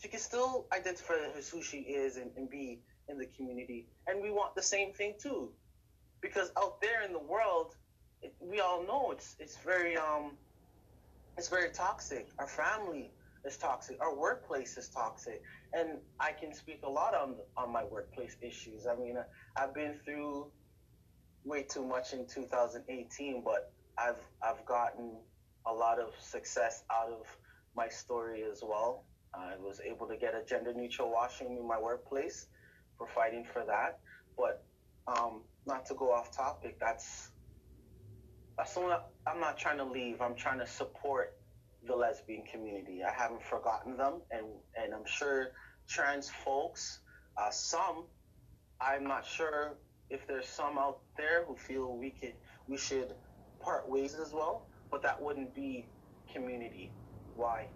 [0.01, 3.87] She can still identify as who she is and, and be in the community.
[4.07, 5.51] And we want the same thing too.
[6.21, 7.75] Because out there in the world
[8.21, 10.37] it, we all know it's it's very um
[11.37, 12.29] it's very toxic.
[12.39, 13.11] Our family
[13.45, 13.97] is toxic.
[14.01, 15.41] Our workplace is toxic,
[15.73, 18.87] and I can speak a lot on on my workplace issues.
[18.87, 19.17] I mean,
[19.55, 20.51] I've been through
[21.45, 25.11] way too much in 2018, but I've I've gotten
[25.65, 27.25] a lot of success out of
[27.75, 29.05] my story as well.
[29.33, 32.47] I was able to get a gender neutral washroom in my workplace
[32.97, 33.99] for fighting for that.
[34.37, 34.63] But
[35.07, 37.29] um, not to go off topic, that's
[38.57, 40.21] that's not, I'm not trying to leave.
[40.21, 41.37] I'm trying to support
[41.85, 43.01] the lesbian community.
[43.03, 44.45] I haven't forgotten them, and
[44.81, 45.51] and I'm sure
[45.87, 46.99] trans folks,
[47.37, 48.05] uh, some,
[48.81, 49.77] I'm not sure
[50.09, 52.33] if there's some out there who feel we could
[52.67, 53.13] we should
[53.61, 55.87] part ways as well, but that wouldn't be
[56.31, 56.93] community.
[57.35, 57.67] Why?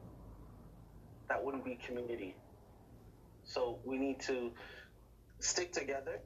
[1.30, 2.36] That wouldn't be community.
[3.44, 4.52] So we need to
[5.40, 6.20] stick together.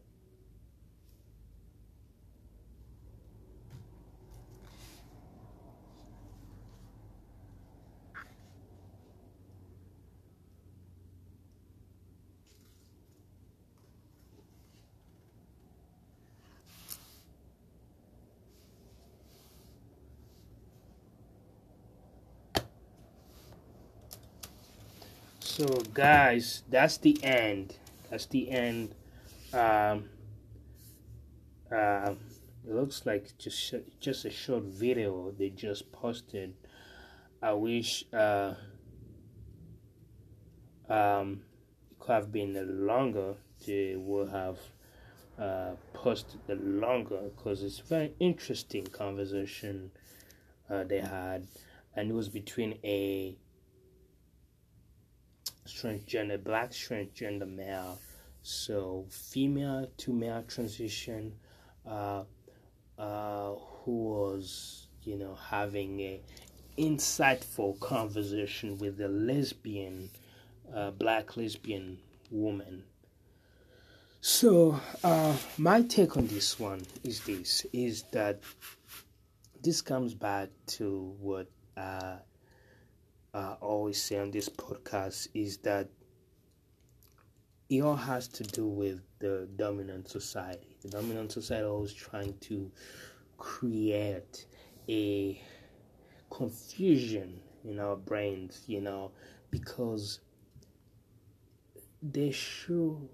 [25.63, 27.77] So, guys, that's the end.
[28.09, 28.95] That's the end.
[29.53, 30.09] Um,
[31.71, 32.15] uh,
[32.67, 36.53] it looks like just just a short video they just posted.
[37.41, 38.55] I wish uh,
[40.89, 41.43] um,
[41.91, 43.35] it could have been longer.
[43.65, 44.57] They would have
[45.39, 49.91] uh, posted the longer because it's very interesting conversation
[50.69, 51.47] uh, they had,
[51.95, 53.37] and it was between a
[55.73, 57.99] transgender, black transgender male,
[58.41, 61.33] so female to male transition,
[61.87, 62.23] uh,
[62.97, 66.21] uh, who was you know having a
[66.77, 70.09] insightful conversation with a lesbian,
[70.73, 71.97] uh, black lesbian
[72.31, 72.83] woman.
[74.21, 78.39] So uh, my take on this one is this: is that
[79.61, 81.47] this comes back to what
[81.77, 82.17] uh,
[83.33, 85.89] uh, always say on this podcast is that
[87.69, 90.75] it all has to do with the dominant society.
[90.81, 92.71] The dominant society always trying to
[93.37, 94.45] create
[94.87, 95.41] a
[96.29, 99.11] confusion in our brains, you know,
[99.49, 100.19] because
[102.01, 103.09] there should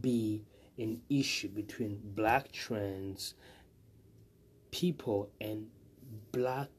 [0.00, 0.44] be
[0.78, 3.34] an issue between black trans
[4.70, 5.66] people and
[6.32, 6.70] black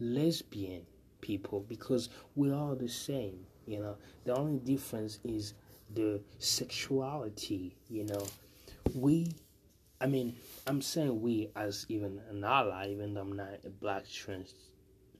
[0.00, 0.86] lesbian
[1.20, 3.96] people because we're all the same you know.
[4.24, 5.54] The only difference is
[5.94, 8.26] the sexuality you know.
[8.94, 9.34] We
[10.00, 10.36] i mean
[10.68, 14.54] i'm saying we as even an ally even though i'm not a black trans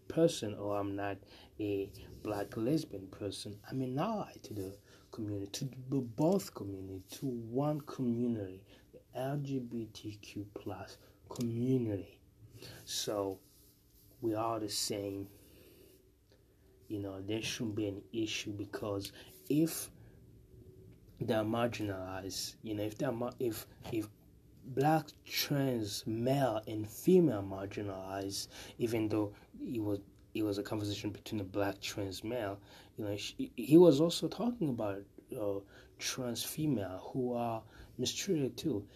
[0.07, 1.17] person or i'm not
[1.59, 1.91] a
[2.23, 4.73] black lesbian person i'm an ally to the
[5.11, 8.63] community to the both community to one community
[8.93, 10.97] the lgbtq plus
[11.29, 12.21] community.
[12.85, 13.39] So
[14.21, 15.29] we are the same
[16.89, 19.13] you know there shouldn't be an issue because
[19.49, 19.91] if
[21.21, 24.09] they're marginalized you know if they're if if
[24.65, 28.49] black trans male and female marginalized
[28.79, 30.01] even though it was
[30.35, 32.59] it was a conversation between a black trans male
[32.97, 35.03] you know she, he was also talking about
[35.41, 35.59] uh,
[35.99, 37.63] trans female who are
[37.99, 38.87] mistreated too.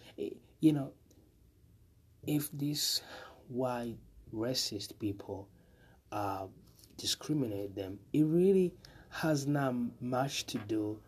[0.59, 0.93] You know
[2.25, 3.01] if these
[3.49, 3.97] white
[4.33, 5.49] racist people
[6.11, 6.45] uh,
[6.97, 8.73] discriminate them, it really
[9.09, 10.99] has not much to do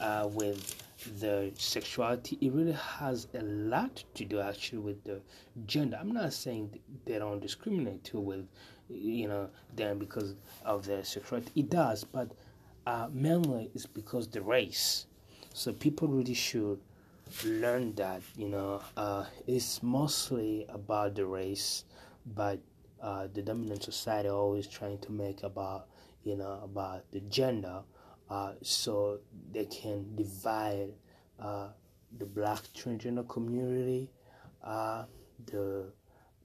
[0.00, 0.82] uh, with
[1.20, 2.38] the sexuality.
[2.40, 5.20] It really has a lot to do actually with the
[5.66, 5.98] gender.
[6.00, 8.46] I'm not saying they don't discriminate too with,
[8.88, 11.50] you know, them because of their sexuality.
[11.56, 12.32] It does, but
[12.86, 15.06] uh, mainly it's because the race.
[15.54, 16.80] So people really should
[17.44, 21.84] learn that, you know, uh, it's mostly about the race,
[22.34, 22.58] but
[23.02, 25.88] uh, the dominant society always trying to make about
[26.22, 27.82] you know about the gender
[28.30, 29.18] uh, so
[29.52, 30.90] they can divide
[31.40, 31.68] uh,
[32.18, 34.08] the black transgender community
[34.62, 35.04] uh,
[35.46, 35.92] the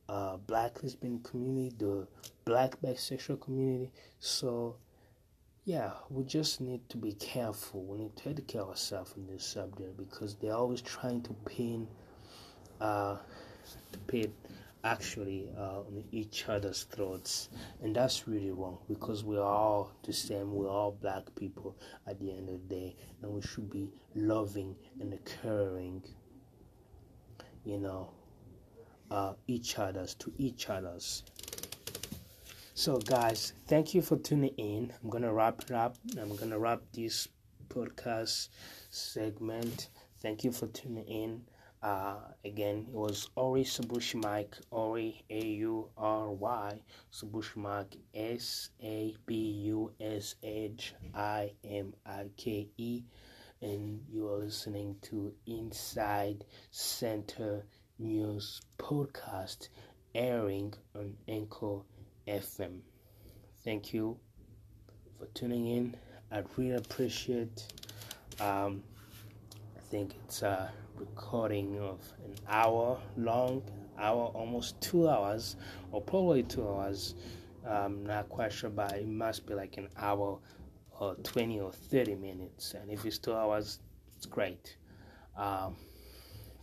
[0.10, 2.08] uh, black lesbian community the
[2.46, 3.92] black bisexual community.
[4.20, 4.78] So
[5.66, 7.84] yeah we just need to be careful.
[7.84, 11.88] We need to educate ourselves in this subject because they're always trying to pin
[12.82, 13.18] uh,
[13.92, 14.34] to pin
[14.88, 17.50] actually uh, on each other's throats.
[17.82, 20.54] And that's really wrong because we're all the same.
[20.54, 21.78] We're all black people
[22.08, 26.04] at the end of the day and we should be loving and caring
[27.68, 28.10] you know
[29.12, 31.24] uh, each other's to each other's.
[32.74, 34.94] So guys thank you for tuning in.
[35.04, 35.98] I'm gonna wrap it up.
[36.20, 37.28] I'm gonna wrap this
[37.68, 38.50] podcast
[38.90, 39.90] segment.
[40.22, 41.42] Thank you for tuning in
[41.82, 46.80] uh, again, it was Aury Sabushi Mike, Aury A U R Y,
[47.14, 49.36] Sabushimike S A B
[49.66, 53.04] U S H I M I K E,
[53.62, 57.64] and you are listening to Inside Center
[58.00, 59.70] News Podcast
[60.16, 61.82] airing on Anchor
[62.28, 62.80] FM.
[63.64, 64.18] Thank you
[65.20, 65.96] for tuning in.
[66.32, 67.68] I really appreciate.
[68.40, 68.84] Um,
[69.76, 73.64] I think it's uh recording of an hour long,
[73.98, 75.56] hour almost two hours,
[75.92, 77.16] or probably two hours.
[77.68, 80.40] I'm not quite sure, but it must be like an hour
[81.00, 82.74] or 20 or 30 minutes.
[82.74, 83.80] And if it's two hours,
[84.16, 84.78] it's great.
[85.38, 85.76] Um,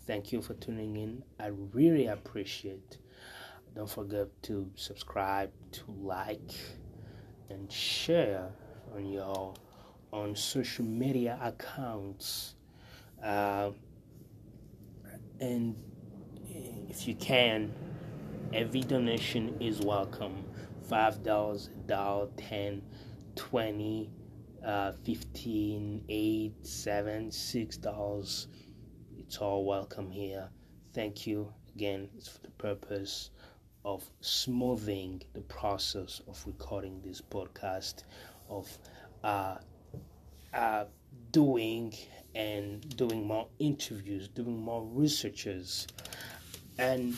[0.06, 1.22] thank you for tuning in.
[1.38, 2.98] I really appreciate.
[3.74, 6.52] Don't forget to subscribe, to like,
[7.50, 8.50] and share
[8.94, 9.54] on your
[10.12, 12.54] on social media accounts.
[13.22, 13.70] Uh,
[15.44, 15.76] and
[16.88, 17.70] if you can,
[18.54, 20.42] every donation is welcome.
[20.88, 22.82] Five dollars, dollar, ten,
[23.36, 24.10] twenty,
[24.64, 28.48] uh, fifteen, eight, seven, six dollars.
[29.18, 30.48] It's all welcome here.
[30.94, 32.08] Thank you again.
[32.16, 33.30] It's for the purpose
[33.84, 38.04] of smoothing the process of recording this podcast,
[38.48, 38.78] of
[39.22, 39.56] uh,
[40.54, 40.84] uh,
[41.34, 41.92] doing
[42.36, 45.88] and doing more interviews, doing more researches.
[46.78, 47.16] And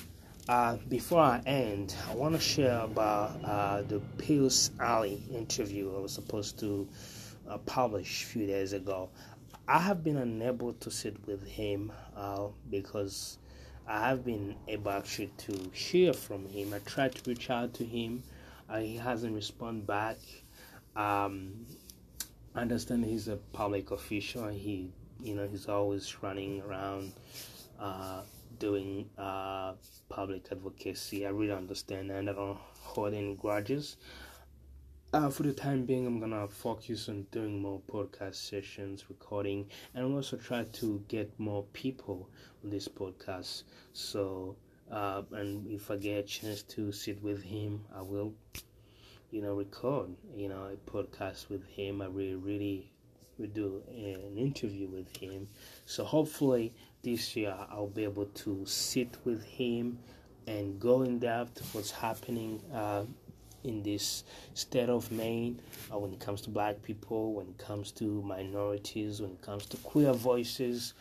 [0.49, 6.01] uh, before I end, I want to share about uh, the Pious Ali interview I
[6.01, 6.89] was supposed to
[7.47, 9.11] uh, publish a few days ago.
[9.69, 13.37] I have been unable to sit with him uh, because
[13.87, 16.73] I have been able actually to hear from him.
[16.73, 18.23] I tried to reach out to him,
[18.71, 20.17] uh, he hasn't responded back.
[20.95, 21.67] Um,
[22.57, 24.49] I understand he's a public official.
[24.49, 24.91] He,
[25.23, 27.13] you know, he's always running around
[27.79, 28.23] uh,
[28.59, 29.75] doing uh,
[30.09, 31.27] public advocacy.
[31.27, 33.99] I really understand, and I don't hold any grudges.
[35.13, 40.07] Uh, for the time being, I'm gonna focus on doing more podcast sessions, recording, and
[40.07, 42.31] I'm also try to get more people
[42.65, 43.65] on this podcast.
[43.93, 44.57] So,
[44.91, 48.33] uh, and if I get a chance to sit with him, I will
[49.31, 52.01] you know, record, you know, a podcast with him.
[52.03, 52.91] I really, really
[53.39, 55.49] would do an interview with him.
[55.85, 56.73] So hopefully
[57.03, 59.99] this year I'll be able to sit with him
[60.47, 63.05] and go in depth what's happening uh,
[63.65, 64.25] in this
[64.55, 65.61] state of Maine
[65.93, 69.67] uh, when it comes to black people, when it comes to minorities, when it comes
[69.67, 70.95] to queer voices,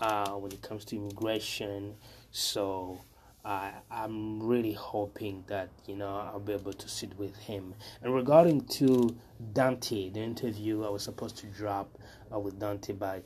[0.00, 1.94] uh, when it comes to immigration.
[2.30, 3.00] So
[3.44, 7.74] I, I'm really hoping that you know I'll be able to sit with him.
[8.02, 9.16] And regarding to
[9.52, 11.98] Dante, the interview I was supposed to drop
[12.32, 13.24] uh, with Dante, but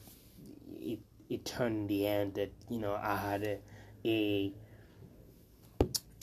[0.81, 3.59] it it turned the end that you know I had a
[4.05, 4.53] a,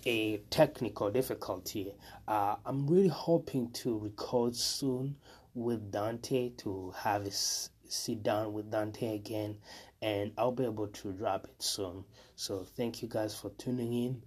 [0.05, 1.93] a technical difficulty.
[2.27, 5.17] Uh, I'm really hoping to record soon
[5.53, 9.57] with Dante to have a sit down with Dante again
[10.03, 12.03] and I'll be able to drop it soon.
[12.35, 14.21] So thank you guys for tuning in,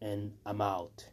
[0.00, 1.06] and I'm out.